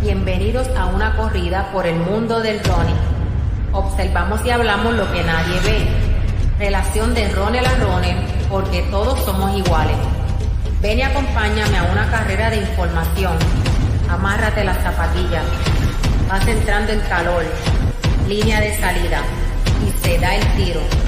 Bienvenidos 0.00 0.68
a 0.76 0.86
una 0.86 1.16
corrida 1.16 1.72
por 1.72 1.84
el 1.84 1.96
mundo 1.96 2.38
del 2.38 2.60
running. 2.60 2.94
Observamos 3.72 4.40
y 4.46 4.50
hablamos 4.50 4.94
lo 4.94 5.12
que 5.12 5.24
nadie 5.24 5.58
ve. 5.64 5.88
Relación 6.56 7.14
de 7.14 7.28
runner 7.30 7.66
a 7.66 7.74
runner 7.74 8.16
porque 8.48 8.82
todos 8.92 9.18
somos 9.24 9.58
iguales. 9.58 9.96
Ven 10.80 11.00
y 11.00 11.02
acompáñame 11.02 11.78
a 11.78 11.82
una 11.90 12.08
carrera 12.12 12.48
de 12.48 12.58
información. 12.58 13.32
Amárrate 14.08 14.62
las 14.62 14.78
zapatillas. 14.84 15.44
Vas 16.28 16.46
entrando 16.46 16.92
en 16.92 17.00
calor. 17.00 17.44
Línea 18.28 18.60
de 18.60 18.78
salida. 18.78 19.22
Y 19.84 20.06
se 20.06 20.16
da 20.20 20.36
el 20.36 20.46
tiro. 20.54 21.07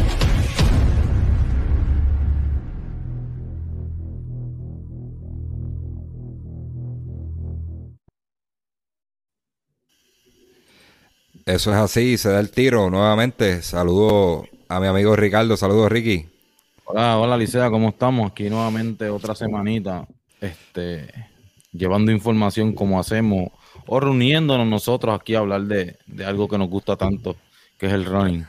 Eso 11.51 11.73
es 11.73 11.79
así, 11.79 12.17
se 12.17 12.29
da 12.31 12.39
el 12.39 12.53
tiro 12.53 12.91
nuevamente. 12.91 13.61
Saludo 13.63 14.47
a 14.69 14.79
mi 14.79 14.87
amigo 14.87 15.17
Ricardo, 15.17 15.57
saludos 15.57 15.91
Ricky. 15.91 16.29
Hola, 16.85 17.19
hola 17.19 17.37
Licea, 17.37 17.69
¿cómo 17.71 17.89
estamos? 17.89 18.31
Aquí 18.31 18.49
nuevamente 18.49 19.11
otra 19.11 19.35
semanita, 19.35 20.07
este, 20.41 21.09
llevando 21.73 22.13
información 22.13 22.73
como 22.73 23.01
hacemos 23.01 23.49
o 23.89 23.99
reuniéndonos 23.99 24.69
nosotros 24.69 25.19
aquí 25.21 25.35
a 25.35 25.41
hablar 25.41 25.63
de, 25.63 25.97
de 26.07 26.25
algo 26.25 26.47
que 26.47 26.57
nos 26.57 26.69
gusta 26.69 26.95
tanto, 26.95 27.35
que 27.77 27.87
es 27.87 27.95
el 27.95 28.05
running. 28.05 28.47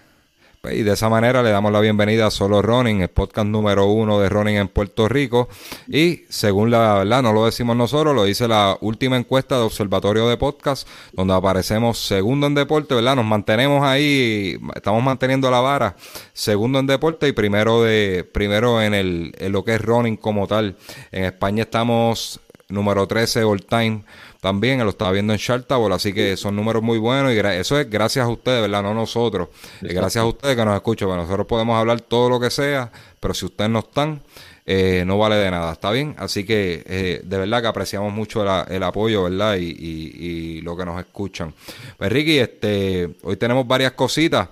Pues, 0.62 0.76
y 0.76 0.84
de 0.84 0.94
esa 0.94 1.10
manera 1.10 1.42
le 1.42 1.50
damos 1.50 1.72
la 1.72 1.80
bienvenida 1.80 2.28
a 2.28 2.32
Solo 2.32 2.62
Running, 2.62 3.02
el 3.02 3.10
podcast 3.10 3.48
número 3.48 3.88
uno 3.88 4.20
de 4.20 4.30
running 4.30 4.58
en 4.58 4.68
Puerto 4.68 5.08
Rico. 5.08 5.50
Y 5.88 6.26
según 6.30 6.70
la 6.70 7.00
verdad, 7.00 7.24
no 7.24 7.34
lo 7.34 7.46
decimos 7.46 7.76
nosotros, 7.76 8.14
lo 8.14 8.26
dice 8.26 8.48
la 8.48 8.78
última 8.80 9.18
encuesta 9.18 9.58
de 9.58 9.64
Observatorio 9.64 10.30
de 10.30 10.38
Podcast, 10.38 10.88
donde 11.14 11.34
aparecemos 11.34 11.98
segundo 11.98 12.46
en 12.46 12.54
deporte, 12.54 12.94
¿verdad? 12.94 13.16
Nos 13.16 13.26
mantenemos 13.26 13.84
ahí, 13.84 14.56
estamos 14.76 15.02
manteniendo 15.02 15.50
la 15.50 15.62
vara, 15.62 15.96
segundo 16.32 16.78
en 16.78 16.86
deporte 16.86 17.28
y 17.28 17.32
primero 17.32 17.82
de, 17.82 18.24
primero 18.32 18.84
en 18.84 18.94
el, 18.94 19.34
en 19.40 19.52
lo 19.52 19.66
que 19.66 19.74
es 19.74 19.82
running 19.82 20.16
como 20.16 20.46
tal. 20.46 20.78
En 21.12 21.26
España 21.26 21.64
estamos 21.64 22.40
número 22.70 23.08
13 23.08 23.44
all 23.44 23.66
time 23.66 24.04
también, 24.42 24.80
lo 24.80 24.90
estaba 24.90 25.12
viendo 25.12 25.34
en 25.34 25.40
Chartable, 25.40 25.94
así 25.94 26.14
que 26.14 26.36
son 26.36 26.56
números 26.56 26.82
muy 26.82 26.98
buenos 26.98 27.32
y 27.32 27.38
eso 27.38 27.80
es 27.80 27.88
gracias 27.88 28.26
a 28.26 28.28
ustedes, 28.28 28.62
¿verdad? 28.62 28.82
No 28.82 28.94
nosotros. 28.96 29.50
gracias 29.82 30.24
a 30.24 30.26
ustedes 30.26 30.56
que 30.56 30.66
nos 30.66 30.74
escuchan. 30.74 31.08
nosotros 31.10 31.46
podemos 31.46 31.78
hablar 31.78 32.02
todo 32.02 32.28
lo 32.28 32.40
que 32.40 32.50
sea, 32.50 32.92
pero 33.20 33.36
si 33.36 33.46
ustedes 33.46 33.70
no 33.70 33.80
están, 33.80 34.20
eh, 34.66 35.04
no 35.06 35.20
vale 35.20 35.36
de 35.36 35.52
nada, 35.52 35.74
¿está 35.74 35.92
bien? 35.92 36.16
Así 36.18 36.44
que 36.44 36.84
eh, 36.88 37.22
de 37.24 37.38
verdad 37.38 37.62
que 37.62 37.68
apreciamos 37.68 38.12
mucho 38.12 38.42
el 38.68 38.84
apoyo, 38.84 39.24
¿verdad? 39.26 39.58
Y, 39.58 39.76
y, 39.78 40.62
lo 40.62 40.76
que 40.76 40.86
nos 40.86 41.00
escuchan. 41.00 41.54
Pues 41.98 42.12
Ricky, 42.12 42.40
este, 42.40 43.10
hoy 43.22 43.38
tenemos 43.38 43.68
varias 43.68 43.92
cositas. 43.92 44.50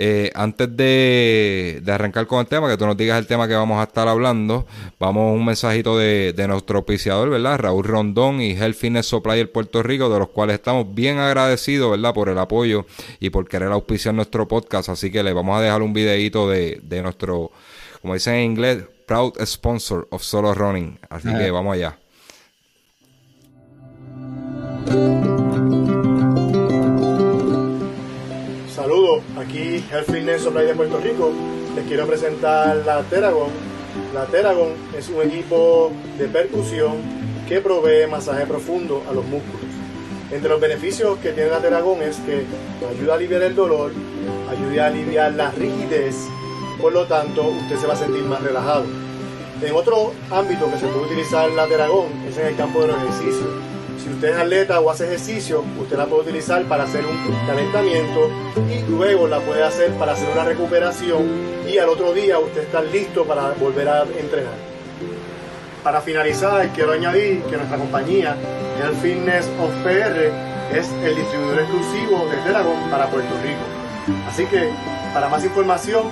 Eh, 0.00 0.30
antes 0.36 0.76
de, 0.76 1.82
arrancar 1.88 2.28
con 2.28 2.38
el 2.38 2.46
tema, 2.46 2.70
que 2.70 2.76
tú 2.76 2.86
nos 2.86 2.96
digas 2.96 3.18
el 3.18 3.26
tema 3.26 3.48
que 3.48 3.54
vamos 3.54 3.80
a 3.80 3.82
estar 3.82 4.06
hablando, 4.06 4.64
vamos 5.00 5.22
a 5.22 5.32
un 5.32 5.44
mensajito 5.44 5.98
de, 5.98 6.32
nuestro 6.46 6.78
auspiciador, 6.78 7.28
¿verdad? 7.30 7.58
Raúl 7.58 7.82
Rondón 7.82 8.40
y 8.40 8.52
Health 8.52 8.76
Fitness 8.76 9.06
Supplier 9.06 9.50
Puerto 9.50 9.82
Rico, 9.82 10.08
de 10.08 10.20
los 10.20 10.28
cuales 10.28 10.54
estamos 10.54 10.94
bien 10.94 11.18
agradecidos, 11.18 11.90
¿verdad? 11.90 12.14
Por 12.14 12.28
el 12.28 12.38
apoyo 12.38 12.86
y 13.18 13.30
por 13.30 13.48
querer 13.48 13.72
auspiciar 13.72 14.14
nuestro 14.14 14.46
podcast. 14.46 14.88
Así 14.88 15.10
que 15.10 15.24
le 15.24 15.32
vamos 15.32 15.58
a 15.58 15.62
dejar 15.62 15.82
un 15.82 15.92
videito 15.92 16.48
de, 16.48 16.80
de 16.84 17.02
nuestro, 17.02 17.50
como 18.00 18.14
dicen 18.14 18.34
en 18.34 18.44
inglés, 18.52 18.84
proud 19.04 19.32
sponsor 19.44 20.06
of 20.10 20.22
Solo 20.22 20.54
Running. 20.54 20.96
Así 21.10 21.28
que 21.34 21.50
vamos 21.50 21.74
allá. 21.74 21.98
Saludos, 28.88 29.20
aquí 29.36 29.84
Health 29.92 30.10
Fitness 30.10 30.40
Supply 30.44 30.64
de 30.64 30.74
Puerto 30.74 30.96
Rico. 30.96 31.30
Les 31.76 31.84
quiero 31.84 32.06
presentar 32.06 32.74
la 32.86 33.02
Teragon. 33.02 33.50
La 34.14 34.24
Teragon 34.24 34.72
es 34.96 35.10
un 35.10 35.20
equipo 35.28 35.92
de 36.16 36.26
percusión 36.26 36.94
que 37.46 37.60
provee 37.60 38.06
masaje 38.10 38.46
profundo 38.46 39.02
a 39.06 39.12
los 39.12 39.26
músculos. 39.26 39.60
Entre 40.32 40.48
los 40.48 40.58
beneficios 40.58 41.18
que 41.18 41.32
tiene 41.32 41.50
la 41.50 41.58
Teragon 41.58 42.00
es 42.00 42.16
que 42.20 42.46
ayuda 42.88 43.12
a 43.12 43.16
aliviar 43.16 43.42
el 43.42 43.54
dolor, 43.54 43.92
ayuda 44.50 44.84
a 44.84 44.86
aliviar 44.86 45.34
la 45.34 45.50
rigidez, 45.50 46.16
por 46.80 46.94
lo 46.94 47.04
tanto 47.04 47.42
usted 47.42 47.76
se 47.76 47.86
va 47.86 47.92
a 47.92 47.96
sentir 47.96 48.22
más 48.22 48.42
relajado. 48.42 48.86
En 49.60 49.74
otro 49.74 50.14
ámbito 50.30 50.64
que 50.70 50.78
se 50.78 50.86
puede 50.86 51.12
utilizar 51.12 51.50
la 51.50 51.66
Teragon 51.66 52.06
es 52.26 52.38
en 52.38 52.46
el 52.46 52.56
campo 52.56 52.80
de 52.80 52.86
los 52.86 52.96
ejercicios 52.96 53.67
si 53.98 54.08
usted 54.10 54.28
es 54.28 54.36
atleta 54.36 54.78
o 54.80 54.90
hace 54.90 55.06
ejercicio, 55.06 55.64
usted 55.78 55.96
la 55.96 56.06
puede 56.06 56.22
utilizar 56.22 56.62
para 56.64 56.84
hacer 56.84 57.04
un 57.04 57.34
calentamiento 57.46 58.30
y 58.70 58.80
luego 58.90 59.26
la 59.26 59.40
puede 59.40 59.64
hacer 59.64 59.90
para 59.92 60.12
hacer 60.12 60.28
una 60.32 60.44
recuperación 60.44 61.26
y 61.68 61.78
al 61.78 61.88
otro 61.88 62.12
día 62.12 62.38
usted 62.38 62.62
está 62.62 62.80
listo 62.82 63.24
para 63.24 63.50
volver 63.52 63.88
a 63.88 64.02
entrenar. 64.02 64.54
Para 65.82 66.00
finalizar, 66.00 66.68
quiero 66.68 66.92
añadir 66.92 67.42
que 67.44 67.56
nuestra 67.56 67.78
compañía, 67.78 68.36
el 68.82 68.94
Fitness 68.96 69.48
of 69.60 69.70
PR, 69.82 70.30
es 70.76 70.88
el 71.02 71.16
distribuidor 71.16 71.60
exclusivo 71.60 72.28
de 72.30 72.36
Teragon 72.44 72.90
para 72.90 73.10
Puerto 73.10 73.34
Rico. 73.42 73.64
Así 74.28 74.44
que, 74.46 74.70
para 75.14 75.28
más 75.28 75.44
información, 75.44 76.10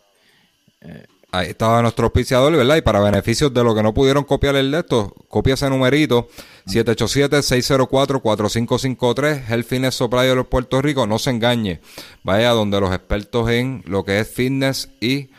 Ahí 1.30 1.50
estaba 1.50 1.80
nuestro 1.82 2.06
auspiciador, 2.06 2.56
¿verdad? 2.56 2.78
Y 2.78 2.80
para 2.80 2.98
beneficios 2.98 3.54
de 3.54 3.62
los 3.62 3.76
que 3.76 3.84
no 3.84 3.94
pudieron 3.94 4.24
copiar 4.24 4.56
el 4.56 4.72
de 4.72 4.80
esto, 4.80 5.14
copia 5.28 5.54
ese 5.54 5.70
numerito 5.70 6.26
787-604-4553, 6.66 9.48
el 9.50 9.62
Fitness 9.62 9.94
Supplier 9.94 10.36
de 10.36 10.42
Puerto 10.42 10.82
Rico. 10.82 11.06
No 11.06 11.20
se 11.20 11.30
engañe. 11.30 11.80
Vaya 12.24 12.50
donde 12.50 12.80
los 12.80 12.92
expertos 12.92 13.48
en 13.50 13.84
lo 13.86 14.04
que 14.04 14.18
es 14.18 14.28
fitness 14.28 14.90
y 15.00 15.30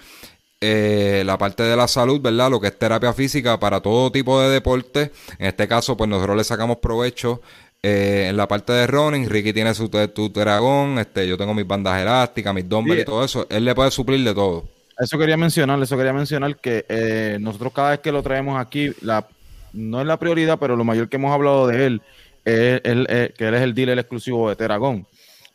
eh, 0.60 1.24
la 1.26 1.38
parte 1.38 1.64
de 1.64 1.76
la 1.76 1.88
salud, 1.88 2.20
¿verdad? 2.20 2.50
Lo 2.50 2.60
que 2.60 2.68
es 2.68 2.80
terapia 2.80 3.14
física 3.14 3.60
para 3.60 3.80
todo 3.80 4.12
tipo 4.12 4.42
de 4.42 4.50
deporte. 4.50 5.12
En 5.38 5.48
este 5.48 5.68
caso, 5.68 5.96
pues 5.96 6.10
nosotros 6.10 6.36
le 6.36 6.44
sacamos 6.44 6.78
provecho 6.78 7.42
eh, 7.84 8.28
en 8.30 8.38
la 8.38 8.48
parte 8.48 8.74
de 8.74 8.88
running. 8.88 9.30
Ricky 9.30 9.54
tiene 9.54 9.74
su 9.74 9.90
tu 9.90 10.30
dragón, 10.30 10.98
este, 11.00 11.28
yo 11.28 11.38
tengo 11.38 11.54
mis 11.54 11.68
bandas 11.68 12.02
elásticas, 12.02 12.54
mis 12.54 12.68
dumbbells 12.68 13.02
y 13.02 13.06
todo 13.06 13.24
eso. 13.24 13.46
Él 13.50 13.66
le 13.66 13.76
puede 13.76 13.92
suplir 13.92 14.24
de 14.24 14.34
todo. 14.34 14.66
Eso 15.00 15.20
quería 15.20 15.38
mencionar, 15.38 15.82
eso 15.82 15.96
quería 15.96 16.14
mencionar 16.14 16.58
que 16.58 16.86
eh, 16.90 17.38
nosotros 17.40 17.72
cada 17.72 17.92
vez 17.92 18.00
que 18.00 18.12
lo 18.12 18.24
traemos 18.24 18.60
aquí, 18.60 18.92
la, 19.02 19.28
no 19.74 20.02
es 20.02 20.08
la 20.08 20.18
prioridad, 20.18 20.58
pero 20.58 20.76
lo 20.76 20.84
mayor 20.84 21.08
que 21.08 21.18
hemos 21.18 21.32
hablado 21.32 21.68
de 21.68 21.86
él 21.86 22.02
es, 22.44 22.82
que 22.82 23.48
él 23.48 23.54
es 23.54 23.62
el 23.62 23.76
dealer 23.76 24.00
exclusivo 24.00 24.50
de 24.50 24.56
Teragón. 24.56 25.06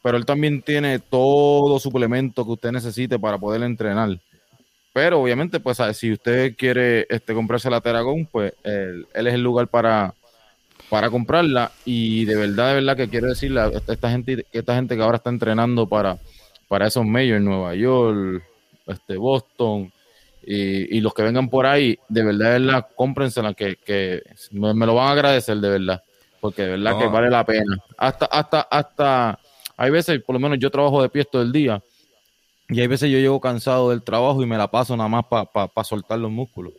Pero 0.00 0.16
él 0.16 0.24
también 0.24 0.62
tiene 0.62 1.00
todo 1.00 1.80
suplemento 1.80 2.44
que 2.44 2.52
usted 2.52 2.70
necesite 2.70 3.18
para 3.18 3.38
poder 3.38 3.62
entrenar. 3.62 4.16
Pero 4.92 5.20
obviamente, 5.20 5.58
pues 5.58 5.78
si 5.94 6.12
usted 6.12 6.54
quiere 6.54 7.06
este, 7.08 7.32
comprarse 7.32 7.70
la 7.70 7.80
Teragón, 7.80 8.26
pues 8.26 8.52
él, 8.62 9.06
es 9.14 9.34
el 9.34 9.42
lugar 9.42 9.68
para, 9.68 10.14
para 10.90 11.08
comprarla. 11.08 11.72
Y 11.86 12.26
de 12.26 12.36
verdad, 12.36 12.68
de 12.68 12.74
verdad 12.74 12.96
que 12.96 13.08
quiero 13.08 13.28
decirle 13.28 13.60
a 13.60 13.70
esta 13.88 14.10
gente, 14.10 14.46
esta 14.52 14.74
gente 14.74 14.94
que 14.94 15.02
ahora 15.02 15.16
está 15.16 15.30
entrenando 15.30 15.86
para, 15.88 16.18
para 16.68 16.88
esos 16.88 17.06
medios 17.06 17.38
en 17.38 17.46
Nueva 17.46 17.74
York, 17.74 18.42
este, 18.86 19.16
Boston, 19.16 19.90
y, 20.44 21.00
los 21.00 21.14
que 21.14 21.22
vengan 21.22 21.48
por 21.48 21.66
ahí, 21.66 21.98
de 22.08 22.24
verdad, 22.24 22.52
de 22.52 22.58
verdad, 22.58 22.86
cómprensela, 22.94 23.54
que, 23.54 23.76
que 23.76 24.22
me, 24.50 24.74
lo 24.74 24.94
van 24.96 25.08
a 25.08 25.12
agradecer, 25.12 25.56
de 25.56 25.70
verdad. 25.70 26.02
Porque 26.40 26.62
de 26.62 26.70
verdad 26.70 26.98
que 26.98 27.06
vale 27.06 27.30
la 27.30 27.46
pena. 27.46 27.78
Hasta, 27.96 28.26
hasta, 28.26 28.60
hasta, 28.62 29.38
hay 29.76 29.90
veces, 29.90 30.20
por 30.22 30.34
lo 30.34 30.40
menos 30.40 30.58
yo 30.58 30.70
trabajo 30.70 31.00
de 31.00 31.08
pie 31.08 31.24
todo 31.24 31.40
el 31.40 31.52
día 31.52 31.80
y 32.72 32.80
hay 32.80 32.86
veces 32.86 33.10
yo 33.10 33.18
llego 33.18 33.40
cansado 33.40 33.90
del 33.90 34.02
trabajo 34.02 34.42
y 34.42 34.46
me 34.46 34.56
la 34.56 34.70
paso 34.70 34.96
nada 34.96 35.08
más 35.08 35.24
para 35.26 35.84
soltar 35.84 36.18
los 36.18 36.30
músculos. 36.30 36.72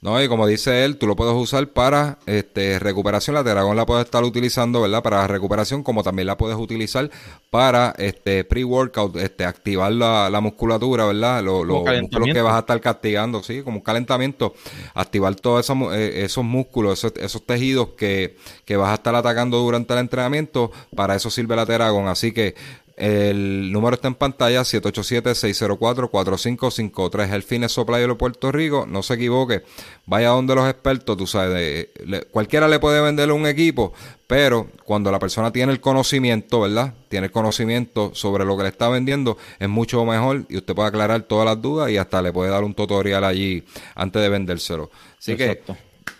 No, 0.00 0.22
y 0.22 0.28
como 0.28 0.46
dice 0.46 0.84
él, 0.84 0.96
tú 0.96 1.08
lo 1.08 1.16
puedes 1.16 1.34
usar 1.34 1.66
para 1.70 2.18
este, 2.26 2.78
recuperación. 2.78 3.34
La 3.34 3.42
Teragón 3.42 3.76
la 3.76 3.84
puedes 3.84 4.04
estar 4.04 4.22
utilizando, 4.22 4.80
¿verdad? 4.80 5.02
Para 5.02 5.26
recuperación, 5.26 5.82
como 5.82 6.04
también 6.04 6.26
la 6.26 6.38
puedes 6.38 6.56
utilizar 6.56 7.10
para 7.50 7.92
este 7.98 8.44
pre-workout, 8.44 9.16
este, 9.16 9.44
activar 9.44 9.90
la, 9.90 10.40
musculatura, 10.40 11.04
¿verdad? 11.04 11.42
Los 11.42 11.66
músculos 11.66 12.28
que 12.32 12.42
vas 12.42 12.54
a 12.54 12.58
estar 12.60 12.80
castigando, 12.80 13.42
sí, 13.42 13.62
como 13.62 13.78
un 13.78 13.82
calentamiento. 13.82 14.54
Activar 14.94 15.34
todos 15.34 15.64
esos, 15.64 15.76
eh, 15.92 16.24
esos 16.24 16.44
músculos, 16.44 17.02
esos, 17.02 17.44
tejidos 17.44 17.88
que, 17.96 18.36
que 18.64 18.76
vas 18.76 18.90
a 18.90 18.94
estar 18.94 19.16
atacando 19.16 19.58
durante 19.58 19.94
el 19.94 19.98
entrenamiento. 19.98 20.70
Para 20.94 21.16
eso 21.16 21.28
sirve 21.28 21.56
la 21.56 21.66
Teragón. 21.66 22.06
Así 22.06 22.30
que 22.30 22.54
El 22.98 23.70
número 23.70 23.94
está 23.94 24.08
en 24.08 24.16
pantalla, 24.16 24.62
787-604-4553. 24.62 27.32
El 27.32 27.44
Fines 27.44 27.70
Supply 27.70 28.00
de 28.00 28.12
Puerto 28.16 28.50
Rico. 28.50 28.86
No 28.88 29.04
se 29.04 29.14
equivoque, 29.14 29.62
vaya 30.04 30.30
donde 30.30 30.56
los 30.56 30.68
expertos, 30.68 31.16
tú 31.16 31.28
sabes, 31.28 31.90
cualquiera 32.32 32.66
le 32.66 32.80
puede 32.80 33.00
vender 33.00 33.30
un 33.30 33.46
equipo, 33.46 33.92
pero 34.26 34.66
cuando 34.84 35.12
la 35.12 35.20
persona 35.20 35.52
tiene 35.52 35.70
el 35.70 35.80
conocimiento, 35.80 36.62
¿verdad? 36.62 36.92
Tiene 37.08 37.26
el 37.26 37.32
conocimiento 37.32 38.10
sobre 38.14 38.44
lo 38.44 38.56
que 38.56 38.64
le 38.64 38.70
está 38.70 38.88
vendiendo, 38.88 39.38
es 39.60 39.68
mucho 39.68 40.04
mejor 40.04 40.42
y 40.48 40.56
usted 40.56 40.74
puede 40.74 40.88
aclarar 40.88 41.22
todas 41.22 41.46
las 41.46 41.62
dudas 41.62 41.92
y 41.92 41.98
hasta 41.98 42.20
le 42.20 42.32
puede 42.32 42.50
dar 42.50 42.64
un 42.64 42.74
tutorial 42.74 43.22
allí 43.22 43.62
antes 43.94 44.20
de 44.20 44.28
vendérselo. 44.28 44.90
Así 45.16 45.36
que 45.36 45.62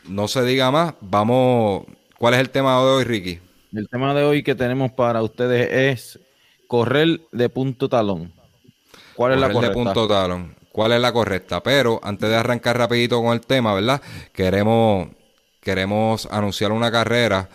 no 0.06 0.28
se 0.28 0.44
diga 0.44 0.70
más, 0.70 0.94
vamos, 1.00 1.86
¿cuál 2.18 2.34
es 2.34 2.40
el 2.40 2.50
tema 2.50 2.78
de 2.78 2.86
hoy, 2.86 3.02
Ricky? 3.02 3.40
El 3.74 3.88
tema 3.88 4.14
de 4.14 4.22
hoy 4.22 4.44
que 4.44 4.54
tenemos 4.54 4.92
para 4.92 5.22
ustedes 5.22 5.72
es 5.72 6.20
correr 6.68 7.22
de 7.32 7.48
punto 7.48 7.88
talón. 7.88 8.32
¿Cuál 9.16 9.32
es 9.32 9.40
la 9.40 9.52
correcta? 9.52 9.68
de 9.68 9.74
punto 9.74 10.06
talón. 10.06 10.54
¿Cuál 10.70 10.92
es 10.92 11.00
la 11.00 11.12
correcta? 11.12 11.60
Pero 11.60 11.98
antes 12.04 12.28
de 12.28 12.36
arrancar 12.36 12.78
rapidito 12.78 13.20
con 13.20 13.32
el 13.32 13.40
tema, 13.40 13.74
¿verdad? 13.74 14.00
Queremos, 14.32 15.08
queremos 15.60 16.28
anunciar 16.30 16.70
una 16.70 16.92
carrera 16.92 17.48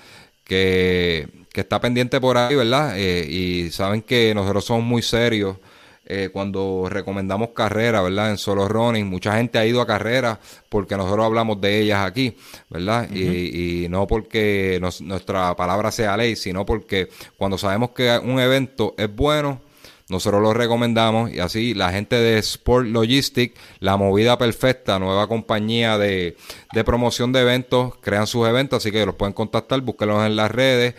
que, 0.43 1.29
está 1.53 1.79
pendiente 1.79 2.19
por 2.19 2.37
ahí, 2.37 2.55
¿verdad? 2.55 2.97
Eh, 2.97 3.25
y 3.29 3.71
saben 3.71 4.01
que 4.01 4.33
nosotros 4.35 4.65
somos 4.65 4.83
muy 4.83 5.01
serios 5.01 5.55
eh, 6.05 6.29
cuando 6.33 6.87
recomendamos 6.89 7.49
carreras, 7.49 8.03
¿verdad? 8.03 8.31
En 8.31 8.37
solo 8.37 8.67
running, 8.67 9.07
mucha 9.07 9.37
gente 9.37 9.57
ha 9.57 9.65
ido 9.65 9.79
a 9.79 9.87
carreras 9.87 10.37
porque 10.67 10.97
nosotros 10.97 11.25
hablamos 11.25 11.61
de 11.61 11.79
ellas 11.79 12.05
aquí, 12.05 12.35
¿verdad? 12.69 13.09
y, 13.09 13.87
no 13.89 14.05
porque 14.05 14.81
nuestra 15.01 15.55
palabra 15.55 15.91
sea 15.91 16.17
ley, 16.17 16.35
sino 16.35 16.65
porque 16.65 17.07
cuando 17.37 17.57
sabemos 17.57 17.91
que 17.91 18.19
un 18.21 18.39
evento 18.39 18.95
es 18.97 19.13
bueno, 19.15 19.61
nosotros 20.09 20.41
lo 20.41 20.53
recomendamos 20.53 21.31
y 21.31 21.39
así 21.39 21.73
la 21.73 21.91
gente 21.91 22.17
de 22.17 22.37
Sport 22.39 22.87
Logistic, 22.87 23.55
la 23.79 23.95
movida 23.95 24.37
perfecta, 24.37 24.99
nueva 24.99 25.27
compañía 25.27 25.97
de, 25.97 26.35
de 26.73 26.83
promoción 26.83 27.31
de 27.31 27.41
eventos, 27.41 27.95
crean 28.01 28.27
sus 28.27 28.45
eventos, 28.47 28.77
así 28.77 28.91
que 28.91 29.05
los 29.05 29.15
pueden 29.15 29.33
contactar, 29.33 29.79
búsquenlos 29.81 30.25
en 30.25 30.35
las 30.35 30.51
redes, 30.51 30.95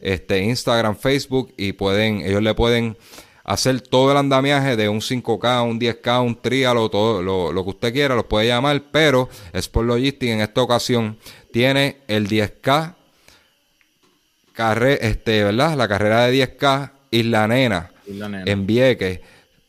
este 0.00 0.42
Instagram, 0.42 0.96
Facebook 0.96 1.52
y 1.56 1.72
pueden, 1.72 2.22
ellos 2.22 2.42
le 2.42 2.54
pueden 2.54 2.96
hacer 3.48 3.80
todo 3.80 4.12
el 4.12 4.18
andamiaje 4.18 4.76
de 4.76 4.90
un 4.90 5.00
5K, 5.00 5.66
un 5.66 5.80
10K, 5.80 6.22
un 6.22 6.36
trialo, 6.36 6.90
todo 6.90 7.22
lo, 7.22 7.64
que 7.64 7.70
usted 7.70 7.92
quiera, 7.94 8.14
los 8.14 8.26
puede 8.26 8.46
llamar, 8.46 8.82
pero 8.92 9.30
Sport 9.54 9.88
Logistics 9.88 10.32
en 10.32 10.40
esta 10.42 10.60
ocasión 10.60 11.16
tiene 11.50 11.96
el 12.08 12.28
10K, 12.28 12.94
carre, 14.52 14.98
este, 15.00 15.44
¿verdad? 15.44 15.78
La 15.78 15.88
carrera 15.88 16.26
de 16.26 16.46
10K 16.46 16.90
Isla 17.10 17.48
Nena, 17.48 17.90
Nena. 18.06 18.42
en 18.44 18.66
Vieques. 18.66 19.20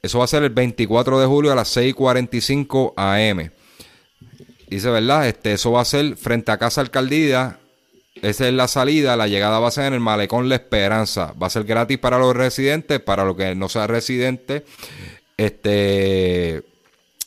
Eso 0.01 0.19
va 0.19 0.25
a 0.25 0.27
ser 0.27 0.43
el 0.43 0.49
24 0.49 1.17
de 1.17 1.25
julio 1.25 1.53
a 1.53 1.55
las 1.55 1.69
6:45 1.75 2.93
am. 2.97 3.49
Dice, 4.67 4.89
¿verdad? 4.89 5.25
Este, 5.25 5.53
eso 5.53 5.71
va 5.71 5.81
a 5.81 5.85
ser 5.85 6.17
frente 6.17 6.51
a 6.51 6.57
Casa 6.57 6.81
Alcaldía 6.81 7.59
esa 8.15 8.47
es 8.47 8.53
la 8.53 8.67
salida, 8.67 9.15
la 9.15 9.27
llegada 9.27 9.59
va 9.59 9.69
a 9.69 9.71
ser 9.71 9.85
en 9.85 9.94
el 9.94 10.00
Malecón 10.00 10.50
La 10.50 10.56
Esperanza. 10.56 11.33
Va 11.41 11.47
a 11.47 11.50
ser 11.50 11.63
gratis 11.63 11.97
para 11.97 12.17
los 12.17 12.35
residentes, 12.35 13.00
para 13.00 13.23
los 13.23 13.35
que 13.35 13.56
no 13.56 13.69
sean 13.69 13.88
residentes. 13.88 14.63
Este, 15.38 16.63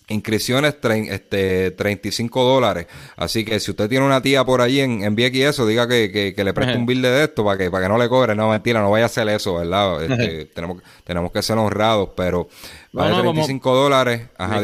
inscripciones 0.08 0.76
este, 1.08 1.70
35 1.70 2.44
dólares. 2.44 2.86
Así 3.16 3.44
que 3.44 3.58
si 3.58 3.70
usted 3.70 3.88
tiene 3.88 4.04
una 4.04 4.20
tía 4.20 4.44
por 4.44 4.60
allí 4.60 4.80
en, 4.80 5.02
en 5.02 5.16
y 5.18 5.42
eso, 5.42 5.66
diga 5.66 5.88
que, 5.88 6.34
le 6.36 6.52
preste 6.52 6.76
un 6.76 6.84
bill 6.84 7.00
de 7.00 7.24
esto 7.24 7.44
para 7.44 7.56
que, 7.56 7.70
para 7.70 7.84
que 7.84 7.88
no 7.88 7.96
le 7.96 8.08
cobre. 8.10 8.34
No, 8.34 8.50
mentira, 8.50 8.80
no 8.80 8.90
vaya 8.90 9.04
a 9.04 9.06
hacer 9.06 9.28
eso, 9.28 9.54
¿verdad? 9.54 10.02
Este, 10.02 10.44
tenemos, 10.46 10.82
tenemos 11.04 11.32
que 11.32 11.40
ser 11.40 11.56
honrados, 11.56 12.10
pero 12.14 12.48
vale 12.92 13.18
35 13.18 13.74
dólares. 13.74 14.28
Ajá, 14.36 14.60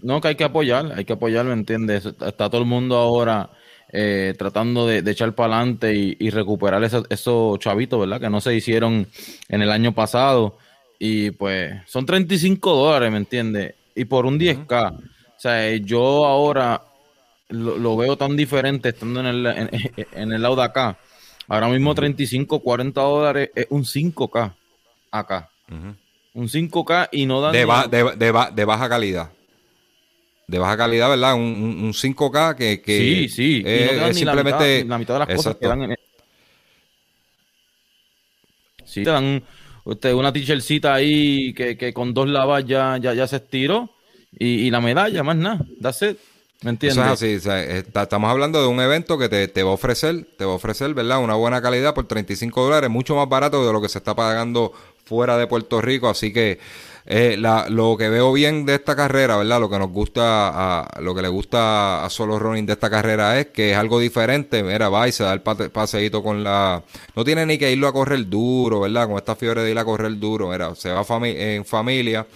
no, 0.00 0.20
que 0.20 0.28
hay 0.28 0.34
que 0.36 0.44
apoyar, 0.44 0.92
hay 0.96 1.04
que 1.04 1.12
apoyar, 1.12 1.44
¿me 1.44 1.52
entiendes? 1.52 2.06
Está 2.06 2.48
todo 2.48 2.60
el 2.60 2.66
mundo 2.66 2.96
ahora 2.96 3.50
eh, 3.90 4.34
tratando 4.36 4.86
de, 4.86 4.98
echar 5.10 5.34
para 5.34 5.56
adelante 5.56 5.94
y, 5.94 6.30
recuperar 6.30 6.84
esos, 6.84 7.58
chavitos, 7.58 7.98
¿verdad? 7.98 8.20
Que 8.20 8.28
no 8.30 8.40
se 8.40 8.54
hicieron 8.54 9.06
en 9.48 9.62
el 9.62 9.70
año 9.70 9.92
pasado. 9.92 10.58
Y 10.98 11.30
pues 11.30 11.74
son 11.86 12.04
35 12.04 12.74
dólares, 12.74 13.10
¿me 13.10 13.18
entiendes? 13.18 13.74
Y 13.94 14.04
por 14.04 14.26
un 14.26 14.38
10K. 14.38 14.92
O 14.92 15.40
sea, 15.40 15.74
yo 15.76 16.26
ahora 16.26 16.82
lo, 17.48 17.96
veo 17.96 18.16
tan 18.18 18.36
diferente 18.36 18.90
estando 18.90 19.20
en 19.20 19.26
el, 19.26 19.46
en, 19.46 20.32
el 20.32 20.42
lado 20.42 20.56
de 20.56 20.64
acá. 20.64 20.98
Ahora 21.46 21.68
mismo 21.68 21.94
35, 21.94 22.60
40 22.60 23.00
dólares 23.00 23.50
es 23.54 23.66
un 23.70 23.84
5K 23.84 24.52
acá. 25.10 25.48
Un 26.34 26.48
5K 26.48 27.08
y 27.12 27.24
no 27.24 27.40
dan... 27.40 27.52
De, 27.52 28.52
de 28.54 28.64
baja 28.64 28.88
calidad 28.88 29.30
de 30.48 30.58
baja 30.58 30.76
calidad, 30.78 31.10
¿verdad? 31.10 31.34
Un, 31.34 31.42
un, 31.82 31.92
5K 31.92 32.56
que, 32.56 32.80
que 32.80 32.98
sí, 32.98 33.28
sí. 33.28 33.62
Es, 33.64 34.16
simplemente 34.16 34.84
la 34.84 34.98
mitad, 34.98 35.14
de 35.14 35.18
las 35.20 35.36
cosas 35.36 35.56
que 35.56 35.68
dan 35.68 35.82
en... 35.82 35.96
Sí, 38.84 39.04
te 39.04 39.10
dan 39.10 39.44
usted 39.84 40.14
una 40.14 40.32
t 40.32 40.40
ahí 40.84 41.52
que, 41.52 41.76
que, 41.76 41.92
con 41.92 42.14
dos 42.14 42.28
lavas 42.28 42.64
ya, 42.64 42.96
ya, 42.96 43.12
ya 43.12 43.26
se 43.26 43.36
estiró 43.36 43.90
y, 44.38 44.66
y, 44.66 44.70
la 44.70 44.80
medalla, 44.80 45.22
más 45.22 45.36
nada, 45.36 45.64
that's 45.80 46.02
it. 46.02 46.18
¿Me 46.62 46.70
entiendes? 46.70 46.98
Eso 46.98 47.26
es 47.26 47.46
así, 47.46 47.82
estamos 47.94 48.30
hablando 48.30 48.60
de 48.60 48.66
un 48.66 48.80
evento 48.80 49.16
que 49.16 49.28
te, 49.28 49.46
te, 49.48 49.62
va 49.62 49.70
a 49.70 49.74
ofrecer, 49.74 50.26
te 50.36 50.44
va 50.44 50.52
a 50.52 50.56
ofrecer, 50.56 50.92
¿verdad? 50.92 51.22
Una 51.22 51.34
buena 51.34 51.62
calidad 51.62 51.94
por 51.94 52.08
35 52.08 52.64
dólares, 52.64 52.90
mucho 52.90 53.14
más 53.14 53.28
barato 53.28 53.64
de 53.64 53.72
lo 53.72 53.80
que 53.80 53.88
se 53.88 53.98
está 53.98 54.16
pagando 54.16 54.72
fuera 55.04 55.38
de 55.38 55.46
Puerto 55.46 55.80
Rico, 55.80 56.08
así 56.08 56.32
que 56.32 56.58
eh, 57.10 57.38
lo 57.38 57.96
que 57.96 58.10
veo 58.10 58.34
bien 58.34 58.66
de 58.66 58.74
esta 58.74 58.94
carrera, 58.94 59.38
¿verdad? 59.38 59.60
Lo 59.60 59.70
que 59.70 59.78
nos 59.78 59.90
gusta, 59.90 60.82
a, 60.82 61.00
lo 61.00 61.14
que 61.14 61.22
le 61.22 61.28
gusta 61.28 62.04
a 62.04 62.10
Solo 62.10 62.38
Running 62.38 62.66
de 62.66 62.74
esta 62.74 62.90
carrera 62.90 63.40
es 63.40 63.46
que 63.46 63.70
es 63.70 63.78
algo 63.78 63.98
diferente. 63.98 64.62
Mira, 64.62 64.90
va 64.90 65.08
y 65.08 65.12
se 65.12 65.24
da 65.24 65.32
el 65.32 65.40
paseíto 65.40 66.22
con 66.22 66.44
la. 66.44 66.82
No 67.16 67.24
tiene 67.24 67.46
ni 67.46 67.56
que 67.56 67.72
irlo 67.72 67.88
a 67.88 67.94
correr 67.94 68.28
duro, 68.28 68.80
¿verdad? 68.80 69.08
Con 69.08 69.16
esta 69.16 69.36
fiebre 69.36 69.62
de 69.62 69.70
ir 69.70 69.78
a 69.78 69.86
correr 69.86 70.18
duro. 70.18 70.50
Mira, 70.50 70.74
se 70.74 70.90
va 70.90 71.02
en 71.22 71.64
familia, 71.64 72.26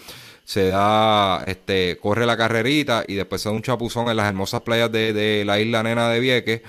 se 0.42 0.68
da, 0.68 1.44
este, 1.46 1.98
corre 1.98 2.24
la 2.24 2.38
carrerita 2.38 3.04
y 3.06 3.16
después 3.16 3.42
se 3.42 3.50
da 3.50 3.54
un 3.54 3.60
chapuzón 3.60 4.08
en 4.08 4.16
las 4.16 4.26
hermosas 4.26 4.62
playas 4.62 4.90
de, 4.90 5.42
la 5.44 5.60
isla 5.60 5.82
Nena 5.82 6.08
de 6.08 6.18
Vieques. 6.18 6.62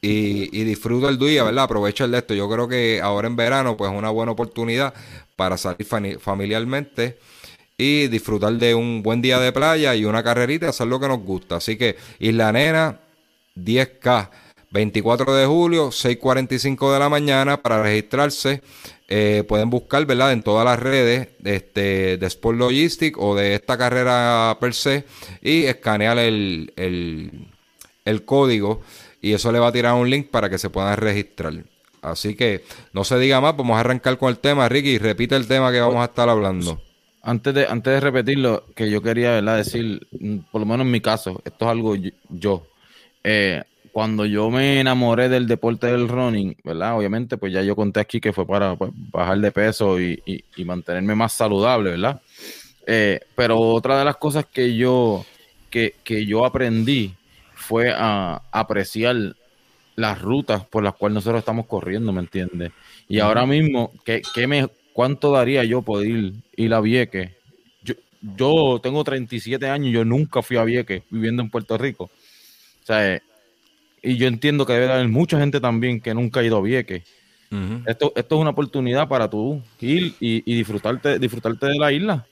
Y, 0.00 0.56
y, 0.56 0.62
disfruta 0.62 1.08
el 1.08 1.18
día, 1.18 1.42
¿verdad? 1.42 1.64
Aprovecha 1.64 2.04
el 2.04 2.12
de 2.12 2.18
esto. 2.18 2.34
Yo 2.34 2.48
creo 2.48 2.68
que 2.68 3.00
ahora 3.02 3.26
en 3.26 3.34
verano, 3.34 3.76
pues 3.76 3.90
es 3.90 3.98
una 3.98 4.10
buena 4.10 4.30
oportunidad 4.30 4.94
para 5.34 5.56
salir 5.56 5.88
familiarmente 6.20 7.18
y 7.80 8.08
disfrutar 8.08 8.54
de 8.54 8.74
un 8.74 9.04
buen 9.04 9.22
día 9.22 9.38
de 9.38 9.52
playa 9.52 9.94
y 9.94 10.04
una 10.04 10.24
carrerita 10.24 10.66
y 10.66 10.68
hacer 10.70 10.88
lo 10.88 10.98
que 10.98 11.06
nos 11.06 11.20
gusta. 11.20 11.56
Así 11.56 11.78
que 11.78 11.96
Isla 12.18 12.50
Nena, 12.50 12.98
10K, 13.54 14.30
24 14.72 15.34
de 15.36 15.46
julio, 15.46 15.90
6.45 15.90 16.92
de 16.92 16.98
la 16.98 17.08
mañana 17.08 17.62
para 17.62 17.80
registrarse. 17.80 18.62
Eh, 19.06 19.44
pueden 19.48 19.70
buscar, 19.70 20.04
¿verdad? 20.06 20.32
En 20.32 20.42
todas 20.42 20.64
las 20.64 20.78
redes 20.78 21.28
de, 21.38 21.54
este, 21.54 22.16
de 22.18 22.26
Sport 22.26 22.58
Logistic 22.58 23.16
o 23.16 23.36
de 23.36 23.54
esta 23.54 23.78
carrera 23.78 24.58
per 24.60 24.74
se 24.74 25.04
y 25.40 25.62
escanear 25.64 26.18
el, 26.18 26.72
el, 26.76 27.46
el 28.04 28.24
código 28.24 28.82
y 29.22 29.32
eso 29.32 29.50
le 29.52 29.60
va 29.60 29.68
a 29.68 29.72
tirar 29.72 29.94
un 29.94 30.10
link 30.10 30.28
para 30.30 30.50
que 30.50 30.58
se 30.58 30.68
puedan 30.68 30.96
registrar. 30.96 31.54
Así 32.02 32.34
que 32.34 32.64
no 32.92 33.04
se 33.04 33.18
diga 33.18 33.40
más, 33.40 33.56
vamos 33.56 33.76
a 33.76 33.80
arrancar 33.80 34.18
con 34.18 34.30
el 34.30 34.38
tema, 34.38 34.68
Ricky, 34.68 34.98
repite 34.98 35.36
el 35.36 35.46
tema 35.46 35.72
que 35.72 35.80
vamos 35.80 36.02
a 36.02 36.06
estar 36.06 36.28
hablando 36.28 36.80
antes 37.22 37.54
de, 37.54 37.66
antes 37.66 37.92
de 37.92 38.00
repetirlo, 38.00 38.64
que 38.74 38.90
yo 38.90 39.02
quería 39.02 39.32
¿verdad? 39.32 39.56
decir, 39.56 40.06
mm, 40.18 40.38
por 40.50 40.60
lo 40.60 40.66
menos 40.66 40.86
en 40.86 40.90
mi 40.90 41.00
caso, 41.00 41.40
esto 41.44 41.64
es 41.64 41.70
algo 41.70 41.94
yo. 42.28 42.66
Eh, 43.24 43.62
cuando 43.92 44.26
yo 44.26 44.50
me 44.50 44.80
enamoré 44.80 45.28
del 45.28 45.46
deporte 45.46 45.88
del 45.88 46.08
running, 46.08 46.56
¿verdad? 46.62 46.96
Obviamente, 46.96 47.36
pues 47.36 47.52
ya 47.52 47.62
yo 47.62 47.74
conté 47.74 48.00
aquí 48.00 48.20
que 48.20 48.32
fue 48.32 48.46
para 48.46 48.76
pues, 48.76 48.92
bajar 48.94 49.38
de 49.38 49.50
peso 49.50 50.00
y, 50.00 50.22
mantenerme 50.64 51.14
más 51.14 51.32
saludable, 51.32 51.90
¿verdad? 51.90 52.20
Eh, 52.86 53.20
pero 53.34 53.58
otra 53.58 53.98
de 53.98 54.04
las 54.04 54.16
cosas 54.16 54.46
que 54.46 54.76
yo, 54.76 55.24
que, 55.70 55.96
que 56.04 56.24
yo 56.26 56.44
aprendí 56.44 57.14
fue 57.54 57.92
a 57.94 58.40
apreciar 58.52 59.16
las 59.96 60.22
rutas 60.22 60.64
por 60.64 60.84
las 60.84 60.94
cuales 60.94 61.14
nosotros 61.14 61.40
estamos 61.40 61.66
corriendo, 61.66 62.12
¿me 62.12 62.20
entiendes? 62.20 62.70
Y 63.08 63.18
ahora 63.18 63.46
mismo, 63.46 63.92
¿qué, 64.04 64.22
qué, 64.32 64.46
me, 64.46 64.68
¿cuánto 64.98 65.30
daría 65.30 65.62
yo 65.62 65.82
por 65.82 66.04
ir, 66.04 66.32
ir 66.56 66.74
a 66.74 66.80
Vieques? 66.80 67.30
Yo, 67.84 67.94
yo 68.20 68.80
tengo 68.82 69.04
37 69.04 69.68
años, 69.68 69.92
yo 69.92 70.04
nunca 70.04 70.42
fui 70.42 70.56
a 70.56 70.64
Vieques 70.64 71.04
viviendo 71.08 71.40
en 71.40 71.50
Puerto 71.50 71.78
Rico. 71.78 72.10
O 72.82 72.84
sea, 72.84 73.22
y 74.02 74.16
yo 74.16 74.26
entiendo 74.26 74.66
que 74.66 74.72
debe 74.72 74.90
haber 74.90 75.06
mucha 75.06 75.38
gente 75.38 75.60
también 75.60 76.00
que 76.00 76.12
nunca 76.14 76.40
ha 76.40 76.42
ido 76.42 76.56
a 76.56 76.62
Vieques. 76.62 77.04
esto, 77.86 78.12
esto 78.16 78.34
es 78.34 78.40
una 78.40 78.50
oportunidad 78.50 79.06
para 79.06 79.30
tú 79.30 79.62
ir 79.80 80.16
y, 80.18 80.52
disfrutarte, 80.52 81.20
disfrutarte 81.20 81.66
de 81.66 81.78
la 81.78 81.92
isla. 81.92 82.26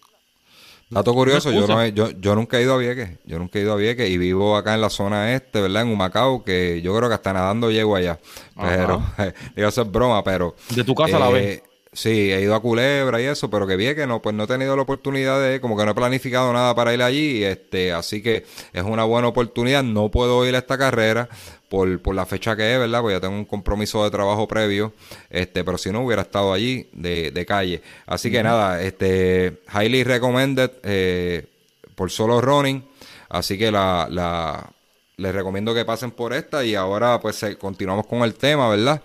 Dato 0.90 1.14
curioso, 1.14 1.52
yo, 1.52 1.68
no 1.68 1.86
yo, 1.86 2.10
yo, 2.18 2.34
nunca 2.34 2.58
he 2.58 2.62
ido 2.62 2.74
a 2.74 2.78
Vieques, 2.78 3.10
yo 3.24 3.38
nunca 3.38 3.60
he 3.60 3.62
ido 3.62 3.74
a 3.74 3.76
Vieques 3.76 4.10
y 4.10 4.18
vivo 4.18 4.56
acá 4.56 4.74
en 4.74 4.80
la 4.80 4.90
zona 4.90 5.34
este, 5.34 5.60
¿verdad? 5.60 5.82
En 5.82 5.88
Humacao, 5.90 6.42
que 6.42 6.82
yo 6.82 6.96
creo 6.96 7.08
que 7.08 7.14
hasta 7.14 7.32
nadando 7.32 7.70
llego 7.70 7.94
allá. 7.94 8.18
Pero, 8.60 9.04
digo, 9.54 9.68
eso 9.68 9.82
es 9.82 9.92
broma, 9.92 10.24
pero... 10.24 10.56
De 10.74 10.82
tu 10.82 10.96
casa 10.96 11.20
la 11.20 11.28
ves. 11.28 11.62
Sí, 11.96 12.30
he 12.30 12.42
ido 12.42 12.54
a 12.54 12.60
Culebra 12.60 13.22
y 13.22 13.24
eso, 13.24 13.48
pero 13.48 13.66
que 13.66 13.74
bien 13.74 13.96
que 13.96 14.06
no, 14.06 14.20
pues 14.20 14.34
no 14.34 14.44
he 14.44 14.46
tenido 14.46 14.76
la 14.76 14.82
oportunidad 14.82 15.40
de, 15.40 15.62
como 15.62 15.78
que 15.78 15.84
no 15.86 15.92
he 15.92 15.94
planificado 15.94 16.52
nada 16.52 16.74
para 16.74 16.92
ir 16.92 17.02
allí, 17.02 17.42
este, 17.42 17.90
así 17.90 18.22
que 18.22 18.44
es 18.74 18.82
una 18.82 19.04
buena 19.04 19.28
oportunidad. 19.28 19.82
No 19.82 20.10
puedo 20.10 20.46
ir 20.46 20.54
a 20.56 20.58
esta 20.58 20.76
carrera 20.76 21.26
por, 21.70 21.98
por 22.02 22.14
la 22.14 22.26
fecha 22.26 22.54
que 22.54 22.74
es, 22.74 22.78
¿verdad? 22.78 23.00
Pues 23.00 23.16
ya 23.16 23.20
tengo 23.22 23.34
un 23.34 23.46
compromiso 23.46 24.04
de 24.04 24.10
trabajo 24.10 24.46
previo, 24.46 24.92
este, 25.30 25.64
pero 25.64 25.78
si 25.78 25.90
no 25.90 26.02
hubiera 26.02 26.20
estado 26.20 26.52
allí 26.52 26.86
de, 26.92 27.30
de 27.30 27.46
calle. 27.46 27.80
Así 28.04 28.30
que 28.30 28.42
nada, 28.42 28.82
este, 28.82 29.62
highly 29.72 30.04
recommended 30.04 30.72
eh, 30.82 31.46
por 31.94 32.10
solo 32.10 32.42
running, 32.42 32.84
así 33.30 33.56
que 33.56 33.72
la, 33.72 34.06
la, 34.10 34.68
les 35.16 35.34
recomiendo 35.34 35.72
que 35.72 35.86
pasen 35.86 36.10
por 36.10 36.34
esta 36.34 36.62
y 36.62 36.74
ahora 36.74 37.18
pues 37.22 37.42
continuamos 37.58 38.06
con 38.06 38.20
el 38.20 38.34
tema, 38.34 38.68
¿verdad? 38.68 39.00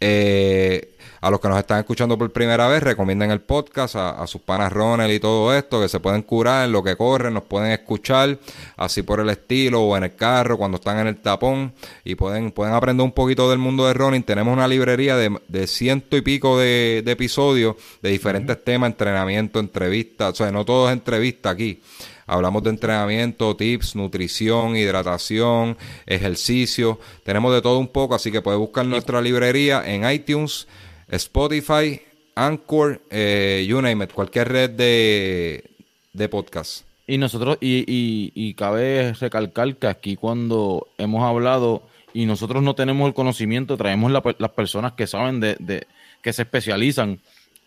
Eh, 0.00 0.94
a 1.20 1.30
los 1.30 1.40
que 1.40 1.48
nos 1.48 1.58
están 1.58 1.80
escuchando 1.80 2.16
por 2.16 2.32
primera 2.32 2.66
vez, 2.68 2.82
recomienden 2.82 3.30
el 3.30 3.40
podcast 3.40 3.96
a, 3.96 4.26
sus 4.26 4.40
panas 4.40 4.72
Ronald 4.72 5.12
y 5.12 5.20
todo 5.20 5.54
esto, 5.54 5.80
que 5.80 5.88
se 5.88 6.00
pueden 6.00 6.22
curar 6.22 6.64
en 6.64 6.72
lo 6.72 6.82
que 6.82 6.96
corren, 6.96 7.34
nos 7.34 7.44
pueden 7.44 7.72
escuchar 7.72 8.38
así 8.76 9.02
por 9.02 9.20
el 9.20 9.28
estilo 9.28 9.82
o 9.82 9.96
en 9.96 10.04
el 10.04 10.14
carro 10.14 10.56
cuando 10.56 10.76
están 10.76 10.98
en 10.98 11.08
el 11.08 11.16
tapón 11.16 11.72
y 12.04 12.14
pueden, 12.14 12.52
pueden 12.52 12.74
aprender 12.74 13.04
un 13.04 13.12
poquito 13.12 13.50
del 13.50 13.58
mundo 13.58 13.86
de 13.86 13.94
running. 13.94 14.22
Tenemos 14.22 14.52
una 14.52 14.66
librería 14.66 15.16
de, 15.16 15.66
ciento 15.66 16.16
y 16.16 16.22
pico 16.22 16.58
de, 16.58 17.04
episodios 17.06 17.76
de 18.00 18.10
diferentes 18.10 18.62
temas, 18.64 18.90
entrenamiento, 18.90 19.60
entrevistas, 19.60 20.32
o 20.32 20.34
sea, 20.34 20.50
no 20.50 20.64
todo 20.64 20.88
es 20.88 20.92
entrevista 20.92 21.50
aquí. 21.50 21.82
Hablamos 22.26 22.62
de 22.62 22.70
entrenamiento, 22.70 23.56
tips, 23.56 23.96
nutrición, 23.96 24.76
hidratación, 24.76 25.76
ejercicio. 26.06 27.00
Tenemos 27.24 27.52
de 27.52 27.60
todo 27.60 27.78
un 27.78 27.88
poco, 27.88 28.14
así 28.14 28.30
que 28.30 28.40
puedes 28.40 28.60
buscar 28.60 28.86
nuestra 28.86 29.20
librería 29.20 29.82
en 29.84 30.08
iTunes, 30.08 30.68
Spotify, 31.10 32.00
Anchor, 32.34 33.00
eh, 33.10 33.64
you 33.68 33.80
name 33.82 34.04
it, 34.04 34.12
cualquier 34.12 34.48
red 34.48 34.70
de, 34.70 35.70
de 36.12 36.28
podcast. 36.28 36.84
Y 37.06 37.18
nosotros, 37.18 37.58
y, 37.60 37.84
y, 37.86 38.54
cabe 38.54 39.12
recalcar 39.14 39.74
que 39.76 39.88
aquí 39.88 40.14
cuando 40.14 40.86
hemos 40.96 41.24
hablado 41.24 41.82
y 42.14 42.24
nosotros 42.24 42.62
no 42.62 42.74
tenemos 42.76 43.08
el 43.08 43.14
conocimiento, 43.14 43.76
traemos 43.76 44.12
las 44.12 44.50
personas 44.50 44.92
que 44.92 45.08
saben 45.08 45.40
de, 45.40 45.56
de, 45.58 45.88
que 46.22 46.32
se 46.32 46.42
especializan 46.42 47.20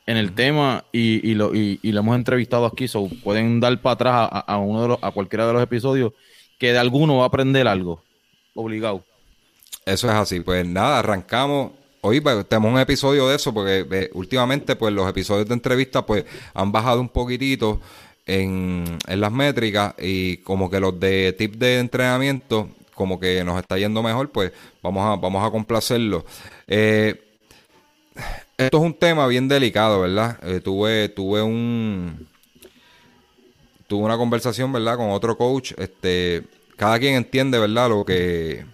en 0.06 0.18
el 0.18 0.34
tema 0.34 0.86
y, 0.92 1.30
y, 1.30 1.34
lo, 1.36 1.54
y, 1.54 1.80
lo 1.84 2.00
hemos 2.00 2.16
entrevistado 2.16 2.66
aquí, 2.66 2.88
so 2.88 3.10
pueden 3.24 3.60
dar 3.60 3.82
para 3.82 3.94
atrás 3.94 4.30
a, 4.32 4.58
uno 4.58 4.82
de 4.82 4.88
los, 4.90 5.00
a 5.02 5.12
cualquiera 5.12 5.48
de 5.48 5.54
los 5.54 5.64
episodios 5.64 6.14
que 6.58 6.72
de 6.72 6.80
alguno 6.80 7.18
va 7.18 7.24
a 7.24 7.28
aprender 7.28 7.68
algo, 7.68 8.02
obligado. 8.54 9.04
Eso 9.86 10.08
es 10.08 10.14
así, 10.14 10.40
pues 10.40 10.66
nada, 10.66 11.00
arrancamos. 11.00 11.72
Hoy 12.06 12.20
pues, 12.20 12.46
tenemos 12.50 12.74
un 12.74 12.80
episodio 12.80 13.30
de 13.30 13.38
eso 13.38 13.54
porque 13.54 14.10
últimamente 14.14 14.76
pues 14.76 14.94
los 14.94 15.10
episodios 15.10 15.48
de 15.48 15.54
entrevista 15.54 16.06
pues 16.06 16.26
han 16.54 16.70
bajado 16.70 17.00
un 17.00 17.08
poquitito 17.08 17.80
en, 18.26 18.98
en 19.08 19.22
las 19.22 19.32
métricas 19.32 19.96
y 19.98 20.38
como 20.38 20.70
que 20.70 20.82
los 20.82 21.00
de 21.00 21.34
tip 21.38 21.56
de 21.56 21.80
entrenamiento 21.80 22.68
como 22.94 23.22
que 23.22 23.42
nos 23.46 23.58
está 23.58 23.78
yendo 23.78 24.04
mejor, 24.04 24.30
pues 24.32 24.52
vamos 24.82 25.02
a, 25.06 25.16
vamos 25.16 25.48
a 25.48 25.50
complacerlo. 25.50 26.26
Eh, 26.68 27.24
esto 28.58 28.78
es 28.78 28.84
un 28.84 28.94
tema 28.94 29.26
bien 29.28 29.48
delicado, 29.48 30.02
¿verdad? 30.02 30.38
Eh, 30.44 30.60
tuve, 30.60 31.08
tuve 31.08 31.42
un 31.42 32.28
tuve 33.88 34.04
una 34.04 34.18
conversación, 34.18 34.74
¿verdad? 34.74 34.98
Con 34.98 35.10
otro 35.10 35.38
coach. 35.38 35.72
Este, 35.78 36.44
cada 36.76 37.00
quien 37.00 37.16
entiende, 37.16 37.60
¿verdad? 37.60 37.88
Lo 37.88 38.04
que, 38.04 38.66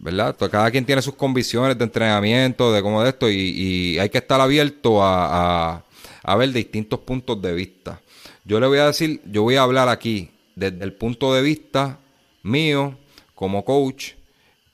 ¿verdad? 0.00 0.34
Cada 0.50 0.70
quien 0.70 0.86
tiene 0.86 1.02
sus 1.02 1.14
convicciones 1.14 1.76
de 1.76 1.84
entrenamiento, 1.84 2.72
de 2.72 2.82
cómo 2.82 3.02
de 3.02 3.10
esto, 3.10 3.30
y, 3.30 3.98
hay 3.98 4.08
que 4.08 4.18
estar 4.18 4.40
abierto 4.40 5.02
a, 5.02 5.84
a, 6.22 6.36
ver 6.36 6.52
distintos 6.52 7.00
puntos 7.00 7.40
de 7.40 7.52
vista. 7.52 8.00
Yo 8.44 8.58
le 8.58 8.66
voy 8.66 8.78
a 8.78 8.86
decir, 8.86 9.20
yo 9.26 9.42
voy 9.42 9.56
a 9.56 9.62
hablar 9.62 9.88
aquí 9.88 10.30
desde 10.56 10.82
el 10.82 10.94
punto 10.94 11.34
de 11.34 11.42
vista 11.42 11.98
mío, 12.42 12.96
como 13.34 13.64
coach 13.64 14.12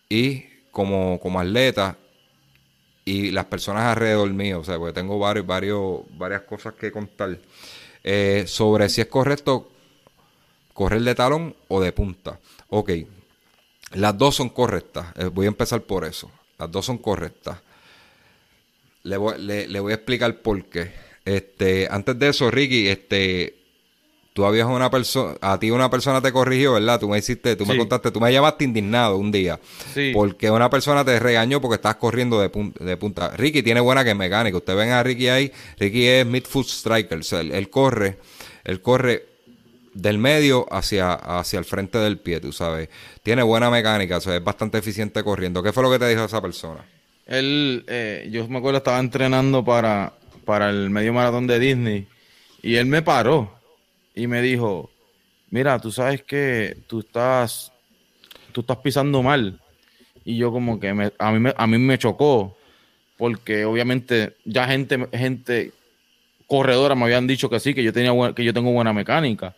y 0.09 0.45
como, 0.71 1.19
como 1.21 1.41
atleta, 1.41 1.99
y 3.05 3.31
las 3.33 3.47
personas 3.47 3.85
alrededor 3.85 4.33
mío, 4.33 4.61
o 4.61 4.65
sea, 4.65 4.79
porque 4.79 4.93
tengo 4.93 5.19
varios, 5.19 5.47
varios, 5.47 6.01
varias 6.17 6.43
cosas 6.43 6.75
que 6.75 6.93
contar 6.93 7.39
eh, 8.05 8.45
sobre 8.47 8.89
si 8.89 9.01
es 9.01 9.07
correcto 9.09 9.71
correr 10.73 11.03
de 11.03 11.15
talón 11.15 11.57
o 11.69 11.81
de 11.81 11.93
punta. 11.93 12.39
Ok, 12.69 12.91
las 13.97 14.17
dos 14.17 14.37
son 14.37 14.49
correctas. 14.49 15.07
Eh, 15.17 15.27
voy 15.27 15.47
a 15.47 15.49
empezar 15.49 15.83
por 15.83 16.05
eso. 16.05 16.31
Las 16.59 16.71
dos 16.71 16.87
son 16.87 16.99
correctas. 16.99 17.59
Le 19.03 19.17
voy, 19.17 19.39
le 19.39 19.81
voy 19.81 19.93
a 19.93 19.97
explicar 19.97 20.37
por 20.39 20.65
qué. 20.65 20.91
Este, 21.25 21.89
antes 21.91 22.19
de 22.19 22.29
eso, 22.29 22.51
Ricky, 22.51 22.89
este, 22.89 23.57
tú 24.37 24.45
habías 24.45 24.69
una 24.69 24.91
persona, 24.91 25.35
a 25.41 25.59
ti 25.59 25.71
una 25.71 25.91
persona 25.91 26.21
te 26.21 26.31
corrigió, 26.31 26.75
¿verdad? 26.75 27.01
Tú 27.01 27.09
me 27.09 27.19
hiciste, 27.19 27.57
tú 27.57 27.65
me 27.67 27.77
contaste, 27.77 28.11
tú 28.11 28.21
me 28.21 28.31
llamaste 28.31 28.65
indignado 28.65 29.17
un 29.17 29.33
día. 29.33 29.59
Sí. 29.93 30.13
Porque 30.15 30.51
una 30.51 30.71
persona 30.71 31.05
te 31.05 31.19
regañó 31.19 31.61
porque 31.61 31.77
estás 31.77 31.97
corriendo 31.97 32.39
de, 32.39 32.49
punta. 32.97 33.31
Ricky 33.31 33.63
tiene 33.63 33.81
buena 33.81 34.05
que 34.05 34.15
mecánica. 34.15 34.59
Usted 34.59 34.77
ven 34.77 34.91
a 34.91 35.03
Ricky 35.03 35.29
ahí, 35.29 35.51
Ricky 35.81 36.07
es 36.07 36.27
midfoot 36.27 36.67
striker. 36.67 37.19
O 37.19 37.23
sea, 37.23 37.41
él, 37.41 37.71
corre, 37.71 38.19
él 38.63 38.83
corre 38.83 39.27
del 39.97 40.19
medio 40.19 40.67
hacia, 40.71 41.15
hacia 41.15 41.59
el 41.59 41.65
frente 41.65 41.99
del 41.99 42.19
pie, 42.19 42.41
tú 42.41 42.53
sabes. 42.53 42.89
Tiene 43.23 43.43
buena 43.43 43.71
mecánica, 43.71 44.19
o 44.19 44.33
es 44.33 44.45
bastante 44.45 44.79
eficiente 44.79 45.23
corriendo. 45.25 45.63
¿Qué 45.63 45.73
fue 45.73 45.83
lo 45.83 45.91
que 45.91 45.99
te 45.99 46.09
dijo 46.09 46.25
esa 46.25 46.43
persona? 46.43 46.85
Él, 47.27 47.85
eh, 47.89 48.29
yo 48.31 48.47
me 48.49 48.59
acuerdo, 48.59 48.79
estaba 48.79 49.01
entrenando 49.01 49.65
para, 49.65 50.13
para 50.45 50.71
el 50.71 50.91
medio 50.91 51.13
maratón 51.13 51.47
de 51.47 51.59
Disney 51.59 52.07
y 52.63 52.77
él 52.77 52.87
me 52.87 53.03
paró 53.03 53.59
y 54.15 54.27
me 54.27 54.43
dijo, 54.43 54.91
mira, 55.51 55.79
tú 55.81 55.91
sabes 55.91 56.23
que 56.23 56.77
tú 56.87 57.01
estás, 57.01 57.73
tú 58.53 58.61
estás 58.61 58.77
pisando 58.79 59.23
mal. 59.23 59.61
Y 60.25 60.37
yo 60.37 60.53
como 60.53 60.79
que 60.79 60.93
me, 60.93 61.13
a, 61.19 61.33
mí 61.33 61.39
me, 61.39 61.55
a 61.57 61.67
mí 61.67 61.79
me 61.79 61.99
chocó, 61.99 62.57
porque 63.17 63.65
obviamente 63.65 64.37
ya 64.45 64.67
gente, 64.67 65.09
gente 65.13 65.73
corredora 66.47 66.95
me 66.95 67.05
habían 67.05 67.27
dicho 67.27 67.49
que 67.49 67.61
sí, 67.61 67.73
que 67.75 67.83
yo, 67.83 67.93
tenía 67.93 68.13
que 68.35 68.45
yo 68.45 68.53
tengo 68.53 68.73
buena 68.73 68.93
mecánica. 68.93 69.55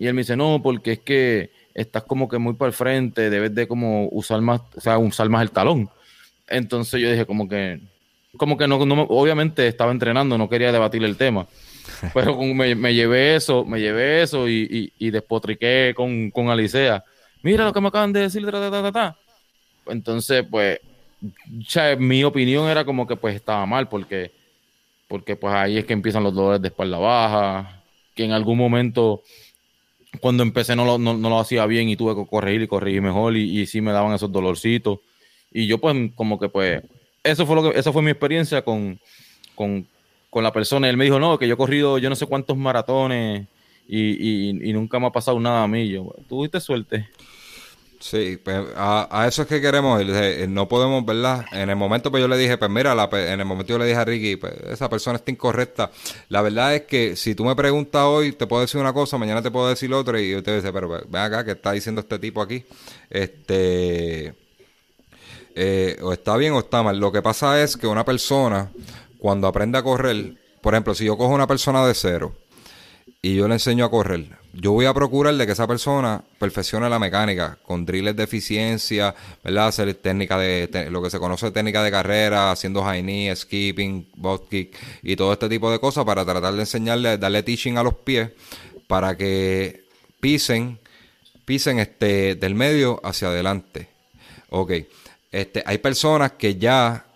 Y 0.00 0.06
él 0.06 0.14
me 0.14 0.22
dice, 0.22 0.34
no, 0.34 0.62
porque 0.62 0.92
es 0.92 0.98
que 1.00 1.50
estás 1.74 2.04
como 2.04 2.26
que 2.26 2.38
muy 2.38 2.54
para 2.54 2.68
el 2.68 2.72
frente, 2.72 3.28
debes 3.28 3.54
de 3.54 3.68
como 3.68 4.08
usar 4.10 4.40
más, 4.40 4.62
o 4.74 4.80
sea, 4.80 4.96
usar 4.96 5.28
más 5.28 5.42
el 5.42 5.50
talón. 5.50 5.90
Entonces 6.48 7.02
yo 7.02 7.10
dije 7.10 7.26
como 7.26 7.46
que, 7.46 7.78
como 8.38 8.56
que 8.56 8.66
no, 8.66 8.86
no 8.86 9.02
obviamente 9.02 9.68
estaba 9.68 9.92
entrenando, 9.92 10.38
no 10.38 10.48
quería 10.48 10.72
debatir 10.72 11.04
el 11.04 11.18
tema. 11.18 11.46
Pero 12.14 12.34
me, 12.40 12.74
me, 12.74 12.94
llevé 12.94 13.36
eso, 13.36 13.66
me 13.66 13.78
llevé 13.78 14.22
eso 14.22 14.48
y, 14.48 14.90
y, 14.98 15.10
despotriqué 15.10 15.92
con, 15.94 16.30
con, 16.30 16.48
Alicea. 16.48 17.04
Mira 17.42 17.66
lo 17.66 17.72
que 17.74 17.80
me 17.82 17.88
acaban 17.88 18.14
de 18.14 18.20
decir, 18.20 18.42
Entonces, 19.86 20.46
pues, 20.50 20.80
mi 21.98 22.24
opinión 22.24 22.70
era 22.70 22.86
como 22.86 23.06
que 23.06 23.16
pues 23.16 23.34
estaba 23.34 23.66
mal, 23.66 23.86
porque, 23.86 24.32
porque 25.08 25.36
pues 25.36 25.52
ahí 25.52 25.76
es 25.76 25.84
que 25.84 25.92
empiezan 25.92 26.24
los 26.24 26.34
dolores 26.34 26.62
de 26.62 26.68
espalda 26.68 26.96
baja, 26.96 27.82
que 28.14 28.24
en 28.24 28.32
algún 28.32 28.56
momento, 28.56 29.22
cuando 30.18 30.42
empecé 30.42 30.74
no 30.74 30.84
lo, 30.84 30.98
no, 30.98 31.14
lo 31.14 31.38
hacía 31.38 31.66
bien 31.66 31.88
y 31.88 31.96
tuve 31.96 32.16
que 32.16 32.28
corregir 32.28 32.62
y 32.62 32.66
corregir 32.66 33.00
mejor 33.02 33.36
y, 33.36 33.60
y 33.60 33.66
sí 33.66 33.80
me 33.80 33.92
daban 33.92 34.12
esos 34.12 34.32
dolorcitos. 34.32 34.98
Y 35.52 35.66
yo 35.66 35.78
pues 35.78 35.96
como 36.14 36.38
que 36.38 36.48
pues, 36.48 36.82
eso 37.22 37.46
fue 37.46 37.56
lo 37.56 37.70
que, 37.70 37.78
esa 37.78 37.92
fue 37.92 38.02
mi 38.02 38.10
experiencia 38.10 38.62
con, 38.62 38.98
con, 39.54 39.86
con 40.30 40.42
la 40.42 40.52
persona. 40.52 40.88
Él 40.88 40.96
me 40.96 41.04
dijo, 41.04 41.18
no, 41.18 41.38
que 41.38 41.46
yo 41.46 41.54
he 41.54 41.56
corrido 41.56 41.98
yo 41.98 42.08
no 42.08 42.16
sé 42.16 42.26
cuántos 42.26 42.56
maratones 42.56 43.46
y, 43.86 44.72
nunca 44.72 44.98
me 45.00 45.06
ha 45.06 45.10
pasado 45.10 45.38
nada 45.40 45.64
a 45.64 45.68
mí. 45.68 45.88
Yo, 45.88 46.14
tuviste 46.28 46.60
suerte. 46.60 47.08
Sí, 48.00 48.38
pues 48.42 48.64
a, 48.76 49.26
eso 49.28 49.42
es 49.42 49.48
que 49.48 49.60
queremos 49.60 50.00
ir. 50.00 50.48
No 50.48 50.66
podemos, 50.68 51.04
¿verdad? 51.04 51.44
En 51.52 51.68
el 51.68 51.76
momento 51.76 52.10
pues 52.10 52.22
yo 52.22 52.28
le 52.28 52.38
dije, 52.38 52.56
pues 52.56 52.70
mira, 52.70 52.92
en 53.12 53.40
el 53.40 53.44
momento 53.44 53.74
yo 53.74 53.78
le 53.78 53.84
dije 53.84 53.98
a 53.98 54.04
Ricky, 54.06 54.36
pues 54.36 54.54
esa 54.70 54.88
persona 54.88 55.16
está 55.18 55.30
incorrecta. 55.30 55.90
La 56.30 56.40
verdad 56.40 56.74
es 56.74 56.82
que 56.82 57.14
si 57.14 57.34
tú 57.34 57.44
me 57.44 57.54
preguntas 57.54 58.02
hoy, 58.02 58.32
te 58.32 58.46
puedo 58.46 58.62
decir 58.62 58.80
una 58.80 58.94
cosa, 58.94 59.18
mañana 59.18 59.42
te 59.42 59.50
puedo 59.50 59.68
decir 59.68 59.92
otra 59.92 60.18
y 60.18 60.30
yo 60.30 60.42
te 60.42 60.56
dice, 60.56 60.72
pero 60.72 60.88
ven 60.88 61.22
acá, 61.22 61.44
¿qué 61.44 61.52
está 61.52 61.72
diciendo 61.72 62.00
este 62.00 62.18
tipo 62.18 62.40
aquí? 62.40 62.64
Este... 63.10 64.34
Eh, 65.54 65.98
o 66.00 66.14
está 66.14 66.38
bien 66.38 66.54
o 66.54 66.60
está 66.60 66.82
mal. 66.82 66.98
Lo 66.98 67.12
que 67.12 67.20
pasa 67.20 67.62
es 67.62 67.76
que 67.76 67.86
una 67.86 68.04
persona 68.04 68.70
cuando 69.18 69.46
aprende 69.46 69.76
a 69.76 69.82
correr, 69.82 70.36
por 70.62 70.72
ejemplo, 70.72 70.94
si 70.94 71.04
yo 71.04 71.18
cojo 71.18 71.34
una 71.34 71.46
persona 71.46 71.86
de 71.86 71.92
cero 71.92 72.32
y 73.22 73.34
yo 73.34 73.48
le 73.48 73.54
enseño 73.54 73.84
a 73.84 73.90
correr, 73.90 74.26
yo 74.52 74.72
voy 74.72 74.86
a 74.86 74.94
procurar 74.94 75.34
de 75.34 75.46
que 75.46 75.52
esa 75.52 75.66
persona 75.66 76.22
perfeccione 76.38 76.88
la 76.88 76.98
mecánica 76.98 77.58
con 77.62 77.86
drills 77.86 78.16
de 78.16 78.24
eficiencia, 78.24 79.14
¿verdad? 79.44 79.68
Hacer 79.68 79.94
técnica 79.94 80.38
de, 80.38 80.88
lo 80.90 81.02
que 81.02 81.10
se 81.10 81.18
conoce 81.18 81.50
técnica 81.50 81.82
de 81.82 81.90
carrera, 81.90 82.50
haciendo 82.50 82.82
high 82.82 83.02
knee, 83.02 83.34
skipping, 83.34 84.08
bot 84.16 84.48
kick 84.48 84.76
y 85.02 85.14
todo 85.16 85.32
este 85.32 85.48
tipo 85.48 85.70
de 85.70 85.78
cosas 85.78 86.04
para 86.04 86.24
tratar 86.24 86.54
de 86.54 86.60
enseñarle, 86.60 87.18
darle 87.18 87.42
teaching 87.42 87.76
a 87.76 87.82
los 87.82 87.94
pies 87.94 88.30
para 88.88 89.16
que 89.16 89.84
pisen, 90.18 90.78
pisen 91.44 91.78
este, 91.78 92.34
del 92.34 92.54
medio 92.54 93.00
hacia 93.04 93.28
adelante. 93.28 93.88
Ok. 94.48 94.72
Este, 95.30 95.62
hay 95.64 95.78
personas 95.78 96.32
que 96.32 96.56
ya 96.56 97.06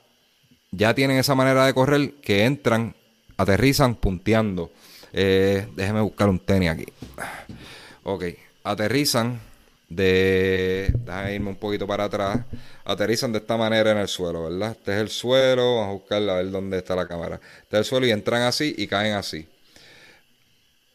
ya 0.77 0.95
tienen 0.95 1.19
esa 1.19 1.35
manera 1.35 1.67
de 1.67 1.75
correr 1.75 2.15
que 2.15 2.45
entran, 2.45 2.95
aterrizan 3.37 3.95
punteando. 3.95 4.71
Eh, 5.17 5.69
déjeme 5.77 6.01
buscar 6.01 6.29
un 6.29 6.41
tenis 6.41 6.71
aquí. 6.71 6.87
Ok, 8.03 8.25
aterrizan 8.65 9.41
de... 9.89 10.93
Déjame 10.93 11.35
irme 11.37 11.49
un 11.51 11.57
poquito 11.57 11.87
para 11.87 12.05
atrás. 12.05 12.41
Aterrizan 12.85 13.33
de 13.33 13.39
esta 13.39 13.57
manera 13.57 13.93
en 13.93 13.99
el 13.99 14.09
suelo, 14.09 14.51
¿verdad? 14.51 14.73
Este 14.73 14.93
es 14.93 15.01
el 15.01 15.09
suelo. 15.09 15.77
Vamos 15.77 15.89
a 15.89 15.93
buscar 15.93 16.29
a 16.29 16.35
ver 16.35 16.51
dónde 16.51 16.79
está 16.79 16.97
la 16.97 17.07
cámara. 17.07 17.41
Este 17.63 17.77
es 17.77 17.79
el 17.79 17.85
suelo 17.85 18.07
y 18.07 18.11
entran 18.11 18.43
así 18.43 18.75
y 18.77 18.89
caen 18.89 19.15
así. 19.15 19.47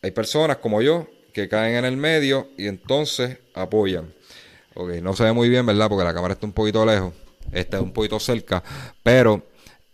Hay 0.01 0.11
personas 0.11 0.57
como 0.57 0.81
yo 0.81 1.07
que 1.33 1.47
caen 1.47 1.77
en 1.77 1.85
el 1.85 1.95
medio 1.95 2.49
y 2.57 2.67
entonces 2.67 3.37
apoyan. 3.53 4.13
Ok, 4.73 4.95
no 5.01 5.15
se 5.15 5.23
ve 5.23 5.31
muy 5.31 5.47
bien, 5.47 5.65
¿verdad? 5.65 5.87
Porque 5.87 6.03
la 6.03 6.13
cámara 6.13 6.33
está 6.33 6.45
un 6.45 6.53
poquito 6.53 6.85
lejos. 6.85 7.13
Está 7.53 7.79
un 7.79 7.93
poquito 7.93 8.19
cerca. 8.19 8.61
Pero 9.01 9.43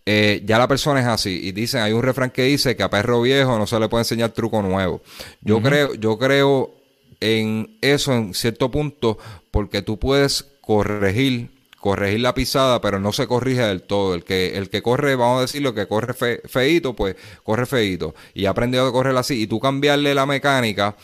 eh, 0.08 0.42
ya 0.44 0.58
la 0.58 0.68
persona 0.68 1.00
es 1.00 1.06
así. 1.06 1.48
Y 1.48 1.52
dicen, 1.52 1.82
hay 1.82 1.92
un 1.92 2.02
refrán 2.02 2.30
que 2.30 2.44
dice 2.44 2.76
que 2.76 2.84
a 2.84 2.90
perro 2.90 3.20
viejo 3.20 3.58
no 3.58 3.66
se 3.66 3.78
le 3.80 3.88
puede 3.88 4.02
enseñar 4.02 4.30
truco 4.30 4.62
nuevo. 4.62 5.02
Yo 5.40 5.60
creo, 5.60 5.94
yo 5.94 6.16
creo 6.16 6.74
en 7.18 7.76
eso 7.80 8.12
en 8.14 8.32
cierto 8.32 8.70
punto, 8.70 9.18
porque 9.50 9.82
tú 9.82 9.98
puedes 9.98 10.44
corregir, 10.60 11.50
corregir 11.80 12.20
la 12.20 12.34
pisada, 12.34 12.80
pero 12.80 13.00
no 13.00 13.12
se 13.12 13.26
corrige 13.26 13.62
del 13.62 13.82
todo. 13.82 14.14
El 14.14 14.22
que, 14.22 14.56
el 14.56 14.70
que 14.70 14.80
corre, 14.80 15.16
vamos 15.16 15.38
a 15.38 15.40
decirlo, 15.42 15.74
que 15.74 15.88
corre 15.88 16.14
feito, 16.14 16.94
pues 16.94 17.16
corre 17.42 17.66
feito. 17.66 18.14
Y 18.32 18.46
ha 18.46 18.50
aprendido 18.50 18.86
a 18.86 18.92
correr 18.92 19.16
así. 19.16 19.42
Y 19.42 19.48
tú 19.48 19.58
cambiarle 19.58 20.14
la 20.14 20.24
mecánica, 20.24 20.94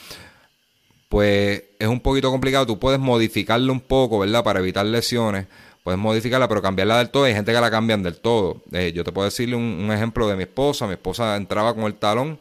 pues 1.08 1.64
es 1.76 1.88
un 1.88 1.98
poquito 1.98 2.30
complicado. 2.30 2.66
Tú 2.66 2.78
puedes 2.78 3.00
modificarlo 3.00 3.72
un 3.72 3.80
poco, 3.80 4.20
¿verdad? 4.20 4.44
Para 4.44 4.60
evitar 4.60 4.86
lesiones 4.86 5.46
puedes 5.82 5.98
modificarla, 5.98 6.48
pero 6.48 6.62
cambiarla 6.62 6.98
del 6.98 7.10
todo. 7.10 7.24
Hay 7.24 7.34
gente 7.34 7.52
que 7.52 7.60
la 7.60 7.70
cambian 7.70 8.02
del 8.02 8.16
todo. 8.16 8.62
Eh, 8.72 8.92
yo 8.94 9.04
te 9.04 9.12
puedo 9.12 9.24
decirle 9.24 9.56
un, 9.56 9.90
ejemplo 9.92 10.28
de 10.28 10.36
mi 10.36 10.44
esposa. 10.44 10.86
Mi 10.86 10.94
esposa 10.94 11.36
entraba 11.36 11.74
con 11.74 11.84
el 11.84 11.94
talón 11.94 12.38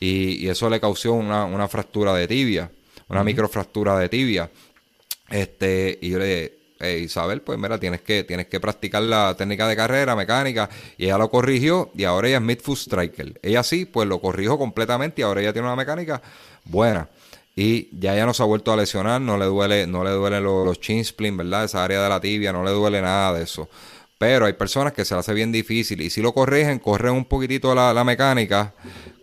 y, 0.00 0.48
eso 0.48 0.70
le 0.70 0.80
causó 0.80 1.14
una, 1.14 1.68
fractura 1.68 2.14
de 2.14 2.28
tibia, 2.28 2.70
una 3.08 3.24
microfractura 3.24 3.98
de 3.98 4.08
tibia. 4.08 4.50
Este, 5.28 5.98
y 6.00 6.10
yo 6.10 6.18
le 6.18 6.52
dije, 6.78 6.98
Isabel, 7.00 7.40
pues 7.40 7.58
mira, 7.58 7.80
tienes 7.80 8.02
que, 8.02 8.22
tienes 8.22 8.46
que 8.46 8.60
practicar 8.60 9.02
la 9.02 9.34
técnica 9.36 9.66
de 9.66 9.74
carrera, 9.74 10.14
mecánica, 10.14 10.68
y 10.96 11.06
ella 11.06 11.18
lo 11.18 11.30
corrigió, 11.30 11.90
y 11.96 12.04
ahora 12.04 12.28
ella 12.28 12.36
es 12.36 12.42
mid-foot 12.42 12.78
striker. 12.78 13.40
Ella 13.42 13.62
sí, 13.62 13.86
pues 13.86 14.06
lo 14.06 14.20
corrijo 14.20 14.58
completamente, 14.58 15.22
y 15.22 15.24
ahora 15.24 15.40
ella 15.40 15.52
tiene 15.52 15.66
una 15.66 15.76
mecánica 15.76 16.22
buena 16.64 17.08
y 17.56 17.88
ya 17.98 18.14
ya 18.14 18.26
no 18.26 18.34
se 18.34 18.42
ha 18.42 18.46
vuelto 18.46 18.70
a 18.70 18.76
lesionar, 18.76 19.20
no 19.20 19.38
le 19.38 19.46
duele, 19.46 19.86
no 19.86 20.04
le 20.04 20.10
duelen 20.10 20.44
los, 20.44 20.66
los 20.66 20.78
chin 20.78 21.02
spleen, 21.02 21.38
¿verdad? 21.38 21.64
Esa 21.64 21.82
área 21.82 22.02
de 22.02 22.08
la 22.10 22.20
tibia, 22.20 22.52
no 22.52 22.62
le 22.62 22.70
duele 22.70 23.00
nada 23.00 23.32
de 23.32 23.44
eso. 23.44 23.68
Pero 24.18 24.44
hay 24.44 24.52
personas 24.52 24.92
que 24.92 25.04
se 25.06 25.14
le 25.14 25.20
hace 25.20 25.32
bien 25.32 25.52
difícil 25.52 26.02
y 26.02 26.10
si 26.10 26.20
lo 26.20 26.32
corrigen, 26.32 26.78
corren 26.78 27.14
un 27.14 27.24
poquitito 27.24 27.74
la, 27.74 27.94
la 27.94 28.04
mecánica, 28.04 28.74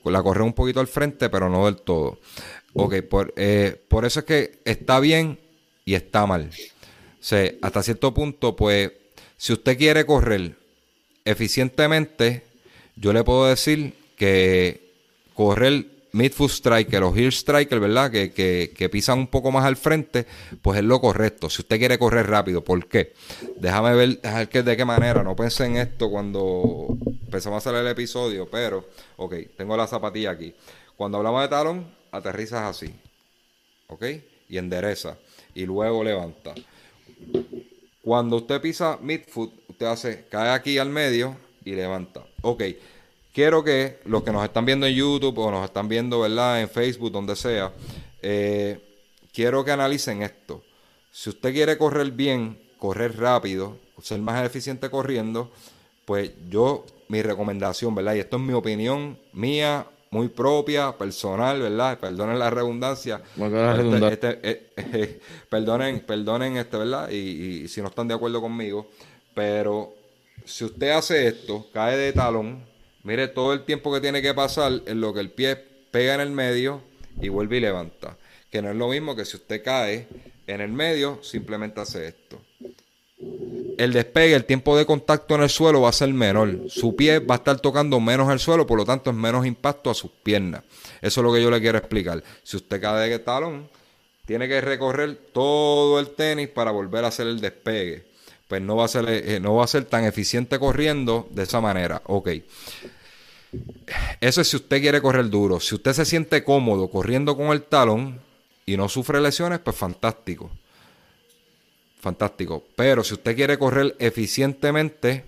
la 0.03 0.23
corren 0.23 0.45
un 0.45 0.53
poquito 0.53 0.79
al 0.79 0.87
frente, 0.87 1.29
pero 1.29 1.47
no 1.47 1.65
del 1.65 1.77
todo. 1.77 2.19
Ok, 2.73 3.01
por, 3.03 3.33
eh, 3.37 3.79
por 3.87 4.03
eso 4.03 4.21
es 4.21 4.25
que 4.25 4.59
está 4.65 4.99
bien 4.99 5.39
y 5.85 5.93
está 5.93 6.25
mal. 6.25 6.49
O 6.49 7.25
sea, 7.25 7.51
hasta 7.61 7.83
cierto 7.83 8.13
punto, 8.13 8.55
pues, 8.55 8.91
si 9.37 9.53
usted 9.53 9.77
quiere 9.77 10.05
correr 10.05 10.55
eficientemente, 11.23 12.43
yo 12.95 13.13
le 13.13 13.23
puedo 13.23 13.45
decir 13.45 13.93
que 14.15 14.91
correr 15.35 15.92
midfoot 16.13 16.51
striker 16.51 17.03
o 17.03 17.13
heel 17.13 17.31
striker, 17.31 17.79
¿verdad? 17.79 18.11
Que, 18.11 18.31
que, 18.31 18.89
pisan 18.89 19.19
un 19.19 19.27
poco 19.27 19.51
más 19.51 19.65
al 19.65 19.75
frente, 19.75 20.25
pues 20.61 20.79
es 20.79 20.85
lo 20.85 21.01
correcto. 21.01 21.49
Si 21.49 21.61
usted 21.61 21.77
quiere 21.77 21.97
correr 21.97 22.27
rápido, 22.27 22.63
¿por 22.63 22.87
qué? 22.87 23.13
Déjame 23.57 23.93
ver 23.95 24.21
de 24.21 24.77
qué 24.77 24.85
manera. 24.85 25.23
No 25.23 25.35
pensé 25.35 25.65
en 25.65 25.77
esto 25.77 26.09
cuando 26.09 26.97
empezamos 27.25 27.55
a 27.55 27.69
hacer 27.69 27.81
el 27.81 27.87
episodio, 27.87 28.47
pero, 28.49 28.87
ok, 29.17 29.35
tengo 29.57 29.75
la 29.75 29.87
zapatilla 29.87 30.31
aquí. 30.31 30.53
Cuando 30.95 31.17
hablamos 31.17 31.41
de 31.41 31.47
talón, 31.47 31.87
aterrizas 32.11 32.61
así, 32.61 32.93
¿ok? 33.87 34.05
Y 34.49 34.57
endereza. 34.57 35.17
Y 35.55 35.65
luego 35.65 36.03
levanta. 36.03 36.53
Cuando 38.03 38.37
usted 38.37 38.61
pisa 38.61 38.99
midfoot, 39.01 39.51
usted 39.67 39.85
hace, 39.87 40.25
cae 40.29 40.51
aquí 40.51 40.77
al 40.77 40.89
medio 40.89 41.35
y 41.65 41.71
levanta. 41.71 42.23
Ok 42.41 42.63
quiero 43.33 43.63
que 43.63 43.99
los 44.05 44.23
que 44.23 44.31
nos 44.31 44.43
están 44.43 44.65
viendo 44.65 44.85
en 44.85 44.93
YouTube 44.93 45.37
o 45.39 45.51
nos 45.51 45.65
están 45.65 45.89
viendo, 45.89 46.21
¿verdad? 46.21 46.61
En 46.61 46.69
Facebook, 46.69 47.11
donde 47.11 47.35
sea, 47.35 47.73
eh, 48.21 48.79
quiero 49.33 49.65
que 49.65 49.71
analicen 49.71 50.21
esto. 50.21 50.63
Si 51.11 51.29
usted 51.29 51.51
quiere 51.51 51.77
correr 51.77 52.11
bien, 52.11 52.57
correr 52.77 53.17
rápido, 53.17 53.77
ser 54.01 54.19
más 54.19 54.45
eficiente 54.45 54.89
corriendo, 54.89 55.51
pues 56.05 56.31
yo, 56.49 56.85
mi 57.07 57.21
recomendación, 57.21 57.93
¿verdad? 57.95 58.15
Y 58.15 58.19
esto 58.19 58.37
es 58.37 58.43
mi 58.43 58.53
opinión 58.53 59.17
mía, 59.33 59.87
muy 60.11 60.27
propia, 60.27 60.95
personal, 60.97 61.61
¿verdad? 61.61 61.99
Perdonen 61.99 62.37
la 62.37 62.49
redundancia. 62.49 63.21
Este, 63.35 64.13
este, 64.13 64.39
eh, 64.43 64.73
eh, 64.77 65.19
perdonen, 65.49 66.01
perdonen 66.01 66.57
este, 66.57 66.77
¿verdad? 66.77 67.09
y 67.09 67.67
si 67.67 67.81
no 67.81 67.87
están 67.87 68.07
de 68.07 68.13
acuerdo 68.13 68.41
conmigo, 68.41 68.87
pero 69.33 69.93
si 70.45 70.65
usted 70.65 70.91
hace 70.91 71.27
esto, 71.27 71.67
cae 71.73 71.97
de 71.97 72.11
talón, 72.13 72.72
Mire 73.03 73.27
todo 73.27 73.51
el 73.51 73.65
tiempo 73.65 73.93
que 73.93 73.99
tiene 73.99 74.21
que 74.21 74.33
pasar 74.33 74.81
en 74.85 75.01
lo 75.01 75.13
que 75.13 75.19
el 75.19 75.29
pie 75.29 75.57
pega 75.91 76.15
en 76.15 76.21
el 76.21 76.31
medio 76.31 76.81
y 77.21 77.27
vuelve 77.27 77.57
y 77.57 77.59
levanta. 77.59 78.17
Que 78.49 78.61
no 78.61 78.69
es 78.69 78.77
lo 78.77 78.87
mismo 78.87 79.13
que 79.13 79.25
si 79.25 79.35
usted 79.35 79.61
cae 79.61 80.07
en 80.47 80.61
el 80.61 80.71
medio, 80.71 81.19
simplemente 81.21 81.81
hace 81.81 82.07
esto. 82.07 82.41
El 83.77 83.91
despegue, 83.91 84.35
el 84.35 84.45
tiempo 84.45 84.77
de 84.77 84.85
contacto 84.85 85.35
en 85.35 85.41
el 85.41 85.49
suelo 85.49 85.81
va 85.81 85.89
a 85.89 85.93
ser 85.93 86.13
menor. 86.13 86.69
Su 86.69 86.95
pie 86.95 87.19
va 87.19 87.35
a 87.35 87.37
estar 87.39 87.59
tocando 87.59 87.99
menos 87.99 88.31
el 88.31 88.39
suelo, 88.39 88.65
por 88.65 88.77
lo 88.77 88.85
tanto 88.85 89.09
es 89.09 89.15
menos 89.17 89.45
impacto 89.45 89.89
a 89.89 89.93
sus 89.93 90.11
piernas. 90.11 90.63
Eso 91.01 91.19
es 91.19 91.25
lo 91.25 91.33
que 91.33 91.41
yo 91.41 91.51
le 91.51 91.59
quiero 91.59 91.77
explicar. 91.77 92.23
Si 92.43 92.55
usted 92.55 92.79
cae 92.79 93.09
de 93.09 93.19
talón, 93.19 93.67
tiene 94.25 94.47
que 94.47 94.61
recorrer 94.61 95.15
todo 95.33 95.99
el 95.99 96.11
tenis 96.11 96.47
para 96.47 96.71
volver 96.71 97.03
a 97.03 97.09
hacer 97.09 97.27
el 97.27 97.41
despegue 97.41 98.12
pues 98.47 98.61
no 98.61 98.75
va 98.75 98.85
a 98.85 98.87
ser, 98.87 99.05
eh, 99.07 99.39
no 99.39 99.55
va 99.55 99.63
a 99.63 99.67
ser 99.67 99.85
tan 99.85 100.03
eficiente 100.05 100.59
corriendo 100.59 101.27
de 101.31 101.43
esa 101.43 101.61
manera. 101.61 102.01
Ok. 102.05 102.29
Eso 104.19 104.41
es 104.41 104.47
si 104.47 104.55
usted 104.55 104.81
quiere 104.81 105.01
correr 105.01 105.29
duro. 105.29 105.59
Si 105.59 105.75
usted 105.75 105.93
se 105.93 106.05
siente 106.05 106.43
cómodo 106.43 106.89
corriendo 106.89 107.37
con 107.37 107.47
el 107.47 107.63
talón 107.63 108.19
y 108.65 108.77
no 108.77 108.89
sufre 108.89 109.21
lesiones, 109.21 109.59
pues 109.59 109.75
fantástico. 109.75 110.49
Fantástico. 111.99 112.63
Pero 112.75 113.03
si 113.03 113.13
usted 113.13 113.35
quiere 113.35 113.57
correr 113.57 113.95
eficientemente, 113.99 115.23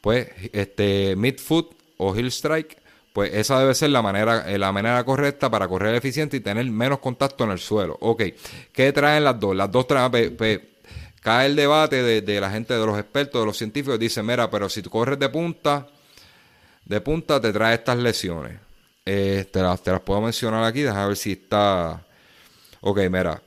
pues 0.00 0.28
este 0.52 1.14
midfoot 1.16 1.74
o 1.96 2.14
heel 2.14 2.26
strike, 2.26 2.76
pues 3.12 3.32
esa 3.34 3.58
debe 3.60 3.74
ser 3.74 3.90
la 3.90 4.02
manera, 4.02 4.50
eh, 4.50 4.58
la 4.58 4.72
manera 4.72 5.04
correcta 5.04 5.50
para 5.50 5.68
correr 5.68 5.94
eficiente 5.94 6.36
y 6.36 6.40
tener 6.40 6.64
menos 6.66 6.98
contacto 6.98 7.44
en 7.44 7.50
el 7.50 7.58
suelo. 7.58 7.96
Ok, 8.00 8.22
¿qué 8.72 8.92
traen 8.92 9.24
las 9.24 9.38
dos? 9.38 9.54
Las 9.54 9.70
dos 9.70 9.86
traen, 9.86 10.36
cae 11.22 11.46
el 11.46 11.56
debate 11.56 12.02
de, 12.20 12.40
la 12.40 12.50
gente, 12.50 12.74
de 12.74 12.84
los 12.84 12.98
expertos, 12.98 13.40
de 13.40 13.46
los 13.46 13.56
científicos, 13.56 13.98
dicen, 13.98 14.26
mira, 14.26 14.50
pero 14.50 14.68
si 14.68 14.82
tú 14.82 14.90
corres 14.90 15.18
de 15.18 15.28
punta, 15.28 15.86
de 16.84 17.00
punta 17.00 17.40
te 17.40 17.52
trae 17.52 17.76
estas 17.76 17.96
lesiones. 17.96 18.58
Eh, 19.06 19.46
te, 19.50 19.62
las, 19.62 19.80
puedo 20.04 20.20
mencionar 20.20 20.64
aquí, 20.64 20.82
déjame 20.82 21.08
ver 21.08 21.16
si 21.16 21.32
está... 21.32 22.04
Ok, 22.80 22.98
mira. 23.08 23.40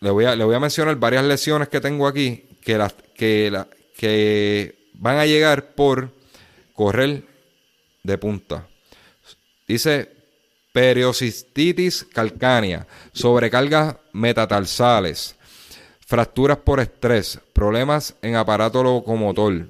Le 0.00 0.10
voy, 0.10 0.24
a, 0.24 0.60
mencionar 0.60 0.94
varias 0.96 1.24
lesiones 1.24 1.68
que 1.68 1.80
tengo 1.80 2.06
aquí 2.06 2.44
que, 2.62 2.78
las, 2.78 2.94
que 3.14 4.90
van 4.94 5.18
a 5.18 5.26
llegar 5.26 5.74
por 5.74 6.10
correr 6.72 7.24
de 8.04 8.18
punta. 8.18 8.68
Dice 9.66 10.12
periocistitis 10.72 12.04
calcánea, 12.12 12.86
sobrecargas 13.12 13.96
metatarsales, 14.12 15.35
fracturas 16.06 16.58
por 16.58 16.80
estrés, 16.80 17.40
problemas 17.52 18.14
en 18.22 18.36
aparato 18.36 18.82
locomotor 18.82 19.68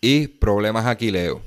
y 0.00 0.26
problemas 0.26 0.86
aquileo. 0.86 1.40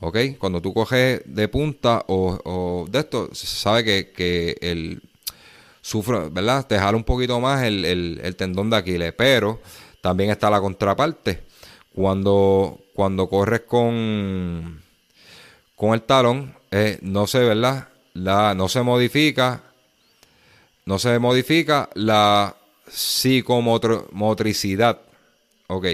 ¿Ok? 0.00 0.16
Cuando 0.38 0.62
tú 0.62 0.72
coges 0.72 1.22
de 1.24 1.48
punta 1.48 2.04
o, 2.06 2.86
de 2.88 2.98
esto, 3.00 3.30
se 3.34 3.46
sabe 3.46 4.12
que, 4.12 4.56
el 4.60 5.02
sufre, 5.80 6.28
¿verdad? 6.30 6.66
Te 6.66 6.78
jala 6.78 6.96
un 6.96 7.02
poquito 7.02 7.40
más 7.40 7.64
el, 7.64 8.34
tendón 8.36 8.70
de 8.70 8.76
Aquiles, 8.76 9.12
pero 9.16 9.60
también 10.00 10.30
está 10.30 10.50
la 10.50 10.60
contraparte. 10.60 11.42
Cuando, 11.92 12.78
cuando 12.94 13.28
corres 13.28 13.62
con, 13.62 14.82
con 15.74 15.94
el 15.94 16.02
talón, 16.02 16.54
eh, 16.70 16.98
no 17.02 17.26
se, 17.26 17.40
¿verdad? 17.40 17.88
La, 18.12 18.54
no 18.54 18.68
se 18.68 18.82
modifica, 18.82 19.62
no 20.84 20.98
se 21.00 21.18
modifica 21.18 21.88
la 21.94 22.57
psicomotricidad. 22.90 25.00
Ok. 25.68 25.86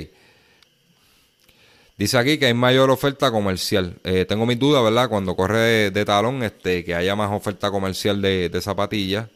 Dice 1.96 2.18
aquí 2.18 2.38
que 2.38 2.46
hay 2.46 2.54
mayor 2.54 2.90
oferta 2.90 3.30
comercial. 3.30 3.96
Eh, 4.02 4.24
tengo 4.24 4.46
mis 4.46 4.58
dudas, 4.58 4.82
¿verdad? 4.82 5.08
Cuando 5.08 5.36
corre 5.36 5.90
de, 5.90 6.04
talón, 6.04 6.42
este, 6.42 6.84
que 6.84 6.94
haya 6.94 7.14
más 7.14 7.30
oferta 7.30 7.70
comercial 7.70 8.20
de, 8.20 8.60
zapatillas. 8.60 9.28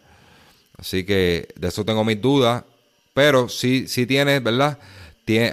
Así 0.77 1.05
que 1.05 1.49
de 1.55 1.69
eso 1.69 1.85
tengo 1.85 2.05
mis 2.05 2.21
dudas. 2.21 2.65
Pero 3.15 3.49
sí, 3.49 3.87
sí 3.89 4.07
tiene, 4.07 4.41
¿verdad? 4.41 4.79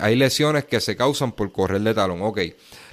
hay 0.01 0.15
lesiones 0.15 0.65
que 0.65 0.79
se 0.79 0.95
causan 0.95 1.33
por 1.33 1.51
correr 1.51 1.81
de 1.81 1.93
talón. 1.93 2.21
Ok, 2.21 2.39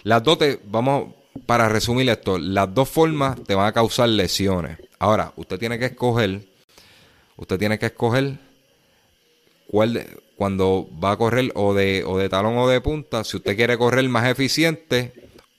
las 0.03 0.23
dos 0.23 0.39
te, 0.39 0.61
vamos, 0.65 1.15
para 1.47 1.69
resumir 1.69 2.09
esto, 2.09 2.39
las 2.39 2.73
dos 2.75 2.89
formas 2.89 3.43
te 3.45 3.55
van 3.55 3.67
a 3.67 3.73
causar 3.73 4.09
lesiones. 4.09 4.79
Ahora, 4.99 5.33
usted 5.37 5.59
tiene 5.59 5.79
que 5.79 5.87
escoger, 5.87 6.43
usted 7.37 7.59
tiene 7.59 7.79
que 7.79 7.87
escoger 7.87 8.39
cuál 9.73 10.07
cuando 10.37 10.87
va 11.03 11.13
a 11.13 11.17
correr 11.17 11.51
o 11.55 11.73
de, 11.73 12.05
o 12.05 12.19
de 12.19 12.29
talón 12.29 12.59
o 12.59 12.69
de 12.69 12.81
punta, 12.83 13.25
si 13.25 13.39
usted 13.39 13.57
quiere 13.57 13.79
correr 13.79 14.07
más 14.09 14.29
eficiente 14.29 15.13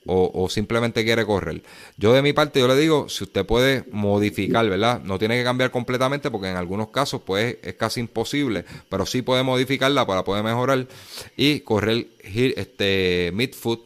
o, 0.06 0.48
simplemente 0.50 1.02
quiere 1.02 1.24
correr. 1.24 1.62
Yo 1.96 2.12
de 2.12 2.20
mi 2.20 2.32
parte, 2.34 2.60
yo 2.60 2.68
le 2.68 2.76
digo, 2.76 3.08
si 3.08 3.24
usted 3.24 3.44
puede 3.46 3.84
modificar, 3.90 4.68
¿verdad? 4.68 5.00
No 5.02 5.18
tiene 5.18 5.38
que 5.38 5.42
cambiar 5.44 5.70
completamente 5.70 6.30
porque 6.30 6.50
en 6.50 6.56
algunos 6.56 6.88
casos 6.88 7.22
pues 7.24 7.56
es 7.62 7.74
casi 7.74 8.00
imposible, 8.00 8.66
pero 8.90 9.06
sí 9.06 9.22
puede 9.22 9.42
modificarla 9.42 10.06
para 10.06 10.22
poder 10.22 10.44
mejorar 10.44 10.86
y 11.36 11.60
correr 11.60 12.06
este 12.22 13.30
midfoot 13.32 13.80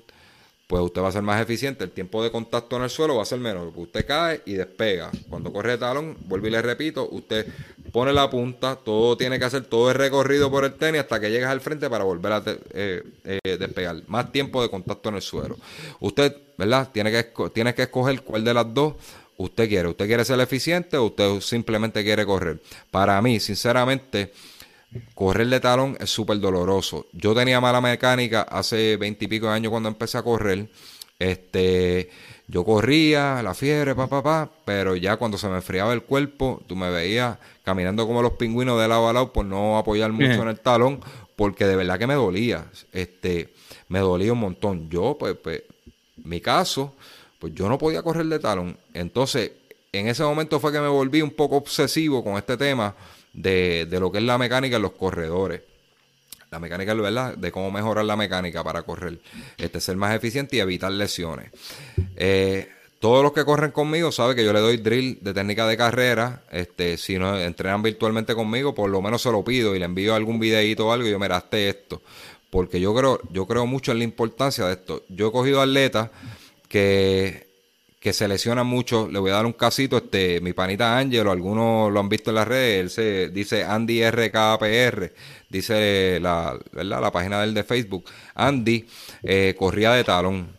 pues 0.68 0.82
usted 0.82 1.00
va 1.00 1.08
a 1.08 1.12
ser 1.12 1.22
más 1.22 1.40
eficiente. 1.40 1.82
El 1.82 1.90
tiempo 1.90 2.22
de 2.22 2.30
contacto 2.30 2.76
en 2.76 2.82
el 2.82 2.90
suelo 2.90 3.16
va 3.16 3.22
a 3.22 3.26
ser 3.26 3.40
menos. 3.40 3.72
Usted 3.74 4.06
cae 4.06 4.42
y 4.44 4.52
despega. 4.52 5.10
Cuando 5.30 5.50
corre 5.50 5.72
de 5.72 5.78
talón, 5.78 6.18
vuelvo 6.26 6.46
y 6.46 6.50
le 6.50 6.60
repito, 6.60 7.08
usted 7.10 7.46
pone 7.90 8.12
la 8.12 8.28
punta, 8.28 8.76
todo 8.76 9.16
tiene 9.16 9.38
que 9.38 9.46
hacer 9.46 9.64
todo 9.64 9.90
el 9.90 9.96
recorrido 9.96 10.50
por 10.50 10.66
el 10.66 10.74
tenis 10.74 11.00
hasta 11.00 11.18
que 11.18 11.30
llegues 11.30 11.48
al 11.48 11.62
frente 11.62 11.88
para 11.88 12.04
volver 12.04 12.32
a 12.32 12.42
eh, 12.74 13.02
eh, 13.24 13.56
despegar. 13.58 14.02
Más 14.08 14.30
tiempo 14.30 14.60
de 14.60 14.68
contacto 14.68 15.08
en 15.08 15.14
el 15.14 15.22
suelo. 15.22 15.56
Usted, 16.00 16.36
¿verdad? 16.58 16.90
Tiene 16.92 17.10
que, 17.10 17.32
tiene 17.54 17.74
que 17.74 17.84
escoger 17.84 18.20
cuál 18.20 18.44
de 18.44 18.52
las 18.52 18.74
dos 18.74 18.92
usted 19.38 19.70
quiere. 19.70 19.88
¿Usted 19.88 20.06
quiere 20.06 20.24
ser 20.26 20.38
eficiente 20.38 20.98
o 20.98 21.06
usted 21.06 21.40
simplemente 21.40 22.04
quiere 22.04 22.26
correr? 22.26 22.60
Para 22.90 23.22
mí, 23.22 23.40
sinceramente 23.40 24.32
correr 25.14 25.48
de 25.48 25.60
talón 25.60 25.96
es 26.00 26.10
súper 26.10 26.40
doloroso. 26.40 27.06
Yo 27.12 27.34
tenía 27.34 27.60
mala 27.60 27.80
mecánica 27.80 28.42
hace 28.42 28.96
veintipico 28.96 29.46
de 29.46 29.52
años 29.52 29.70
cuando 29.70 29.88
empecé 29.88 30.18
a 30.18 30.22
correr. 30.22 30.68
Este, 31.18 32.10
yo 32.46 32.64
corría, 32.64 33.42
la 33.42 33.54
fiebre, 33.54 33.94
pa, 33.94 34.06
pa, 34.06 34.22
pa, 34.22 34.50
pero 34.64 34.96
ya 34.96 35.16
cuando 35.16 35.36
se 35.36 35.48
me 35.48 35.56
enfriaba 35.56 35.92
el 35.92 36.02
cuerpo, 36.02 36.62
tú 36.66 36.76
me 36.76 36.90
veías 36.90 37.36
caminando 37.64 38.06
como 38.06 38.22
los 38.22 38.32
pingüinos 38.32 38.80
de 38.80 38.88
lado 38.88 39.08
a 39.08 39.12
lado 39.12 39.32
por 39.32 39.44
no 39.44 39.76
apoyar 39.76 40.12
mucho 40.12 40.42
en 40.42 40.48
el 40.48 40.60
talón, 40.60 41.00
porque 41.36 41.66
de 41.66 41.76
verdad 41.76 41.98
que 41.98 42.06
me 42.06 42.14
dolía. 42.14 42.66
Este, 42.92 43.52
me 43.88 43.98
dolía 43.98 44.32
un 44.32 44.40
montón. 44.40 44.88
Yo, 44.88 45.16
pues, 45.18 45.36
pues, 45.36 45.62
mi 46.24 46.40
caso, 46.40 46.94
pues 47.38 47.54
yo 47.54 47.68
no 47.68 47.78
podía 47.78 48.02
correr 48.02 48.26
de 48.26 48.38
talón. 48.38 48.76
Entonces, 48.94 49.52
en 49.92 50.08
ese 50.08 50.22
momento 50.22 50.60
fue 50.60 50.72
que 50.72 50.80
me 50.80 50.88
volví 50.88 51.20
un 51.20 51.30
poco 51.30 51.56
obsesivo 51.56 52.22
con 52.22 52.36
este 52.36 52.56
tema 52.56 52.94
de, 53.40 53.98
lo 54.00 54.10
que 54.10 54.18
es 54.18 54.24
la 54.24 54.38
mecánica 54.38 54.76
en 54.76 54.82
los 54.82 54.92
corredores. 54.92 55.62
La 56.50 56.58
mecánica, 56.58 56.94
¿verdad? 56.94 57.36
De 57.36 57.52
cómo 57.52 57.70
mejorar 57.70 58.04
la 58.04 58.16
mecánica 58.16 58.64
para 58.64 58.82
correr. 58.82 59.18
Este, 59.58 59.80
ser 59.80 59.96
más 59.96 60.14
eficiente 60.14 60.56
y 60.56 60.60
evitar 60.60 60.90
lesiones. 60.90 61.50
Eh, 62.16 62.68
todos 63.00 63.22
los 63.22 63.32
que 63.32 63.44
corren 63.44 63.70
conmigo 63.70 64.10
saben 64.10 64.34
que 64.34 64.44
yo 64.44 64.52
le 64.52 64.60
doy 64.60 64.78
drill 64.78 65.18
de 65.20 65.34
técnica 65.34 65.66
de 65.66 65.76
carrera. 65.76 66.42
Este, 66.50 66.96
si 66.96 67.18
no 67.18 67.38
entrenan 67.38 67.82
virtualmente 67.82 68.34
conmigo, 68.34 68.74
por 68.74 68.88
lo 68.88 69.02
menos 69.02 69.22
se 69.22 69.30
lo 69.30 69.44
pido 69.44 69.76
y 69.76 69.78
le 69.78 69.84
envío 69.84 70.14
algún 70.14 70.40
videito 70.40 70.88
o 70.88 70.92
algo 70.92 71.06
y 71.06 71.10
yo 71.10 71.18
me 71.18 71.28
esto. 71.52 72.00
Porque 72.50 72.80
yo 72.80 72.94
creo, 72.94 73.20
yo 73.30 73.46
creo 73.46 73.66
mucho 73.66 73.92
en 73.92 73.98
la 73.98 74.04
importancia 74.04 74.64
de 74.64 74.72
esto. 74.72 75.04
Yo 75.10 75.28
he 75.28 75.32
cogido 75.32 75.60
atletas 75.60 76.10
que 76.66 77.47
que 78.08 78.14
se 78.14 78.26
lesiona 78.26 78.64
mucho. 78.64 79.06
Le 79.12 79.18
voy 79.18 79.30
a 79.30 79.34
dar 79.34 79.44
un 79.44 79.52
casito, 79.52 79.98
este, 79.98 80.40
mi 80.40 80.54
panita 80.54 80.96
Ángelo, 80.96 81.30
algunos 81.30 81.92
lo 81.92 82.00
han 82.00 82.08
visto 82.08 82.30
en 82.30 82.36
las 82.36 82.48
redes, 82.48 82.80
él 82.80 82.90
se 82.90 83.28
dice 83.28 83.64
Andy 83.64 84.02
RKPR, 84.02 85.12
dice 85.50 86.18
la, 86.18 86.58
¿verdad? 86.72 87.02
la 87.02 87.12
página 87.12 87.42
del 87.42 87.52
de 87.52 87.64
Facebook. 87.64 88.06
Andy 88.34 88.86
eh, 89.22 89.54
corría 89.58 89.92
de 89.92 90.04
talón 90.04 90.56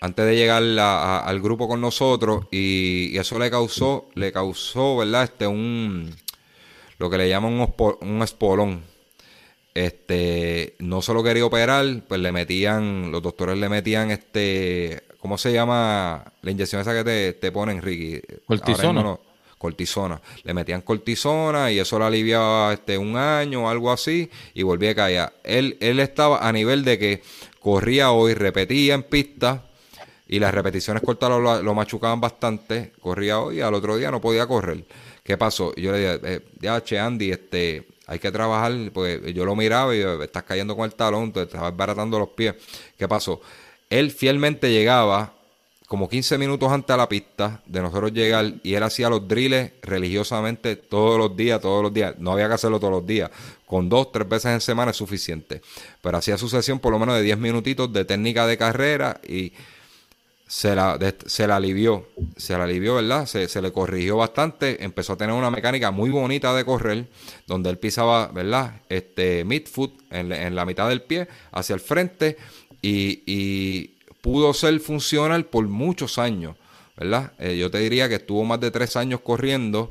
antes 0.00 0.26
de 0.26 0.34
llegar 0.34 0.64
al 0.64 1.40
grupo 1.40 1.68
con 1.68 1.80
nosotros 1.80 2.46
y, 2.50 3.16
eso 3.16 3.38
le 3.38 3.50
causó, 3.52 4.08
le 4.16 4.32
causó, 4.32 4.96
¿verdad? 4.96 5.24
Este, 5.24 5.46
un, 5.46 6.12
lo 6.98 7.08
que 7.08 7.18
le 7.18 7.28
llaman 7.28 7.52
un, 7.52 7.72
un 8.00 8.22
espolón. 8.22 8.82
Este, 9.74 10.74
no 10.80 11.02
se 11.02 11.14
lo 11.14 11.22
quería 11.22 11.46
operar, 11.46 12.02
pues 12.08 12.20
le 12.20 12.32
metían, 12.32 13.12
los 13.12 13.22
doctores 13.22 13.56
le 13.58 13.68
metían 13.68 14.10
este 14.10 15.04
¿Cómo 15.20 15.36
se 15.36 15.52
llama 15.52 16.24
la 16.40 16.50
inyección 16.50 16.80
esa 16.80 16.94
que 16.94 17.04
te, 17.04 17.32
te 17.34 17.52
ponen, 17.52 17.82
Ricky? 17.82 18.20
Cortisona. 18.46 19.18
cortisona. 19.58 20.20
Le 20.44 20.54
metían 20.54 20.80
cortisona 20.80 21.70
y 21.70 21.78
eso 21.78 21.98
le 21.98 22.06
aliviaba 22.06 22.72
este, 22.72 22.96
un 22.96 23.16
año 23.16 23.64
o 23.64 23.68
algo 23.68 23.92
así 23.92 24.30
y 24.54 24.62
volvía 24.62 24.92
a 24.92 24.94
caer. 24.94 25.32
Él, 25.44 25.76
él 25.80 26.00
estaba 26.00 26.46
a 26.46 26.52
nivel 26.52 26.84
de 26.84 26.98
que 26.98 27.22
corría 27.60 28.12
hoy, 28.12 28.32
repetía 28.32 28.94
en 28.94 29.02
pista 29.02 29.64
y 30.26 30.38
las 30.38 30.54
repeticiones 30.54 31.02
cortas 31.02 31.28
lo, 31.28 31.74
machucaban 31.74 32.20
bastante. 32.20 32.92
Corría 33.00 33.40
hoy 33.40 33.58
y 33.58 33.60
al 33.60 33.74
otro 33.74 33.96
día 33.96 34.10
no 34.10 34.20
podía 34.20 34.46
correr. 34.46 34.84
¿Qué 35.22 35.36
pasó? 35.36 35.74
yo 35.74 35.92
le 35.92 35.98
dije, 35.98 36.20
eh, 36.22 36.40
ya, 36.60 36.82
che, 36.82 36.98
Andy, 36.98 37.32
este, 37.32 37.86
hay 38.06 38.18
que 38.18 38.32
trabajar, 38.32 38.72
pues 38.94 39.20
yo 39.34 39.44
lo 39.44 39.54
miraba 39.54 39.94
y 39.94 40.00
estás 40.22 40.44
cayendo 40.44 40.74
con 40.74 40.84
el 40.84 40.94
talón, 40.94 41.32
te 41.32 41.42
estás 41.42 41.76
baratando 41.76 42.18
los 42.18 42.28
pies. 42.30 42.54
¿Qué 42.96 43.06
pasó? 43.06 43.40
Él 43.90 44.12
fielmente 44.12 44.70
llegaba 44.70 45.34
como 45.90 46.08
15 46.08 46.38
minutos 46.38 46.70
antes 46.70 46.94
a 46.94 46.96
la 46.96 47.08
pista 47.08 47.60
de 47.66 47.82
nosotros 47.82 48.12
llegar 48.12 48.54
y 48.62 48.74
él 48.74 48.82
hacía 48.84 49.10
los 49.10 49.26
drills 49.26 49.72
religiosamente 49.82 50.76
todos 50.76 51.18
los 51.18 51.36
días, 51.36 51.60
todos 51.60 51.82
los 51.82 51.92
días. 51.92 52.14
No 52.18 52.30
había 52.30 52.46
que 52.46 52.54
hacerlo 52.54 52.78
todos 52.78 52.92
los 52.92 53.04
días. 53.04 53.28
Con 53.66 53.88
dos, 53.88 54.12
tres 54.12 54.28
veces 54.28 54.52
en 54.52 54.60
semana 54.60 54.92
es 54.92 54.96
suficiente. 54.96 55.62
Pero 56.00 56.16
hacía 56.16 56.38
su 56.38 56.48
sesión 56.48 56.78
por 56.78 56.92
lo 56.92 57.00
menos 57.00 57.16
de 57.16 57.22
10 57.22 57.38
minutitos 57.38 57.92
de 57.92 58.04
técnica 58.04 58.46
de 58.46 58.56
carrera 58.56 59.20
y 59.26 59.52
se 60.46 60.76
la, 60.76 60.96
se 61.26 61.48
la 61.48 61.56
alivió. 61.56 62.06
Se 62.36 62.56
la 62.56 62.64
alivió, 62.64 62.94
¿verdad? 62.94 63.26
Se, 63.26 63.48
se, 63.48 63.60
le 63.60 63.72
corrigió 63.72 64.16
bastante. 64.16 64.84
Empezó 64.84 65.14
a 65.14 65.16
tener 65.16 65.34
una 65.34 65.50
mecánica 65.50 65.90
muy 65.90 66.10
bonita 66.10 66.54
de 66.54 66.64
correr, 66.64 67.08
donde 67.48 67.68
él 67.68 67.78
pisaba, 67.78 68.28
¿verdad? 68.28 68.80
Este 68.88 69.44
midfoot 69.44 69.92
en, 70.10 70.30
en 70.30 70.54
la 70.54 70.64
mitad 70.64 70.88
del 70.88 71.02
pie 71.02 71.26
hacia 71.50 71.74
el 71.74 71.80
frente 71.80 72.36
y, 72.82 73.90
pudo 74.20 74.52
ser 74.52 74.78
funcional 74.80 75.46
por 75.46 75.66
muchos 75.66 76.18
años, 76.18 76.54
¿verdad? 76.94 77.32
Eh, 77.38 77.56
yo 77.56 77.70
te 77.70 77.78
diría 77.78 78.06
que 78.06 78.16
estuvo 78.16 78.44
más 78.44 78.60
de 78.60 78.70
tres 78.70 78.94
años 78.96 79.20
corriendo, 79.20 79.90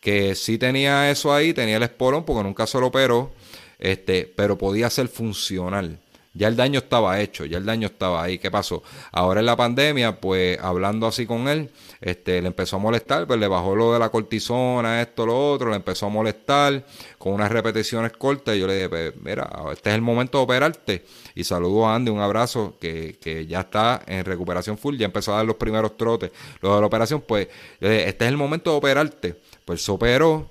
que 0.00 0.34
sí 0.34 0.56
tenía 0.56 1.10
eso 1.10 1.34
ahí, 1.34 1.52
tenía 1.52 1.76
el 1.76 1.82
esporón 1.82 2.24
porque 2.24 2.42
nunca 2.42 2.66
se 2.66 2.80
lo 2.80 2.86
operó, 2.86 3.32
este, 3.78 4.32
pero 4.34 4.56
podía 4.56 4.88
ser 4.88 5.08
funcional. 5.08 5.98
Ya 6.36 6.48
el 6.48 6.56
daño 6.56 6.80
estaba 6.80 7.20
hecho, 7.20 7.46
ya 7.46 7.56
el 7.56 7.64
daño 7.64 7.86
estaba 7.86 8.22
ahí. 8.22 8.38
¿Qué 8.38 8.50
pasó? 8.50 8.82
Ahora 9.10 9.40
en 9.40 9.46
la 9.46 9.56
pandemia, 9.56 10.20
pues 10.20 10.58
hablando 10.60 11.06
así 11.06 11.26
con 11.26 11.48
él, 11.48 11.70
este, 12.00 12.42
le 12.42 12.48
empezó 12.48 12.76
a 12.76 12.78
molestar, 12.78 13.26
pues 13.26 13.40
le 13.40 13.48
bajó 13.48 13.74
lo 13.74 13.92
de 13.94 13.98
la 13.98 14.10
cortisona, 14.10 15.00
esto, 15.00 15.24
lo 15.24 15.52
otro, 15.52 15.70
le 15.70 15.76
empezó 15.76 16.06
a 16.06 16.08
molestar 16.10 16.84
con 17.16 17.32
unas 17.32 17.50
repeticiones 17.50 18.12
cortas. 18.12 18.54
Y 18.54 18.60
yo 18.60 18.66
le 18.66 18.74
dije, 18.74 18.88
pues, 18.88 19.14
mira, 19.22 19.50
este 19.72 19.90
es 19.90 19.96
el 19.96 20.02
momento 20.02 20.38
de 20.38 20.44
operarte. 20.44 21.04
Y 21.34 21.44
saludo 21.44 21.86
a 21.86 21.94
Andy, 21.94 22.10
un 22.10 22.20
abrazo, 22.20 22.76
que, 22.78 23.18
que 23.20 23.46
ya 23.46 23.60
está 23.60 24.02
en 24.06 24.24
recuperación 24.24 24.76
full, 24.76 24.96
ya 24.96 25.06
empezó 25.06 25.32
a 25.32 25.36
dar 25.38 25.46
los 25.46 25.56
primeros 25.56 25.96
trotes. 25.96 26.32
Lo 26.60 26.74
de 26.74 26.80
la 26.80 26.86
operación, 26.86 27.24
pues, 27.26 27.48
este 27.80 28.24
es 28.24 28.28
el 28.28 28.36
momento 28.36 28.70
de 28.72 28.76
operarte. 28.76 29.40
Pues 29.64 29.82
se 29.82 29.90
operó 29.90 30.50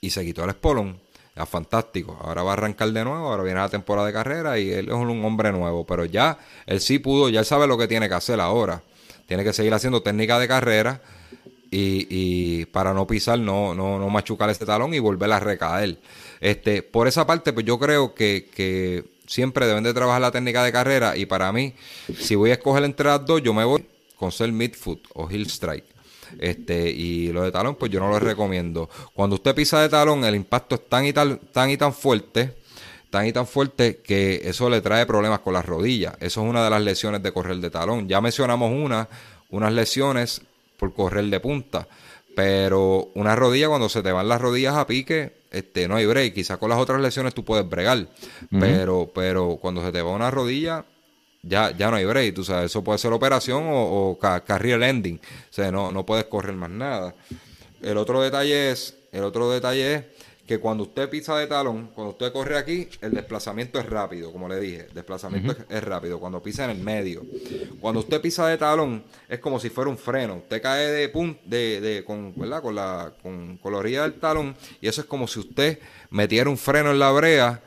y 0.00 0.10
se 0.10 0.24
quitó 0.24 0.44
el 0.44 0.50
espolón 0.50 1.05
fantástico. 1.44 2.18
Ahora 2.22 2.42
va 2.42 2.50
a 2.50 2.52
arrancar 2.54 2.90
de 2.92 3.04
nuevo, 3.04 3.28
ahora 3.28 3.42
viene 3.42 3.60
la 3.60 3.68
temporada 3.68 4.06
de 4.06 4.12
carrera 4.14 4.58
y 4.58 4.70
él 4.70 4.88
es 4.88 4.94
un 4.94 5.22
hombre 5.22 5.52
nuevo. 5.52 5.84
Pero 5.84 6.06
ya, 6.06 6.38
él 6.64 6.80
sí 6.80 6.98
pudo, 6.98 7.28
ya 7.28 7.44
sabe 7.44 7.66
lo 7.66 7.76
que 7.76 7.86
tiene 7.86 8.08
que 8.08 8.14
hacer 8.14 8.40
ahora. 8.40 8.82
Tiene 9.26 9.44
que 9.44 9.52
seguir 9.52 9.74
haciendo 9.74 10.02
técnica 10.02 10.38
de 10.38 10.48
carrera 10.48 11.02
y, 11.70 12.06
y 12.08 12.64
para 12.66 12.94
no 12.94 13.06
pisar, 13.06 13.38
no, 13.38 13.74
no, 13.74 13.98
no 13.98 14.08
machucar 14.08 14.48
ese 14.48 14.64
talón 14.64 14.94
y 14.94 14.98
volver 14.98 15.30
a 15.32 15.40
recaer. 15.40 15.98
Este, 16.40 16.82
por 16.82 17.06
esa 17.08 17.26
parte, 17.26 17.52
pues 17.52 17.66
yo 17.66 17.78
creo 17.78 18.14
que, 18.14 18.48
que 18.54 19.04
siempre 19.26 19.66
deben 19.66 19.84
de 19.84 19.92
trabajar 19.92 20.20
la 20.20 20.30
técnica 20.30 20.64
de 20.64 20.72
carrera 20.72 21.16
y 21.16 21.26
para 21.26 21.52
mí, 21.52 21.74
si 22.18 22.34
voy 22.34 22.50
a 22.50 22.54
escoger 22.54 22.84
entre 22.84 23.06
las 23.06 23.26
dos, 23.26 23.42
yo 23.42 23.52
me 23.52 23.64
voy 23.64 23.84
con 24.16 24.32
ser 24.32 24.52
midfoot 24.52 25.00
o 25.14 25.28
heel 25.28 25.46
strike. 25.46 25.95
Este, 26.40 26.90
y 26.90 27.32
lo 27.32 27.42
de 27.42 27.52
talón, 27.52 27.76
pues 27.76 27.90
yo 27.90 28.00
no 28.00 28.08
lo 28.08 28.18
recomiendo. 28.18 28.88
Cuando 29.14 29.36
usted 29.36 29.54
pisa 29.54 29.80
de 29.80 29.88
talón, 29.88 30.24
el 30.24 30.34
impacto 30.34 30.76
es 30.76 30.88
tan 30.88 31.06
y 31.06 31.12
tan, 31.12 31.38
tan 31.52 31.70
y 31.70 31.76
tan 31.76 31.92
fuerte, 31.92 32.54
tan 33.10 33.26
y 33.26 33.32
tan 33.32 33.46
fuerte 33.46 33.98
que 33.98 34.42
eso 34.44 34.68
le 34.68 34.80
trae 34.80 35.06
problemas 35.06 35.40
con 35.40 35.54
las 35.54 35.64
rodillas. 35.64 36.14
Eso 36.20 36.42
es 36.42 36.48
una 36.48 36.64
de 36.64 36.70
las 36.70 36.82
lesiones 36.82 37.22
de 37.22 37.32
correr 37.32 37.56
de 37.58 37.70
talón. 37.70 38.08
Ya 38.08 38.20
mencionamos 38.20 38.72
una, 38.72 39.08
unas 39.50 39.72
lesiones 39.72 40.42
por 40.76 40.92
correr 40.94 41.24
de 41.26 41.40
punta. 41.40 41.86
Pero 42.34 43.10
una 43.14 43.34
rodilla, 43.34 43.68
cuando 43.68 43.88
se 43.88 44.02
te 44.02 44.12
van 44.12 44.28
las 44.28 44.40
rodillas 44.40 44.76
a 44.76 44.86
pique, 44.86 45.32
este, 45.50 45.88
no 45.88 45.96
hay 45.96 46.04
break. 46.04 46.34
Quizás 46.34 46.58
con 46.58 46.68
las 46.68 46.78
otras 46.78 47.00
lesiones 47.00 47.32
tú 47.32 47.44
puedes 47.44 47.66
bregar. 47.66 48.08
Pero, 48.50 49.10
pero 49.14 49.56
cuando 49.58 49.82
se 49.82 49.90
te 49.90 50.02
va 50.02 50.10
una 50.10 50.30
rodilla, 50.30 50.84
ya, 51.46 51.76
ya 51.76 51.90
no 51.90 51.96
hay 51.96 52.04
break, 52.04 52.34
tú 52.34 52.44
sabes, 52.44 52.66
eso 52.66 52.82
puede 52.82 52.98
ser 52.98 53.12
operación 53.12 53.64
o, 53.66 54.10
o 54.10 54.18
career 54.18 54.82
ending, 54.82 55.16
o 55.18 55.52
sea, 55.52 55.70
no, 55.70 55.92
no 55.92 56.04
puedes 56.04 56.24
correr 56.26 56.54
más 56.54 56.70
nada. 56.70 57.14
El 57.82 57.96
otro 57.98 58.22
detalle 58.22 58.70
es, 58.70 58.96
el 59.12 59.22
otro 59.22 59.50
detalle 59.50 59.94
es 59.94 60.04
que 60.46 60.58
cuando 60.58 60.84
usted 60.84 61.10
pisa 61.10 61.36
de 61.36 61.46
talón, 61.46 61.90
cuando 61.92 62.12
usted 62.12 62.32
corre 62.32 62.56
aquí, 62.56 62.88
el 63.00 63.12
desplazamiento 63.12 63.80
es 63.80 63.86
rápido, 63.86 64.32
como 64.32 64.48
le 64.48 64.60
dije, 64.60 64.86
el 64.88 64.94
desplazamiento 64.94 65.52
es, 65.52 65.58
es, 65.68 65.82
rápido. 65.82 66.20
Cuando 66.20 66.40
pisa 66.40 66.64
en 66.64 66.70
el 66.70 66.78
medio, 66.78 67.24
cuando 67.80 68.00
usted 68.00 68.20
pisa 68.20 68.46
de 68.46 68.56
talón, 68.56 69.04
es 69.28 69.40
como 69.40 69.58
si 69.58 69.70
fuera 69.70 69.90
un 69.90 69.98
freno. 69.98 70.36
Usted 70.36 70.62
cae 70.62 70.86
de 70.86 71.08
punto, 71.08 71.40
de, 71.44 71.80
de, 71.80 72.04
con, 72.04 72.32
¿verdad? 72.36 72.62
Con 72.62 72.76
la, 72.76 73.12
con, 73.22 73.56
con 73.58 73.72
la 73.72 73.78
orilla 73.78 74.02
del 74.02 74.14
talón, 74.14 74.56
y 74.80 74.86
eso 74.86 75.00
es 75.00 75.06
como 75.08 75.26
si 75.26 75.40
usted 75.40 75.80
metiera 76.10 76.48
un 76.48 76.58
freno 76.58 76.92
en 76.92 77.00
la 77.00 77.10
brea, 77.10 77.60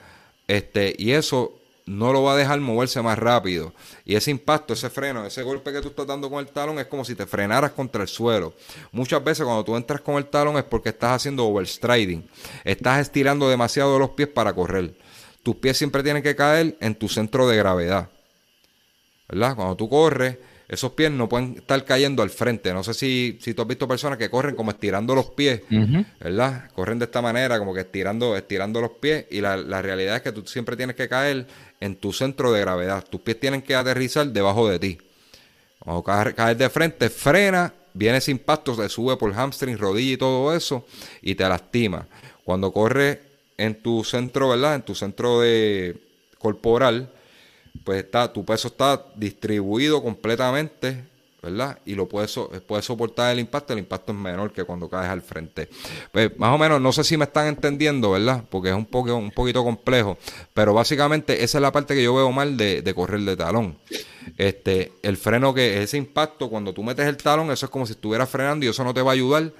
este, 0.47 0.95
y 0.97 1.11
eso 1.11 1.58
no 1.89 2.13
lo 2.13 2.21
va 2.21 2.33
a 2.33 2.37
dejar 2.37 2.59
moverse 2.59 3.01
más 3.01 3.17
rápido. 3.17 3.73
Y 4.05 4.15
ese 4.15 4.29
impacto, 4.29 4.73
ese 4.73 4.91
freno, 4.91 5.25
ese 5.25 5.41
golpe 5.41 5.73
que 5.73 5.81
tú 5.81 5.87
estás 5.87 6.05
dando 6.05 6.29
con 6.29 6.39
el 6.39 6.51
talón 6.51 6.77
es 6.77 6.85
como 6.85 7.03
si 7.03 7.15
te 7.15 7.25
frenaras 7.25 7.71
contra 7.71 8.03
el 8.03 8.07
suelo. 8.07 8.53
Muchas 8.91 9.23
veces 9.23 9.43
cuando 9.43 9.65
tú 9.65 9.75
entras 9.75 9.99
con 10.01 10.15
el 10.17 10.27
talón 10.27 10.57
es 10.57 10.63
porque 10.65 10.89
estás 10.89 11.15
haciendo 11.15 11.47
overstriding. 11.47 12.29
Estás 12.63 13.01
estirando 13.01 13.49
demasiado 13.49 13.97
los 13.97 14.11
pies 14.11 14.29
para 14.29 14.53
correr. 14.53 14.95
Tus 15.41 15.55
pies 15.55 15.79
siempre 15.79 16.03
tienen 16.03 16.21
que 16.21 16.35
caer 16.35 16.77
en 16.79 16.93
tu 16.93 17.09
centro 17.09 17.47
de 17.47 17.57
gravedad. 17.57 18.09
¿Verdad? 19.27 19.55
Cuando 19.55 19.75
tú 19.75 19.89
corres, 19.89 20.37
esos 20.69 20.91
pies 20.91 21.09
no 21.09 21.27
pueden 21.27 21.55
estar 21.57 21.83
cayendo 21.83 22.21
al 22.21 22.29
frente. 22.29 22.71
No 22.73 22.83
sé 22.83 22.93
si, 22.93 23.39
si 23.41 23.55
tú 23.55 23.63
has 23.63 23.67
visto 23.67 23.87
personas 23.87 24.19
que 24.19 24.29
corren 24.29 24.55
como 24.55 24.69
estirando 24.69 25.15
los 25.15 25.31
pies, 25.31 25.63
¿verdad? 26.19 26.69
Corren 26.75 26.99
de 26.99 27.05
esta 27.05 27.23
manera, 27.23 27.57
como 27.57 27.73
que 27.73 27.81
estirando, 27.81 28.37
estirando 28.37 28.79
los 28.79 28.91
pies. 28.91 29.25
Y 29.31 29.41
la, 29.41 29.57
la, 29.57 29.81
realidad 29.81 30.17
es 30.17 30.21
que 30.21 30.31
tú 30.31 30.45
siempre 30.45 30.77
tienes 30.77 30.95
que 30.95 31.09
caer 31.09 31.47
en 31.79 31.95
tu 31.95 32.13
centro 32.13 32.51
de 32.51 32.61
gravedad. 32.61 33.03
Tus 33.09 33.19
pies 33.21 33.39
tienen 33.39 33.63
que 33.63 33.73
aterrizar 33.73 34.27
debajo 34.27 34.69
de 34.69 34.77
ti. 34.77 34.97
Cuando 35.79 36.03
caes, 36.03 36.35
caes 36.35 36.57
de 36.59 36.69
frente, 36.69 37.09
frena, 37.09 37.73
viene 37.95 38.19
ese 38.19 38.29
impacto, 38.29 38.75
te 38.75 38.87
sube 38.89 39.17
por 39.17 39.33
hamstring, 39.33 39.75
rodilla 39.75 40.13
y 40.13 40.17
todo 40.17 40.55
eso, 40.55 40.85
y 41.23 41.33
te 41.33 41.49
lastima. 41.49 42.05
Cuando 42.43 42.71
corres 42.71 43.17
en 43.57 43.81
tu 43.81 44.03
centro, 44.03 44.49
¿verdad? 44.49 44.75
En 44.75 44.83
tu 44.83 44.93
centro 44.93 45.41
de 45.41 45.97
corporal, 46.37 47.09
pues 47.83 48.03
está, 48.03 48.31
tu 48.31 48.45
peso 48.45 48.67
está 48.67 49.05
distribuido 49.15 50.01
completamente, 50.03 51.03
¿verdad? 51.41 51.79
Y 51.85 51.95
lo 51.95 52.07
puedes, 52.07 52.37
puedes 52.67 52.85
soportar 52.85 53.31
el 53.31 53.39
impacto, 53.39 53.73
el 53.73 53.79
impacto 53.79 54.11
es 54.11 54.17
menor 54.17 54.51
que 54.51 54.63
cuando 54.63 54.89
caes 54.89 55.09
al 55.09 55.21
frente. 55.21 55.69
Pues 56.11 56.37
más 56.37 56.53
o 56.53 56.57
menos, 56.57 56.81
no 56.81 56.91
sé 56.91 57.03
si 57.03 57.17
me 57.17 57.25
están 57.25 57.47
entendiendo, 57.47 58.11
¿verdad? 58.11 58.43
Porque 58.49 58.69
es 58.69 58.75
un, 58.75 58.85
poco, 58.85 59.15
un 59.15 59.31
poquito 59.31 59.63
complejo, 59.63 60.17
pero 60.53 60.73
básicamente 60.73 61.43
esa 61.43 61.57
es 61.57 61.61
la 61.61 61.71
parte 61.71 61.95
que 61.95 62.03
yo 62.03 62.13
veo 62.13 62.31
mal 62.31 62.57
de, 62.57 62.93
correr 62.95 63.21
de 63.21 63.37
talón. 63.37 63.77
Este, 64.37 64.91
el 65.01 65.17
freno 65.17 65.53
que 65.53 65.81
ese 65.81 65.97
impacto, 65.97 66.49
cuando 66.49 66.73
tú 66.73 66.83
metes 66.83 67.07
el 67.07 67.17
talón, 67.17 67.51
eso 67.51 67.65
es 67.65 67.71
como 67.71 67.85
si 67.85 67.93
estuvieras 67.93 68.29
frenando 68.29 68.65
y 68.65 68.69
eso 68.69 68.83
no 68.83 68.93
te 68.93 69.01
va 69.01 69.11
a 69.11 69.13
ayudar 69.13 69.51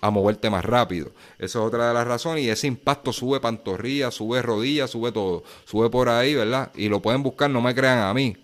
a 0.00 0.10
moverte 0.10 0.50
más 0.50 0.64
rápido. 0.64 1.12
Esa 1.38 1.58
es 1.58 1.64
otra 1.64 1.88
de 1.88 1.94
las 1.94 2.06
razones. 2.06 2.44
Y 2.44 2.50
ese 2.50 2.66
impacto 2.66 3.12
sube 3.12 3.40
pantorrilla, 3.40 4.10
sube 4.10 4.42
rodilla, 4.42 4.86
sube 4.86 5.12
todo. 5.12 5.42
Sube 5.64 5.90
por 5.90 6.08
ahí, 6.08 6.34
¿verdad? 6.34 6.70
Y 6.74 6.88
lo 6.88 7.00
pueden 7.00 7.22
buscar, 7.22 7.50
no 7.50 7.60
me 7.60 7.74
crean 7.74 7.98
a 7.98 8.14
mí. 8.14 8.36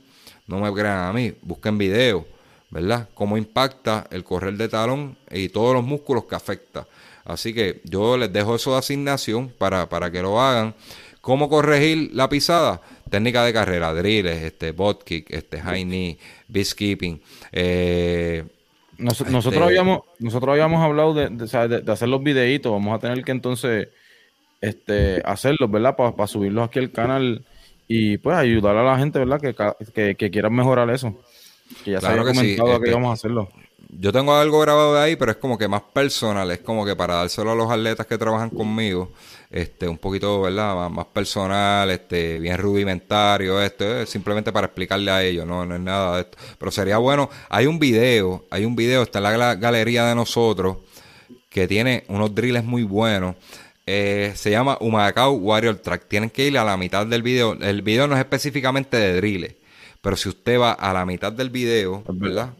No 0.47 0.61
me 0.61 0.73
crean 0.73 1.09
a 1.09 1.13
mí. 1.13 1.33
Busquen 1.43 1.79
videos, 1.79 2.25
¿verdad? 2.71 3.09
Cómo 3.15 3.37
impacta 3.37 4.07
el 4.11 4.25
correr 4.25 4.55
de 4.55 4.69
talón 4.69 5.17
y 5.31 5.49
todos 5.49 5.75
los 5.75 5.85
músculos 5.85 6.25
que 6.25 6.35
afecta. 6.35 6.87
Así 7.25 7.55
que 7.55 7.81
yo 7.85 8.17
les 8.17 8.33
dejo 8.33 8.55
eso 8.55 8.73
de 8.73 8.79
asignación 8.79 9.49
para, 9.49 9.89
para 9.89 10.11
que 10.11 10.21
lo 10.21 10.41
hagan. 10.41 10.75
¿Cómo 11.21 11.49
corregir 11.49 12.11
la 12.13 12.29
pisada? 12.29 12.83
Técnica 13.09 13.45
de 13.45 13.53
carrera, 13.53 13.95
drills, 13.95 14.31
este, 14.31 14.73
bot 14.73 15.05
kick, 15.05 15.31
este, 15.31 15.59
high 15.61 15.85
knee, 15.85 16.19
beastkeeping, 16.49 17.23
eh, 17.53 18.45
nos, 18.99 19.21
nosotros, 19.29 19.55
este... 19.55 19.65
habíamos, 19.65 20.01
nosotros 20.19 20.53
habíamos 20.53 20.83
hablado 20.83 21.15
de, 21.15 21.29
de, 21.29 21.93
hacer 21.93 22.09
los 22.09 22.23
videitos. 22.23 22.73
Vamos 22.73 22.97
a 22.97 22.99
tener 22.99 23.25
que 23.25 23.33
entonces 23.33 23.89
este, 24.61 25.23
hacerlos, 25.25 25.71
¿verdad? 25.71 25.97
Para 25.97 26.13
pa 26.13 26.27
subirlos 26.27 26.67
aquí 26.67 26.79
al 26.79 26.91
canal 26.91 27.45
y 27.87 28.19
pues 28.19 28.37
ayudar 28.37 28.77
a 28.77 28.83
la 28.83 28.99
gente, 28.99 29.19
¿verdad? 29.19 29.41
Que, 29.41 29.55
que, 29.93 30.15
que 30.15 30.31
quieran 30.31 30.55
mejorar 30.55 30.91
eso. 30.91 31.15
Que 31.85 31.93
ya 31.93 31.99
claro 31.99 32.15
se 32.15 32.21
había 32.21 32.35
comentado 32.35 32.69
sí. 32.69 32.75
este, 32.75 32.85
que 32.85 32.91
íbamos 32.91 33.11
a 33.11 33.13
hacerlo. 33.13 33.49
Yo 34.01 34.13
tengo 34.13 34.35
algo 34.35 34.61
grabado 34.61 34.95
de 34.95 35.01
ahí, 35.01 35.17
pero 35.17 35.31
es 35.31 35.37
como 35.37 35.57
que 35.57 35.69
más 35.69 35.83
personal, 35.83 36.51
es 36.51 36.59
como 36.59 36.85
que 36.85 36.97
para 36.97 37.15
dárselo 37.15 37.53
a 37.53 37.55
los 37.55 37.71
atletas 37.71 38.07
que 38.07 38.19
trabajan 38.19 38.51
conmigo, 38.51 39.13
este, 39.51 39.87
un 39.87 39.99
poquito, 39.99 40.43
¿verdad? 40.43 40.75
Más, 40.75 40.91
más 40.91 41.07
personal, 41.07 41.91
este, 41.91 42.39
bien 42.41 42.59
rudimentario, 42.59 43.63
esto, 43.63 44.01
es 44.01 44.09
simplemente 44.09 44.53
para 44.53 44.67
explicarle 44.67 45.11
a 45.11 45.23
ellos, 45.23 45.47
no, 45.47 45.65
no 45.65 45.77
es 45.77 45.81
nada 45.81 46.17
de 46.17 46.23
esto. 46.23 46.39
Pero 46.59 46.71
sería 46.73 46.99
bueno, 46.99 47.31
hay 47.49 47.67
un 47.67 47.79
video, 47.79 48.45
hay 48.51 48.65
un 48.65 48.75
video, 48.75 49.03
está 49.03 49.19
en 49.19 49.39
la 49.39 49.55
galería 49.55 50.07
de 50.07 50.15
nosotros, 50.15 50.79
que 51.49 51.69
tiene 51.69 52.05
unos 52.09 52.35
drills 52.35 52.65
muy 52.65 52.83
buenos. 52.83 53.37
Eh, 53.87 54.33
se 54.35 54.51
llama 54.51 54.77
Humacao 54.81 55.33
Warrior 55.33 55.77
Track. 55.77 56.09
Tienen 56.09 56.31
que 56.31 56.47
ir 56.47 56.59
a 56.59 56.65
la 56.65 56.77
mitad 56.77 57.07
del 57.07 57.23
video. 57.23 57.53
El 57.53 57.83
video 57.83 58.09
no 58.09 58.15
es 58.15 58.21
específicamente 58.21 58.97
de 58.97 59.17
drills, 59.17 59.55
pero 60.01 60.17
si 60.17 60.29
usted 60.29 60.59
va 60.59 60.73
a 60.73 60.93
la 60.93 61.07
mitad 61.07 61.33
del 61.33 61.51
video, 61.51 62.03
¿verdad? 62.09 62.55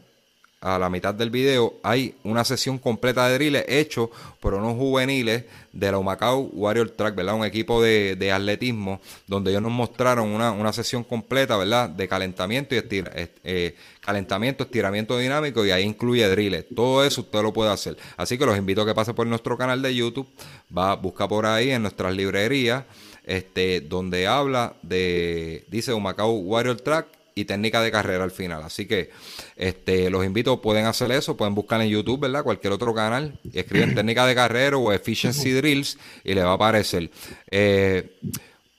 A 0.61 0.79
la 0.79 0.89
mitad 0.89 1.13
del 1.13 1.29
video 1.29 1.75
hay 1.83 2.15
una 2.23 2.43
sesión 2.43 2.79
completa 2.79 3.27
de 3.27 3.35
drills 3.35 3.65
hecho 3.67 4.09
por 4.39 4.55
unos 4.55 4.75
juveniles 4.75 5.45
de 5.71 5.91
la 5.91 5.97
Humacao 5.99 6.39
Warrior 6.53 6.89
Track, 6.89 7.13
¿verdad? 7.15 7.35
Un 7.35 7.45
equipo 7.45 7.83
de, 7.83 8.15
de 8.15 8.31
atletismo 8.31 8.99
donde 9.27 9.51
ellos 9.51 9.61
nos 9.61 9.71
mostraron 9.71 10.29
una, 10.29 10.51
una, 10.51 10.73
sesión 10.73 11.03
completa, 11.03 11.55
¿verdad? 11.57 11.89
De 11.89 12.07
calentamiento 12.07 12.73
y 12.73 12.79
estira, 12.79 13.11
eh, 13.15 13.75
calentamiento, 13.99 14.63
estiramiento 14.63 15.17
dinámico 15.17 15.65
y 15.65 15.71
ahí 15.71 15.83
incluye 15.83 16.27
drills. 16.27 16.65
Todo 16.75 17.05
eso 17.05 17.21
usted 17.21 17.43
lo 17.43 17.53
puede 17.53 17.71
hacer. 17.71 17.97
Así 18.17 18.37
que 18.37 18.45
los 18.45 18.57
invito 18.57 18.81
a 18.81 18.85
que 18.85 18.95
pase 18.95 19.13
por 19.13 19.27
nuestro 19.27 19.57
canal 19.57 19.81
de 19.81 19.93
YouTube, 19.93 20.27
va, 20.75 20.95
busca 20.95 21.27
por 21.27 21.45
ahí 21.45 21.71
en 21.71 21.81
nuestras 21.83 22.15
librerías, 22.15 22.85
este, 23.23 23.81
donde 23.81 24.25
habla 24.25 24.73
de, 24.81 25.65
dice 25.67 25.93
Humacao 25.93 26.31
Warrior 26.31 26.81
Track 26.81 27.24
y 27.37 27.43
técnica 27.43 27.81
de 27.81 27.91
carrera 27.91 28.23
al 28.23 28.31
final. 28.31 28.63
Así 28.63 28.85
que 28.85 29.11
este, 29.57 30.09
los 30.09 30.25
invito, 30.25 30.61
pueden 30.61 30.85
hacer 30.85 31.11
eso, 31.11 31.35
pueden 31.35 31.53
buscar 31.53 31.81
en 31.81 31.89
YouTube, 31.89 32.21
¿verdad? 32.21 32.43
Cualquier 32.43 32.71
otro 32.71 32.95
canal, 32.95 33.37
escriben 33.53 33.93
técnica 33.95 34.25
de 34.25 34.33
carrera 34.33 34.77
o 34.77 34.93
efficiency 34.93 35.51
drills 35.51 35.97
y 36.23 36.33
le 36.33 36.43
va 36.43 36.51
a 36.51 36.53
aparecer. 36.53 37.11
Eh, 37.51 38.17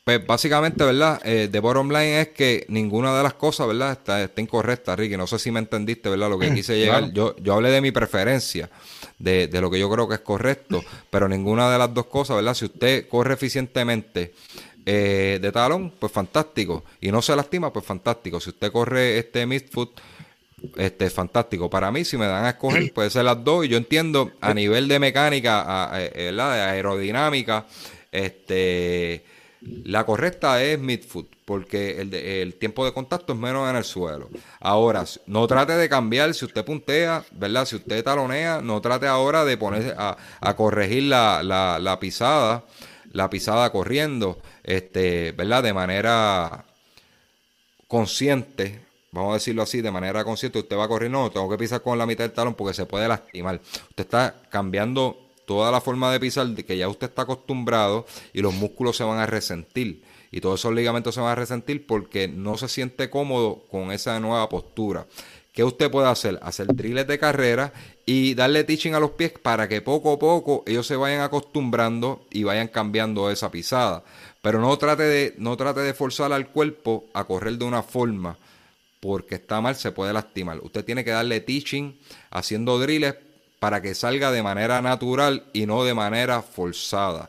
pues 0.04 0.24
básicamente, 0.26 0.84
¿verdad? 0.84 1.20
Eh, 1.24 1.48
de 1.52 1.60
bottom 1.60 1.88
line 1.90 2.20
es 2.22 2.28
que 2.28 2.64
ninguna 2.68 3.14
de 3.14 3.24
las 3.24 3.34
cosas, 3.34 3.66
¿verdad? 3.66 3.92
Está, 3.92 4.22
está, 4.22 4.40
incorrecta, 4.40 4.96
Ricky. 4.96 5.18
No 5.18 5.26
sé 5.26 5.38
si 5.38 5.50
me 5.50 5.58
entendiste, 5.58 6.08
¿verdad? 6.08 6.30
Lo 6.30 6.38
que 6.38 6.54
quise 6.54 6.78
llegar. 6.78 7.12
Yo, 7.12 7.36
yo 7.36 7.52
hablé 7.52 7.70
de 7.70 7.82
mi 7.82 7.90
preferencia, 7.90 8.70
de, 9.18 9.48
de 9.48 9.60
lo 9.60 9.70
que 9.70 9.78
yo 9.78 9.90
creo 9.90 10.08
que 10.08 10.14
es 10.14 10.20
correcto, 10.20 10.82
pero 11.10 11.28
ninguna 11.28 11.70
de 11.70 11.76
las 11.76 11.92
dos 11.92 12.06
cosas, 12.06 12.36
¿verdad? 12.36 12.54
Si 12.54 12.64
usted 12.64 13.06
corre 13.08 13.34
eficientemente 13.34 14.32
eh, 14.88 15.40
de 15.42 15.50
talón, 15.50 15.92
pues 15.98 16.12
fantástico. 16.12 16.84
Y 17.00 17.10
no 17.10 17.20
se 17.20 17.34
lastima, 17.34 17.72
pues 17.72 17.84
fantástico. 17.84 18.38
Si 18.38 18.50
usted 18.50 18.70
corre 18.70 19.18
este 19.18 19.44
midfoot, 19.44 20.00
este 20.76 21.10
fantástico. 21.10 21.68
Para 21.68 21.90
mí, 21.90 22.04
si 22.04 22.16
me 22.16 22.26
dan 22.26 22.44
a 22.44 22.50
escoger, 22.50 22.90
puede 22.94 23.10
ser 23.10 23.24
las 23.24 23.42
dos. 23.42 23.64
Y 23.64 23.68
yo 23.68 23.78
entiendo 23.78 24.30
a 24.40 24.54
nivel 24.54 24.86
de 24.86 25.00
mecánica, 25.00 25.62
a, 25.62 25.96
a, 25.96 25.98
de 25.98 26.40
aerodinámica, 26.40 27.66
este 28.12 29.24
la 29.82 30.04
correcta 30.06 30.62
es 30.62 30.78
midfoot, 30.78 31.26
porque 31.44 32.00
el, 32.00 32.14
el, 32.14 32.54
tiempo 32.54 32.84
de 32.84 32.92
contacto 32.92 33.32
es 33.32 33.38
menos 33.38 33.68
en 33.68 33.74
el 33.74 33.82
suelo. 33.82 34.28
Ahora, 34.60 35.04
no 35.26 35.46
trate 35.48 35.72
de 35.72 35.88
cambiar, 35.88 36.32
si 36.34 36.44
usted 36.44 36.64
puntea, 36.64 37.24
¿verdad? 37.32 37.64
Si 37.64 37.74
usted 37.74 38.04
talonea, 38.04 38.60
no 38.60 38.80
trate 38.80 39.08
ahora 39.08 39.44
de 39.44 39.56
ponerse 39.56 39.92
a, 39.96 40.16
a 40.40 40.54
corregir 40.54 41.04
la, 41.04 41.42
la, 41.42 41.80
la 41.80 41.98
pisada 41.98 42.64
la 43.16 43.30
pisada 43.30 43.70
corriendo, 43.70 44.38
este, 44.66 45.32
¿verdad? 45.32 45.62
De 45.62 45.72
manera 45.72 46.66
consciente, 47.86 48.80
vamos 49.12 49.30
a 49.30 49.34
decirlo 49.34 49.62
así, 49.62 49.80
de 49.80 49.90
manera 49.90 50.24
consciente, 50.24 50.58
usted 50.58 50.76
va 50.76 50.88
corriendo, 50.88 51.22
no, 51.22 51.30
tengo 51.30 51.48
que 51.48 51.56
pisar 51.56 51.80
con 51.80 51.96
la 51.96 52.04
mitad 52.04 52.24
del 52.24 52.32
talón 52.32 52.54
porque 52.54 52.74
se 52.74 52.84
puede 52.84 53.08
lastimar. 53.08 53.60
Usted 53.90 54.04
está 54.04 54.34
cambiando 54.50 55.16
toda 55.46 55.70
la 55.70 55.80
forma 55.80 56.12
de 56.12 56.20
pisar 56.20 56.52
que 56.54 56.76
ya 56.76 56.88
usted 56.88 57.08
está 57.08 57.22
acostumbrado 57.22 58.06
y 58.32 58.42
los 58.42 58.52
músculos 58.52 58.96
se 58.96 59.04
van 59.04 59.18
a 59.18 59.26
resentir. 59.26 60.02
Y 60.32 60.40
todos 60.40 60.60
esos 60.60 60.74
ligamentos 60.74 61.14
se 61.14 61.20
van 61.20 61.30
a 61.30 61.36
resentir 61.36 61.86
porque 61.86 62.26
no 62.26 62.58
se 62.58 62.68
siente 62.68 63.08
cómodo 63.08 63.62
con 63.70 63.92
esa 63.92 64.18
nueva 64.18 64.48
postura. 64.48 65.06
¿Qué 65.52 65.64
usted 65.64 65.90
puede 65.90 66.08
hacer? 66.08 66.38
Hacer 66.42 66.66
drills 66.66 67.06
de 67.06 67.18
carrera 67.18 67.72
y 68.04 68.34
darle 68.34 68.64
teaching 68.64 68.92
a 68.92 69.00
los 69.00 69.12
pies 69.12 69.32
para 69.32 69.66
que 69.66 69.80
poco 69.80 70.12
a 70.12 70.18
poco 70.18 70.62
ellos 70.66 70.86
se 70.86 70.96
vayan 70.96 71.22
acostumbrando 71.22 72.26
y 72.30 72.42
vayan 72.42 72.68
cambiando 72.68 73.30
esa 73.30 73.50
pisada. 73.50 74.04
Pero 74.46 74.60
no 74.60 74.78
trate 74.78 75.02
de, 75.02 75.34
no 75.38 75.56
trate 75.56 75.80
de 75.80 75.92
forzar 75.92 76.32
al 76.32 76.46
cuerpo 76.46 77.06
a 77.14 77.24
correr 77.24 77.58
de 77.58 77.64
una 77.64 77.82
forma 77.82 78.38
porque 79.00 79.34
está 79.34 79.60
mal, 79.60 79.74
se 79.74 79.90
puede 79.90 80.12
lastimar. 80.12 80.60
Usted 80.62 80.84
tiene 80.84 81.02
que 81.02 81.10
darle 81.10 81.40
teaching 81.40 81.98
haciendo 82.30 82.78
drills 82.78 83.16
para 83.58 83.82
que 83.82 83.92
salga 83.96 84.30
de 84.30 84.44
manera 84.44 84.80
natural 84.80 85.46
y 85.52 85.66
no 85.66 85.82
de 85.82 85.94
manera 85.94 86.42
forzada 86.42 87.28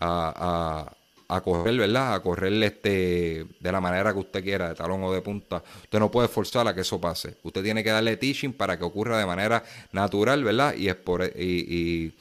a, 0.00 0.88
a 0.88 0.96
a 1.28 1.40
correr, 1.40 1.76
¿verdad? 1.76 2.14
A 2.14 2.20
correr 2.20 2.52
este, 2.62 3.46
de 3.58 3.72
la 3.72 3.80
manera 3.80 4.12
que 4.12 4.20
usted 4.20 4.42
quiera, 4.42 4.68
de 4.68 4.74
talón 4.74 5.02
o 5.02 5.12
de 5.12 5.20
punta. 5.20 5.62
Usted 5.82 5.98
no 5.98 6.10
puede 6.10 6.28
forzar 6.28 6.66
a 6.68 6.74
que 6.74 6.82
eso 6.82 7.00
pase. 7.00 7.36
Usted 7.42 7.62
tiene 7.62 7.82
que 7.82 7.90
darle 7.90 8.16
teaching 8.16 8.52
para 8.52 8.78
que 8.78 8.84
ocurra 8.84 9.18
de 9.18 9.26
manera 9.26 9.62
natural, 9.92 10.44
¿verdad? 10.44 10.74
Y, 10.74 10.88
es 10.88 10.96
por, 10.96 11.22
y, 11.24 11.28
y, 11.36 12.14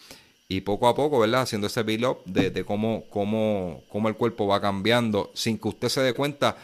y 0.58 0.62
poco 0.62 0.88
a 0.88 0.96
poco, 0.96 1.20
¿verdad? 1.20 1.42
Haciendo 1.42 1.68
ese 1.68 1.84
build-up 1.84 2.24
de, 2.26 2.64
cómo, 2.64 3.06
cómo, 3.10 3.84
cómo 3.90 4.08
el 4.08 4.16
cuerpo 4.16 4.48
va 4.48 4.62
cambiando 4.62 5.32
sin 5.34 5.58
que 5.58 5.68
usted 5.68 5.90
se 5.90 6.02
dé 6.02 6.14
cuenta 6.14 6.56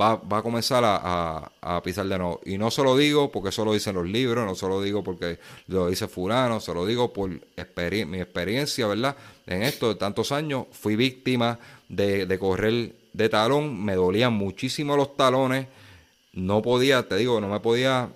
va, 0.00 0.16
va 0.16 0.38
a 0.38 0.42
comenzar 0.42 0.82
a, 0.84 1.80
pisar 1.82 2.06
de 2.06 2.18
nuevo. 2.18 2.40
Y 2.44 2.58
no 2.58 2.70
se 2.70 2.82
lo 2.82 2.96
digo 2.96 3.30
porque 3.30 3.48
eso 3.50 3.64
lo 3.64 3.72
dicen 3.72 3.94
los 3.94 4.06
libros, 4.06 4.44
no 4.46 4.54
se 4.54 4.68
lo 4.68 4.82
digo 4.82 5.02
porque 5.02 5.38
lo 5.68 5.88
dice 5.88 6.08
fulano, 6.08 6.60
se 6.60 6.74
lo 6.74 6.86
digo 6.86 7.12
por 7.12 7.30
mi 7.30 8.18
experiencia, 8.20 8.86
¿verdad? 8.86 9.16
En 9.46 9.62
esto 9.62 9.88
de 9.88 9.94
tantos 9.94 10.32
años 10.32 10.66
fui 10.72 10.96
víctima 10.96 11.58
de 11.88 12.38
correr 12.38 12.92
de 13.12 13.28
talón, 13.28 13.82
me 13.82 13.94
dolían 13.94 14.32
muchísimo 14.32 14.96
los 14.96 15.16
talones, 15.16 15.68
no 16.32 16.62
podía, 16.62 17.06
te 17.08 17.16
digo, 17.16 17.40
no 17.40 17.48
me 17.48 17.60
podía 17.60 18.10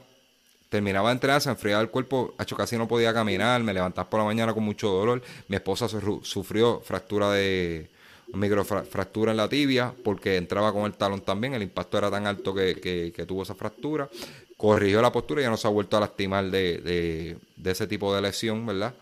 terminaba 0.69 1.09
de 1.09 1.15
entrenar, 1.15 1.41
se 1.41 1.51
enfriaba 1.51 1.83
el 1.83 1.91
cuerpo, 1.91 2.35
hecho 2.39 2.57
casi 2.57 2.77
no 2.77 2.87
podía 2.87 3.15
caminar, 3.15 3.63
me 3.63 3.73
levantaba 3.73 4.09
por 4.09 4.21
la 4.21 4.27
mañana 4.27 4.53
con 4.53 4.65
mucho 4.65 4.89
dolor. 4.89 5.23
Mi 5.49 5.57
esposa 5.57 5.89
sufrió 6.23 6.81
fractura 6.81 7.31
de 7.33 7.89
microfractura 8.35 9.31
en 9.31 9.39
la 9.39 9.49
tibia 9.49 9.93
porque 10.05 10.37
entraba 10.37 10.73
con 10.73 10.85
el 10.85 10.93
talón 10.93 11.23
también, 11.23 11.55
el 11.55 11.63
impacto 11.63 11.97
era 11.97 12.11
tan 12.11 12.27
alto 12.27 12.55
que, 12.55 13.25
tuvo 13.27 13.43
esa 13.43 13.55
fractura. 13.55 14.09
Corrigió 14.57 15.01
la 15.01 15.13
postura 15.13 15.41
y 15.41 15.45
ya 15.45 15.51
no 15.51 15.57
se 15.57 15.69
ha 15.69 15.71
vuelto 15.71 15.97
a 15.97 16.01
lastimar 16.01 16.51
de, 16.51 17.39
de, 17.57 17.71
ese 17.71 17.87
tipo 17.87 18.15
de 18.15 18.21
lesión, 18.21 18.67
¿verdad? 18.67 18.93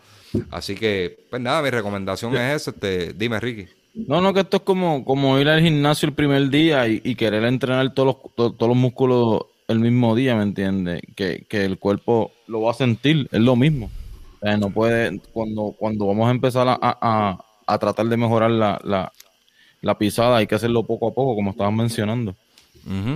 Así 0.51 0.75
que, 0.75 1.25
pues 1.29 1.41
nada, 1.41 1.61
mi 1.63 1.69
recomendación 1.71 2.35
es 2.35 2.61
esa. 2.61 2.71
Este, 2.71 3.13
dime, 3.13 3.39
Ricky. 3.39 3.67
No, 3.95 4.21
no, 4.21 4.33
que 4.33 4.41
esto 4.41 4.57
es 4.57 4.63
como, 4.63 5.03
como 5.03 5.39
ir 5.39 5.49
al 5.49 5.61
gimnasio 5.61 6.07
el 6.07 6.13
primer 6.13 6.49
día 6.49 6.87
y, 6.87 7.15
querer 7.15 7.43
entrenar 7.45 7.91
todos 7.95 8.17
los, 8.35 8.35
todos 8.35 8.67
los 8.67 8.77
músculos 8.77 9.45
el 9.67 9.79
mismo 9.79 10.15
día, 10.15 10.35
¿me 10.35 10.43
entiendes? 10.43 11.01
Que, 11.15 11.45
el 11.49 11.77
cuerpo 11.77 12.31
lo 12.47 12.61
va 12.61 12.71
a 12.71 12.75
sentir, 12.75 13.27
es 13.31 13.39
lo 13.39 13.55
mismo. 13.55 13.89
no 14.41 14.69
puede, 14.69 15.19
cuando, 15.33 15.75
cuando 15.77 16.07
vamos 16.07 16.27
a 16.27 16.31
empezar 16.31 16.67
a, 16.69 16.77
a, 17.65 17.77
tratar 17.77 18.07
de 18.07 18.17
mejorar 18.17 18.51
la, 18.51 18.79
la, 18.83 19.11
la, 19.81 19.97
pisada, 19.97 20.37
hay 20.37 20.47
que 20.47 20.55
hacerlo 20.55 20.83
poco 20.83 21.09
a 21.09 21.13
poco, 21.13 21.35
como 21.35 21.51
estabas 21.51 21.73
mencionando. 21.73 22.35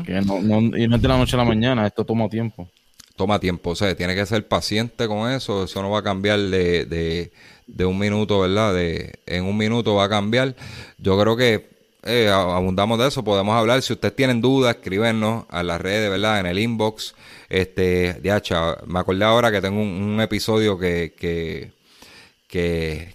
que 0.06 0.22
no, 0.22 0.42
no, 0.42 0.78
y 0.78 0.88
no 0.88 0.96
es 0.98 1.02
de 1.02 1.08
la 1.08 1.18
noche 1.18 1.36
a 1.36 1.40
la 1.40 1.46
mañana, 1.46 1.88
esto 1.88 2.04
toma 2.04 2.28
tiempo. 2.28 2.68
Toma 3.16 3.40
tiempo, 3.40 3.72
o 3.72 3.76
sea, 3.76 3.96
tiene 3.96 4.16
que 4.16 4.26
ser 4.26 4.48
paciente 4.48 5.08
con 5.08 5.30
eso, 5.32 5.66
eso 5.66 5.82
no 5.82 5.90
va 5.90 6.00
a 6.00 6.04
cambiar 6.04 6.40
de, 6.40 6.86
de, 6.86 7.32
de 7.68 7.86
un 7.86 7.98
minuto, 7.98 8.40
¿verdad? 8.40 8.74
De, 8.74 9.20
en 9.26 9.46
un 9.46 9.56
minuto 9.56 9.96
va 9.96 10.06
a 10.06 10.10
cambiar. 10.10 10.56
Yo 10.98 11.20
creo 11.20 11.38
que 11.38 11.71
eh, 12.04 12.30
abundamos 12.30 12.98
de 13.00 13.08
eso, 13.08 13.24
podemos 13.24 13.56
hablar. 13.56 13.82
Si 13.82 13.94
ustedes 13.94 14.16
tienen 14.16 14.42
dudas, 14.42 14.76
escríbenos 14.76 15.46
a 15.50 15.64
las 15.64 15.80
redes, 15.80 16.10
¿verdad? 16.10 16.40
En 16.40 16.46
el 16.48 16.60
inbox. 16.60 17.14
Este, 17.50 18.20
ya, 18.24 18.42
me 18.88 19.00
acordé 19.00 19.24
ahora 19.26 19.52
que 19.52 19.62
tengo 19.62 19.82
un, 19.82 20.20
episodio 20.22 20.80
que, 20.80 21.14
que, 21.18 21.72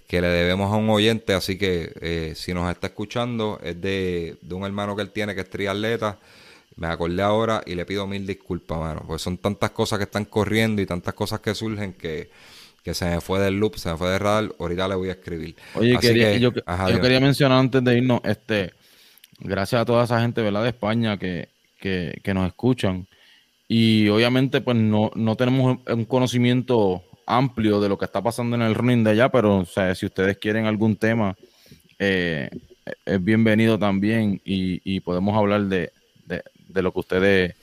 que, 0.07 0.21
le 0.21 0.27
debemos 0.27 0.71
a 0.71 0.77
un 0.77 0.89
oyente, 0.89 1.33
así 1.33 1.57
que 1.57 1.91
eh, 2.01 2.33
si 2.35 2.53
nos 2.53 2.69
está 2.71 2.87
escuchando, 2.87 3.59
es 3.63 3.79
de, 3.81 4.37
de 4.41 4.55
un 4.55 4.63
hermano 4.63 4.95
que 4.95 5.01
él 5.01 5.11
tiene 5.11 5.35
que 5.35 5.41
es 5.41 5.49
triatleta. 5.49 6.17
Me 6.75 6.87
acordé 6.87 7.23
ahora 7.23 7.63
y 7.65 7.75
le 7.75 7.85
pido 7.85 8.05
mil 8.07 8.25
disculpas, 8.27 8.79
mano, 8.79 9.03
porque 9.07 9.21
son 9.21 9.37
tantas 9.37 9.71
cosas 9.71 9.97
que 9.97 10.03
están 10.05 10.25
corriendo 10.25 10.81
y 10.81 10.85
tantas 10.85 11.13
cosas 11.15 11.39
que 11.39 11.55
surgen 11.55 11.93
que, 11.93 12.29
que 12.87 12.93
se 12.93 13.03
me 13.03 13.19
fue 13.19 13.41
del 13.41 13.59
loop, 13.59 13.75
se 13.75 13.91
me 13.91 13.97
fue 13.97 14.09
de 14.11 14.17
radar, 14.17 14.49
ahorita 14.57 14.87
le 14.87 14.95
voy 14.95 15.09
a 15.09 15.11
escribir. 15.11 15.57
Oye, 15.73 15.91
yo, 16.39 16.53
yo 16.53 17.01
quería 17.01 17.19
mencionar 17.19 17.59
antes 17.59 17.83
de 17.83 17.97
irnos, 17.97 18.21
este, 18.23 18.71
gracias 19.39 19.81
a 19.81 19.83
toda 19.83 20.05
esa 20.05 20.21
gente, 20.21 20.41
¿verdad? 20.41 20.63
De 20.63 20.69
España 20.69 21.17
que, 21.17 21.49
que, 21.81 22.33
nos 22.33 22.47
escuchan. 22.47 23.05
Y 23.67 24.07
obviamente, 24.07 24.61
pues 24.61 24.77
no, 24.77 25.11
no 25.15 25.35
tenemos 25.35 25.79
un 25.85 26.05
conocimiento 26.05 27.03
amplio 27.25 27.81
de 27.81 27.89
lo 27.89 27.97
que 27.97 28.05
está 28.05 28.21
pasando 28.21 28.55
en 28.55 28.61
el 28.61 28.73
running 28.73 29.03
de 29.03 29.11
allá, 29.11 29.27
pero 29.27 29.57
o 29.57 29.65
sea, 29.65 29.93
si 29.93 30.05
ustedes 30.05 30.37
quieren 30.37 30.65
algún 30.65 30.95
tema, 30.95 31.35
eh, 31.99 32.49
es 33.05 33.21
bienvenido 33.21 33.77
también 33.77 34.39
y, 34.45 35.01
podemos 35.01 35.35
hablar 35.35 35.63
de, 35.63 35.91
de, 36.25 36.81
lo 36.81 36.93
que 36.93 36.99
ustedes 36.99 37.55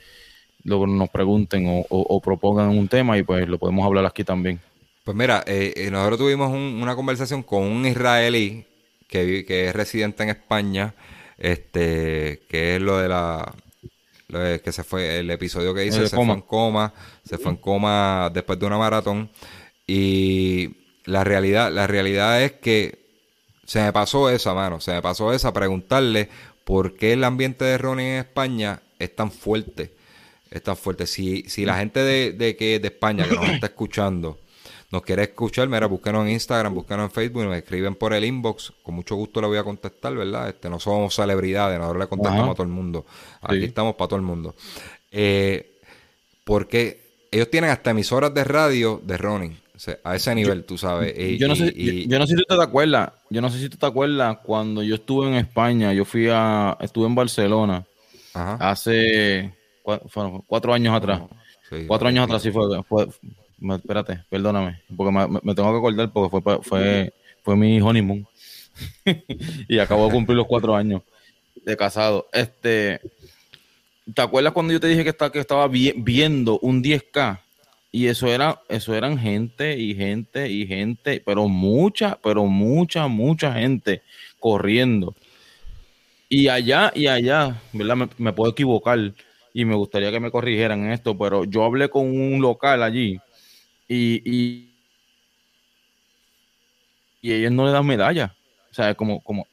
lo, 0.65 0.87
nos 0.87 1.09
pregunten 1.09 1.67
o, 1.67 1.87
o, 1.89 2.21
propongan 2.21 2.69
un 2.69 2.89
tema 2.89 3.17
y 3.17 3.23
pues 3.23 3.49
lo 3.49 3.59
podemos 3.59 3.87
hablar 3.87 4.05
aquí 4.05 4.23
también. 4.23 4.61
Pues 5.05 5.17
mira, 5.17 5.45
eh, 5.47 5.75
eh, 5.77 5.91
nosotros 5.91 6.19
tuvimos 6.19 6.51
una 6.51 6.97
conversación 6.97 7.43
con 7.43 7.63
un 7.63 7.87
israelí 7.87 8.65
que, 9.07 9.45
que 9.47 9.69
es 9.69 9.77
residente 9.77 10.23
en 10.23 10.31
España 10.31 10.95
este, 11.39 12.43
que 12.49 12.77
es 12.77 12.83
lo 12.83 12.99
de 12.99 13.09
la 13.09 13.55
que 14.65 14.73
se 14.73 14.83
fue 14.83 15.21
el 15.21 15.31
episodio 15.31 15.73
que 15.75 15.83
dice 15.83 16.09
se 16.09 16.17
fue 16.17 16.25
en 16.25 16.41
coma, 16.41 16.93
se 17.25 17.39
fue 17.39 17.53
en 17.53 17.57
coma 17.57 18.31
después 18.33 18.59
de 18.59 18.67
una 18.67 18.79
maratón. 18.79 19.31
Y 19.87 20.77
la 21.05 21.23
realidad 21.23 21.71
la 21.71 21.87
realidad 21.87 22.43
es 22.43 22.53
que 22.53 23.05
se 23.65 23.81
me 23.81 23.93
pasó 23.93 24.31
esa 24.31 24.55
mano, 24.55 24.81
se 24.81 24.93
me 24.93 25.03
pasó 25.03 25.33
esa 25.33 25.53
preguntarle 25.53 26.29
por 26.65 26.97
qué 26.97 27.13
el 27.13 27.23
ambiente 27.23 27.65
de 27.65 27.79
Ronnie 27.79 28.15
en 28.15 28.19
España 28.21 28.83
es 28.99 29.15
tan 29.15 29.31
fuerte, 29.31 29.93
es 30.51 30.63
tan 30.63 30.77
fuerte. 30.77 31.07
Si, 31.07 31.45
si 31.49 31.65
la 31.65 31.77
gente 31.77 32.01
de, 32.01 32.33
de 32.33 32.57
que 32.57 32.81
de 32.81 32.89
España 32.89 33.29
que 33.29 33.37
nos 33.37 33.49
está 33.51 33.67
escuchando 33.67 34.39
nos 34.95 35.03
quiere 35.03 35.25
escuchar, 35.25 35.69
mira, 35.69 35.87
búsquenos 35.87 36.25
en 36.25 36.33
Instagram, 36.33 36.73
búsquenos 36.73 37.07
en 37.07 37.11
Facebook, 37.11 37.45
me 37.47 37.59
escriben 37.59 37.97
por 37.97 38.15
el 38.15 38.25
inbox, 38.25 38.73
con 38.81 38.95
mucho 38.95 39.17
gusto 39.17 39.41
le 39.41 39.49
voy 39.49 39.59
a 39.59 39.65
contestar, 39.65 40.15
¿verdad? 40.15 40.49
Este, 40.49 40.71
no 40.71 40.79
somos 40.79 41.17
celebridades, 41.17 41.79
nosotros 41.79 42.01
le 42.01 42.09
contestamos 42.09 42.51
a 42.51 42.55
todo 42.55 42.63
el 42.63 42.69
mundo. 42.69 43.05
Aquí 43.43 43.65
estamos 43.65 43.97
para 43.97 44.09
todo 44.09 44.17
el 44.19 44.25
mundo. 44.25 44.55
Eh, 45.11 45.79
porque 46.45 47.27
ellos 47.33 47.51
tienen 47.51 47.71
hasta 47.71 47.91
emisoras 47.91 48.33
de 48.33 48.45
radio 48.45 49.01
de 49.03 49.17
running. 49.17 49.59
a 50.05 50.15
ese 50.15 50.33
nivel, 50.33 50.65
tú 50.65 50.79
sabes. 50.79 51.13
yo, 51.39 51.49
no 51.49 51.57
sé, 51.57 51.75
yo, 52.07 52.19
no 52.21 52.27
sé 52.29 52.37
si 52.37 52.43
tú 52.45 52.57
te 52.57 52.63
acuerdas, 52.63 53.11
yo 53.31 53.41
no 53.41 53.51
sé 53.51 53.59
si 53.59 53.69
tú 53.69 53.77
te 53.77 53.87
acuerdas 53.87 54.39
cuando 54.45 54.81
yo 54.85 54.95
estuve 54.95 55.27
en 55.27 55.35
España, 55.35 55.93
yo 55.93 56.05
fui 56.05 56.29
a, 56.31 56.77
estuve 56.81 57.07
en 57.07 57.17
Barcelona 57.17 57.85
hace 58.33 59.53
cuatro, 59.83 60.73
años 60.73 60.95
atrás. 60.95 61.23
cuatro 61.89 62.07
años 62.07 62.27
atrás 62.27 62.43
sí 62.43 62.53
fue, 62.53 62.81
fue, 62.85 63.09
espérate, 63.73 64.25
perdóname, 64.29 64.81
porque 64.97 65.13
me, 65.13 65.55
tengo 65.55 65.73
que 65.73 65.79
acordar 65.79 66.13
porque 66.13 66.41
fue, 66.41 66.59
fue, 66.63 67.15
fue 67.43 67.57
mi 67.57 67.81
honeymoon. 67.81 68.27
y 69.69 69.79
acabo 69.79 70.07
de 70.07 70.13
cumplir 70.13 70.37
los 70.37 70.47
cuatro 70.47 70.75
años 70.75 71.03
de 71.65 71.77
casado. 71.77 72.29
Este, 72.33 73.01
¿te 74.13 74.23
acuerdas 74.23 74.53
cuando 74.53 74.73
yo 74.73 74.81
te 74.81 74.89
dije 74.89 75.05
que, 75.05 75.11
estaba, 75.11 75.33
que 75.33 75.39
estaba 75.39 75.69
viendo 75.69 76.59
un 76.61 76.83
10K? 76.83 77.41
Y 77.91 78.09
eso 78.09 78.27
era, 78.27 78.61
eso 78.69 78.93
eran 78.93 79.17
gente 79.17 79.79
y 79.79 79.95
gente 79.95 80.51
y 80.51 80.67
gente, 80.67 81.23
pero 81.25 81.49
mucha, 81.49 82.19
pero 82.23 82.45
mucha, 82.47 83.07
mucha 83.07 83.53
gente 83.53 84.03
corriendo. 84.41 85.15
Y 86.29 86.49
allá 86.49 86.91
y 86.93 87.07
allá, 87.07 87.61
¿verdad? 87.73 88.09
Me 88.19 88.33
puedo 88.33 88.51
equivocar 88.51 88.99
y 89.53 89.65
me 89.65 89.77
gustaría 89.77 90.11
que 90.11 90.19
me 90.19 90.33
corrigieran 90.33 90.91
esto, 90.91 91.17
pero 91.17 91.45
yo 91.45 91.63
hablé 91.63 91.89
con 91.89 92.07
un 92.09 92.43
local 92.43 92.83
allí 92.83 93.21
y, 93.89 94.23
y, 94.25 94.75
y 97.23 97.33
ellos 97.33 97.53
no 97.53 97.67
le 97.67 97.73
dan 97.73 97.87
medalla. 97.87 98.35
O 98.71 98.75
sea, 98.75 98.95
como, 98.95 99.23
como 99.23 99.47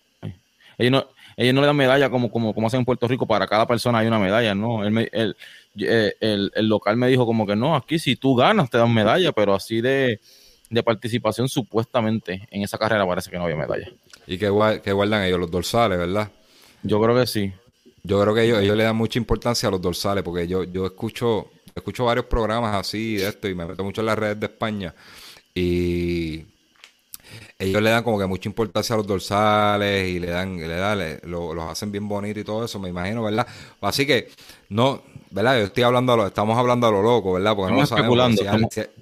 ellos 0.78 0.92
no, 0.92 1.08
ellos 1.38 1.54
no 1.54 1.62
le 1.62 1.68
dan 1.68 1.76
medalla 1.76 2.10
como, 2.10 2.32
como, 2.32 2.54
como 2.54 2.68
hacen 2.68 2.80
en 2.80 2.86
Puerto 2.86 3.08
Rico, 3.08 3.26
para 3.26 3.48
cada 3.48 3.68
persona 3.68 4.00
hay 4.00 4.08
una 4.08 4.20
medalla, 4.20 4.56
¿no? 4.56 4.84
El, 4.84 5.10
el, 5.12 5.36
eh, 5.80 6.14
el, 6.20 6.52
el, 6.56 6.68
local 6.68 6.98
me 6.98 7.08
dijo 7.08 7.26
como 7.26 7.46
que 7.46 7.56
no, 7.56 7.76
aquí 7.76 8.00
si 8.00 8.16
tú 8.16 8.36
ganas 8.36 8.70
te 8.70 8.78
dan 8.78 8.94
medalla, 8.94 9.32
pero 9.32 9.54
así 9.54 9.82
de, 9.82 10.20
de 10.70 10.84
participación 10.84 11.48
supuestamente 11.48 12.48
en 12.50 12.64
esa 12.64 12.78
carrera 12.78 13.06
parece 13.06 13.30
que 13.30 13.38
no 13.38 13.44
había 13.44 13.56
medalla. 13.56 13.92
Y 14.28 14.38
que, 14.38 14.82
que 14.84 14.92
guardan 14.94 15.24
ellos 15.24 15.40
los 15.40 15.52
dorsales, 15.52 15.98
¿verdad? 15.98 16.32
Yo 16.84 17.02
creo 17.02 17.16
que 17.16 17.28
sí. 17.28 17.54
Yo 18.04 18.20
creo 18.22 18.34
que 18.34 18.44
ellos, 18.44 18.60
ellos 18.62 18.76
le 18.76 18.84
dan 18.84 18.96
mucha 18.96 19.20
importancia 19.20 19.70
a 19.70 19.72
los 19.72 19.82
dorsales, 19.82 20.24
porque 20.24 20.48
yo, 20.48 20.64
yo 20.64 20.88
escucho 20.88 21.52
escucho 21.76 22.06
varios 22.06 22.26
programas 22.26 22.76
así 22.76 23.16
de 23.16 23.30
esto 23.30 23.48
y 23.48 23.56
me 23.56 23.66
meto 23.66 23.84
mucho 23.84 24.02
en 24.02 24.08
las 24.08 24.18
redes 24.18 24.40
de 24.40 24.46
España 24.48 24.94
y 25.54 26.46
ellos 27.60 27.82
le 27.82 27.92
dan 27.92 28.04
como 28.04 28.18
que 28.18 28.26
mucha 28.26 28.50
importancia 28.50 28.94
a 28.94 28.98
los 28.98 29.08
dorsales 29.08 30.10
y 30.10 30.20
le 30.20 30.28
dan, 30.28 30.58
le 30.58 30.76
dan, 30.76 31.20
lo, 31.24 31.54
los 31.54 31.70
hacen 31.70 31.92
bien 31.92 32.08
bonitos 32.08 32.42
y 32.42 32.44
todo 32.44 32.66
eso, 32.66 32.80
me 32.80 32.90
imagino, 32.90 33.24
¿verdad? 33.24 33.46
Así 33.82 34.06
que, 34.06 34.30
no, 34.70 35.04
¿verdad? 35.30 35.60
Yo 35.60 35.66
estoy 35.66 35.84
hablando, 35.84 36.14
a 36.14 36.18
lo, 36.18 36.28
estamos 36.28 36.58
hablando 36.58 36.88
a 36.88 36.92
lo 36.92 37.02
loco, 37.02 37.34
¿verdad? 37.34 37.56
Porque 37.56 37.74
no 37.74 37.86
sabemos 37.86 38.36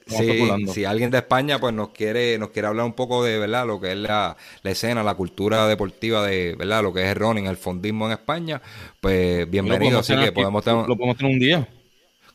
si, 0.07 0.67
si, 0.73 0.85
alguien 0.85 1.09
de 1.09 1.19
España 1.19 1.59
pues 1.59 1.73
nos 1.73 1.89
quiere, 1.89 2.37
nos 2.37 2.49
quiere 2.49 2.67
hablar 2.67 2.85
un 2.85 2.93
poco 2.93 3.23
de, 3.23 3.39
¿verdad? 3.39 3.65
Lo 3.65 3.79
que 3.79 3.93
es 3.93 3.97
la, 3.97 4.35
la 4.61 4.71
escena, 4.71 5.03
la 5.03 5.15
cultura 5.15 5.67
deportiva 5.67 6.25
de, 6.27 6.55
¿verdad? 6.55 6.83
Lo 6.83 6.93
que 6.93 7.03
es 7.03 7.07
el 7.07 7.15
running, 7.15 7.45
el 7.45 7.57
fondismo 7.57 8.07
en 8.07 8.13
España, 8.13 8.61
pues 8.99 9.49
bienvenido, 9.49 9.99
así 9.99 10.15
que 10.17 10.31
podemos 10.31 10.63
tener... 10.63 10.87
Lo 10.87 10.97
podemos 10.97 11.17
tener 11.17 11.33
un 11.33 11.39
día. 11.39 11.67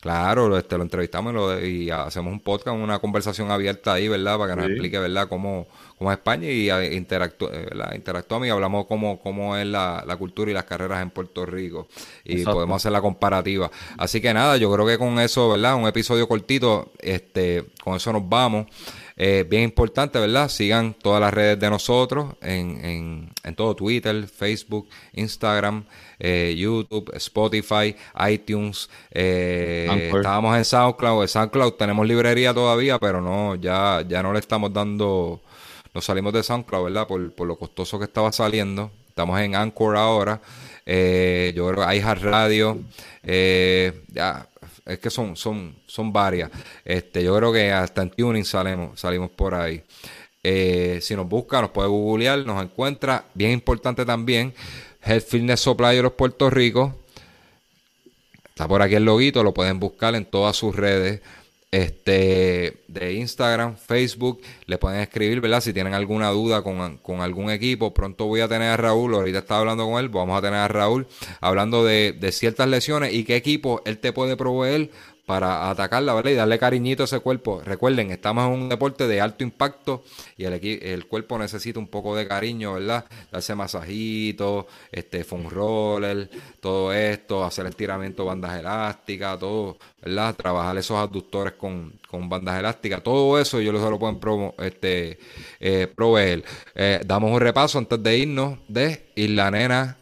Claro, 0.05 0.55
este, 0.59 0.77
lo 0.77 0.83
entrevistamos 0.83 1.63
y, 1.63 1.89
hacemos 1.89 2.31
un 2.31 2.41
podcast, 2.41 2.77
una 2.77 2.99
conversación 2.99 3.51
abierta 3.51 3.95
ahí, 3.95 4.07
¿verdad? 4.07 4.37
Para 4.37 4.55
que 4.55 4.61
nos 4.61 4.71
explique, 4.71 4.99
¿verdad? 4.99 5.31
Cómo, 5.31 5.67
cómo 5.97 6.13
es 6.13 6.19
España 6.19 6.47
y 6.47 6.69
interactuamos, 6.95 7.57
eh, 7.57 7.71
interactuamos 7.95 8.47
y 8.47 8.51
hablamos 8.51 8.85
cómo, 8.85 9.19
cómo 9.19 9.57
es 9.57 9.65
la, 9.65 10.05
cultura 10.19 10.51
y 10.51 10.55
las 10.55 10.65
carreras 10.65 11.01
en 11.01 11.09
Puerto 11.09 11.47
Rico. 11.47 11.89
Y 12.23 12.45
podemos 12.45 12.77
hacer 12.77 12.93
la 12.93 13.01
comparativa. 13.01 13.71
Así 13.97 14.21
que 14.21 14.35
nada, 14.35 14.59
yo 14.59 14.71
creo 14.71 14.87
que 14.87 14.99
con 14.99 15.19
eso, 15.21 15.49
¿verdad? 15.49 15.75
Un 15.75 15.87
episodio 15.87 16.29
cortito, 16.29 16.93
este, 16.99 17.65
con 17.83 17.97
eso 17.97 18.13
nos 18.13 18.29
vamos. 18.29 18.67
Eh, 19.17 19.45
bien 19.49 19.63
importante, 19.63 20.19
¿verdad? 20.19 20.49
Sigan 20.49 20.95
todas 20.95 21.21
las 21.21 21.33
redes 21.33 21.59
de 21.61 21.71
nosotros 21.71 22.35
en, 22.41 22.85
en, 22.85 23.31
en 23.45 23.55
todo 23.55 23.77
Twitter, 23.77 24.27
Facebook, 24.27 24.89
Instagram, 25.13 25.85
eh, 26.19 26.55
YouTube, 26.57 27.13
Spotify, 27.15 27.95
iTunes. 28.29 28.91
Eh, 29.13 30.11
estábamos 30.15 30.57
en 30.57 30.65
SoundCloud. 30.65 31.23
En 31.23 31.29
SoundCloud 31.29 31.73
tenemos 31.75 32.07
librería 32.07 32.53
todavía, 32.53 32.99
pero 32.99 33.21
no, 33.21 33.55
ya, 33.55 34.05
ya 34.07 34.23
no 34.23 34.33
le 34.33 34.41
estamos 34.41 34.73
dando. 34.73 35.41
Nos 35.95 36.05
salimos 36.05 36.33
de 36.33 36.43
SoundCloud, 36.43 36.85
¿verdad? 36.85 37.07
Por, 37.07 37.33
por 37.33 37.47
lo 37.47 37.57
costoso 37.57 37.99
que 37.99 38.07
estaba 38.07 38.33
saliendo. 38.33 38.91
Estamos 39.09 39.41
en 39.41 39.55
Anchor 39.55 39.97
ahora. 39.97 40.41
Eh, 40.85 41.53
yo 41.55 41.69
creo 41.69 41.85
que 41.85 41.89
hay 41.89 42.01
Radio. 42.01 42.81
Eh, 43.23 44.03
ya, 44.09 44.49
es 44.85 44.99
que 44.99 45.11
son, 45.11 45.37
son, 45.37 45.77
son 45.87 46.13
varias. 46.13 46.51
Este, 46.85 47.23
yo 47.23 47.37
creo 47.37 47.53
que 47.53 47.73
hasta 47.73 48.03
en 48.03 48.11
Tuning 48.11 48.45
salimos, 48.45 49.01
salimos 49.01 49.31
por 49.31 49.55
ahí. 49.55 49.83
Eh, 50.43 50.99
si 51.01 51.17
nos 51.17 51.27
busca, 51.27 51.61
nos 51.61 51.71
puede 51.71 51.89
googlear, 51.89 52.39
nos 52.41 52.63
encuentra. 52.63 53.25
Bien 53.35 53.53
importante 53.53 54.05
también, 54.05 54.53
Health 55.03 55.27
Fitness 55.27 55.61
Supply 55.61 55.97
de 55.97 56.03
los 56.03 56.13
Puerto 56.13 56.51
Rico. 56.51 56.95
Está 58.49 58.69
por 58.69 58.83
aquí 58.83 58.95
el 58.95 59.05
loguito, 59.05 59.43
lo 59.43 59.55
pueden 59.55 59.81
buscar 59.81 60.15
en 60.15 60.27
todas 60.27 60.55
sus 60.55 60.77
redes 60.77 61.21
este, 61.75 62.85
de 62.87 63.15
Instagram, 63.15 63.77
Facebook, 63.77 64.41
le 64.67 64.79
pueden 64.79 65.01
escribir, 65.01 65.41
¿verdad? 65.41 65.61
Si 65.61 65.73
tienen 65.73 65.93
alguna 65.93 66.31
duda 66.31 66.63
con, 66.63 66.99
con, 66.99 67.21
algún 67.21 67.51
equipo, 67.51 67.93
pronto 67.93 68.27
voy 68.27 68.43
a 68.43 68.49
tener 68.49 68.69
a 68.69 68.77
Raúl, 68.77 69.13
ahorita 69.13 69.39
estaba 69.39 69.61
hablando 69.61 69.85
con 69.85 69.99
él, 69.99 70.09
vamos 70.09 70.39
a 70.39 70.41
tener 70.41 70.61
a 70.61 70.69
Raúl 70.69 71.09
hablando 71.41 71.85
de, 71.85 72.13
de 72.13 72.31
ciertas 72.31 72.69
lesiones 72.69 73.13
y 73.13 73.25
qué 73.25 73.35
equipo 73.35 73.83
él 73.87 73.99
te 73.99 74.13
puede 74.13 74.37
proveer 74.37 74.91
para 75.27 75.71
atacarla, 75.71 76.15
¿verdad? 76.15 76.31
Y 76.31 76.35
darle 76.35 76.59
cariñito 76.59 77.03
a 77.03 77.07
ese 77.07 77.21
cuerpo. 77.21 77.63
Recuerden, 77.65 78.11
estamos 78.11 78.47
en 78.47 78.63
un 78.63 78.69
deporte 78.69 79.07
de 79.09 79.21
alto 79.21 79.43
impacto 79.43 80.05
y 80.37 80.45
el, 80.45 80.53
el 80.55 81.07
cuerpo 81.07 81.39
necesita 81.39 81.79
un 81.79 81.89
poco 81.89 82.15
de 82.15 82.29
cariño, 82.29 82.75
¿verdad? 82.75 83.07
Darse 83.33 83.55
masajito, 83.55 84.67
este, 84.93 85.25
foam 85.25 85.49
roller, 85.49 86.29
todo 86.61 86.93
esto, 86.93 87.45
hacer 87.45 87.67
estiramiento, 87.67 88.25
bandas 88.25 88.59
elásticas, 88.59 89.39
todo, 89.39 89.79
¿verdad? 90.03 90.35
Trabajar 90.35 90.77
esos 90.77 90.99
aductores 90.99 91.55
con, 91.55 91.93
con 92.11 92.29
bandas 92.29 92.59
elásticas, 92.59 93.03
todo 93.03 93.39
eso 93.39 93.61
yo 93.61 93.73
lo 93.73 93.99
pueden 93.99 94.19
este, 94.59 95.19
eh, 95.61 95.87
proveer. 95.95 96.45
Eh, 96.75 97.01
damos 97.05 97.31
un 97.31 97.41
repaso 97.41 97.79
antes 97.79 98.03
de 98.03 98.19
irnos 98.19 98.59
de 98.69 99.07
Isla 99.15 99.51
Nena 99.51 99.97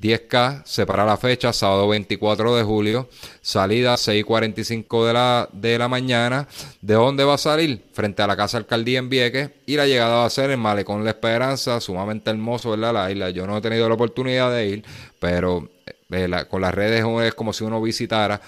10K, 0.00 0.62
separa 0.64 1.04
la 1.04 1.16
fecha, 1.16 1.52
sábado 1.52 1.88
24 1.88 2.54
de 2.56 2.62
julio, 2.62 3.08
salida 3.40 3.94
6.45 3.94 5.06
de 5.06 5.12
la, 5.12 5.48
de 5.52 5.78
la 5.78 5.88
mañana. 5.88 6.46
¿De 6.80 6.94
dónde 6.94 7.24
va 7.24 7.34
a 7.34 7.38
salir? 7.38 7.82
Frente 7.92 8.22
a 8.22 8.28
la 8.28 8.36
Casa 8.36 8.58
Alcaldía 8.58 9.00
en 9.00 9.08
Vieques. 9.08 9.50
Y 9.66 9.76
la 9.76 9.86
llegada 9.86 10.16
va 10.16 10.24
a 10.24 10.30
ser 10.30 10.50
en 10.50 10.60
Malecón 10.60 11.04
La 11.04 11.10
Esperanza, 11.10 11.80
sumamente 11.80 12.30
hermoso, 12.30 12.70
¿verdad? 12.70 12.94
La 12.94 13.10
isla. 13.10 13.30
Yo 13.30 13.46
no 13.46 13.56
he 13.56 13.60
tenido 13.60 13.88
la 13.88 13.94
oportunidad 13.96 14.52
de 14.52 14.68
ir, 14.68 14.84
pero 15.18 15.68
eh, 16.10 16.44
con 16.48 16.62
las 16.62 16.74
redes 16.74 17.04
es 17.24 17.34
como 17.34 17.52
si 17.52 17.64
uno 17.64 17.82
visitara. 17.82 18.40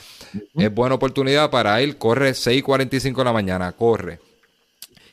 Es 0.56 0.72
buena 0.72 0.94
oportunidad 0.94 1.50
para 1.50 1.82
ir. 1.82 1.98
Corre 1.98 2.30
6.45 2.30 3.16
de 3.16 3.24
la 3.24 3.32
mañana, 3.32 3.72
corre. 3.72 4.20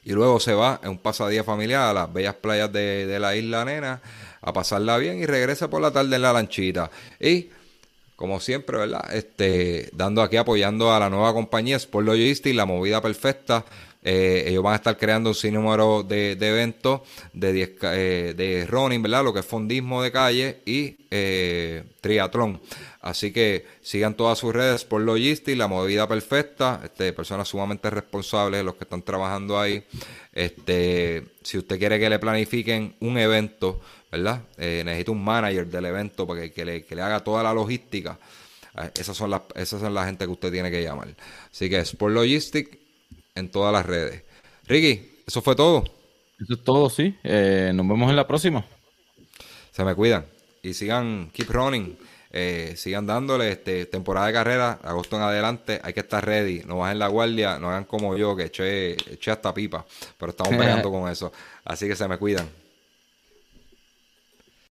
Y 0.08 0.14
luego 0.14 0.40
se 0.40 0.54
va 0.54 0.80
en 0.84 0.92
un 0.92 1.00
pasadía 1.00 1.44
familiar 1.44 1.90
a 1.90 1.94
las 1.94 2.14
bellas 2.14 2.36
playas 2.36 2.72
de, 2.72 3.06
de 3.06 3.20
la 3.20 3.36
isla 3.36 3.66
Nena 3.66 4.02
a 4.40 4.54
pasarla 4.54 4.98
bien 4.98 5.20
y 5.20 5.26
regresa 5.26 5.70
por 5.70 5.82
la 5.82 5.92
tarde 5.92 6.16
en 6.16 6.22
la 6.22 6.32
lanchita. 6.32 6.90
Y 7.20 7.50
como 8.16 8.40
siempre, 8.40 8.78
¿verdad? 8.78 9.14
Este, 9.14 9.90
dando 9.92 10.22
aquí 10.22 10.38
apoyando 10.38 10.94
a 10.94 11.00
la 11.02 11.10
nueva 11.10 11.34
compañía 11.34 11.76
Sport 11.76 12.08
Logistics, 12.08 12.56
la 12.56 12.66
movida 12.66 13.02
perfecta. 13.02 13.66
Eh, 14.10 14.46
ellos 14.48 14.64
van 14.64 14.72
a 14.72 14.78
estar 14.78 14.98
creando 14.98 15.32
un 15.32 15.36
sinnúmero 15.36 16.02
de, 16.02 16.38
de 16.38 16.48
eventos 16.48 17.02
de, 17.34 17.76
eh, 17.82 18.34
de 18.38 18.66
running, 18.66 19.02
¿verdad? 19.02 19.22
Lo 19.22 19.34
que 19.34 19.42
es 19.42 19.46
fondismo 19.46 20.02
de 20.02 20.14
calle 20.14 20.62
y 20.66 20.96
eh, 21.12 21.84
triatlón. 22.00 22.62
Así 23.02 23.34
que 23.34 23.66
sigan 23.82 24.16
todas 24.16 24.38
sus 24.38 24.56
redes 24.56 24.86
por 24.86 25.02
Logistics, 25.02 25.58
la 25.58 25.68
movida 25.68 26.08
perfecta, 26.08 26.80
este, 26.86 27.12
personas 27.12 27.50
sumamente 27.50 27.90
responsables, 27.90 28.64
los 28.64 28.76
que 28.76 28.86
están 28.86 29.02
trabajando 29.02 29.60
ahí. 29.60 29.84
Este, 30.32 31.26
si 31.44 31.58
usted 31.58 31.78
quiere 31.78 32.00
que 32.00 32.10
le 32.10 32.18
planifiquen 32.18 32.96
un 33.02 33.18
evento, 33.18 33.82
¿verdad? 34.10 34.42
Eh, 34.58 34.84
necesita 34.86 35.12
un 35.12 35.22
manager 35.22 35.68
del 35.68 35.84
evento 35.84 36.26
para 36.26 36.48
que, 36.48 36.64
le, 36.64 37.02
haga 37.02 37.22
toda 37.26 37.44
la 37.44 37.54
logística. 37.54 38.18
Eh, 38.78 38.90
esas 38.98 39.18
son 39.18 39.32
las 39.32 39.42
esas 39.56 39.82
son 39.82 39.98
gente 39.98 40.24
que 40.24 40.32
usted 40.32 40.50
tiene 40.50 40.72
que 40.72 40.82
llamar. 40.82 41.14
Así 41.52 41.70
que 41.70 41.80
Sport 41.80 42.14
Logistic 42.14 42.87
en 43.38 43.50
todas 43.50 43.74
las 43.74 43.86
redes. 43.86 44.24
Ricky, 44.68 45.24
eso 45.26 45.42
fue 45.42 45.56
todo. 45.56 45.84
Eso 46.40 46.54
es 46.54 46.64
todo, 46.64 46.90
sí. 46.90 47.16
Eh, 47.24 47.72
nos 47.74 47.88
vemos 47.88 48.10
en 48.10 48.16
la 48.16 48.28
próxima. 48.28 48.66
Se 49.72 49.84
me 49.84 49.96
cuidan. 49.96 50.26
Y 50.62 50.74
sigan, 50.74 51.30
keep 51.34 51.50
running. 51.50 51.98
sigan 52.76 53.06
dándole 53.06 53.52
este, 53.52 53.86
temporada 53.86 54.28
de 54.28 54.34
carrera, 54.34 54.80
agosto 54.84 55.16
en 55.16 55.24
adelante, 55.24 55.80
hay 55.84 55.94
que 55.94 56.02
estar 56.02 56.26
ready, 56.26 56.64
no 56.66 56.78
bajen 56.78 57.00
la 57.00 57.08
guardia, 57.08 57.58
no 57.58 57.70
hagan 57.70 57.86
como 57.86 58.18
yo 58.18 58.36
que 58.36 58.44
eché, 58.46 58.92
eché 59.14 59.32
hasta 59.32 59.54
pipa, 59.54 59.86
pero 60.18 60.32
estamos 60.32 60.54
peleando 60.58 60.92
con 60.92 61.10
eso, 61.10 61.32
así 61.64 61.88
que 61.88 61.96
se 61.96 62.08
me 62.08 62.18
cuidan. 62.18 62.48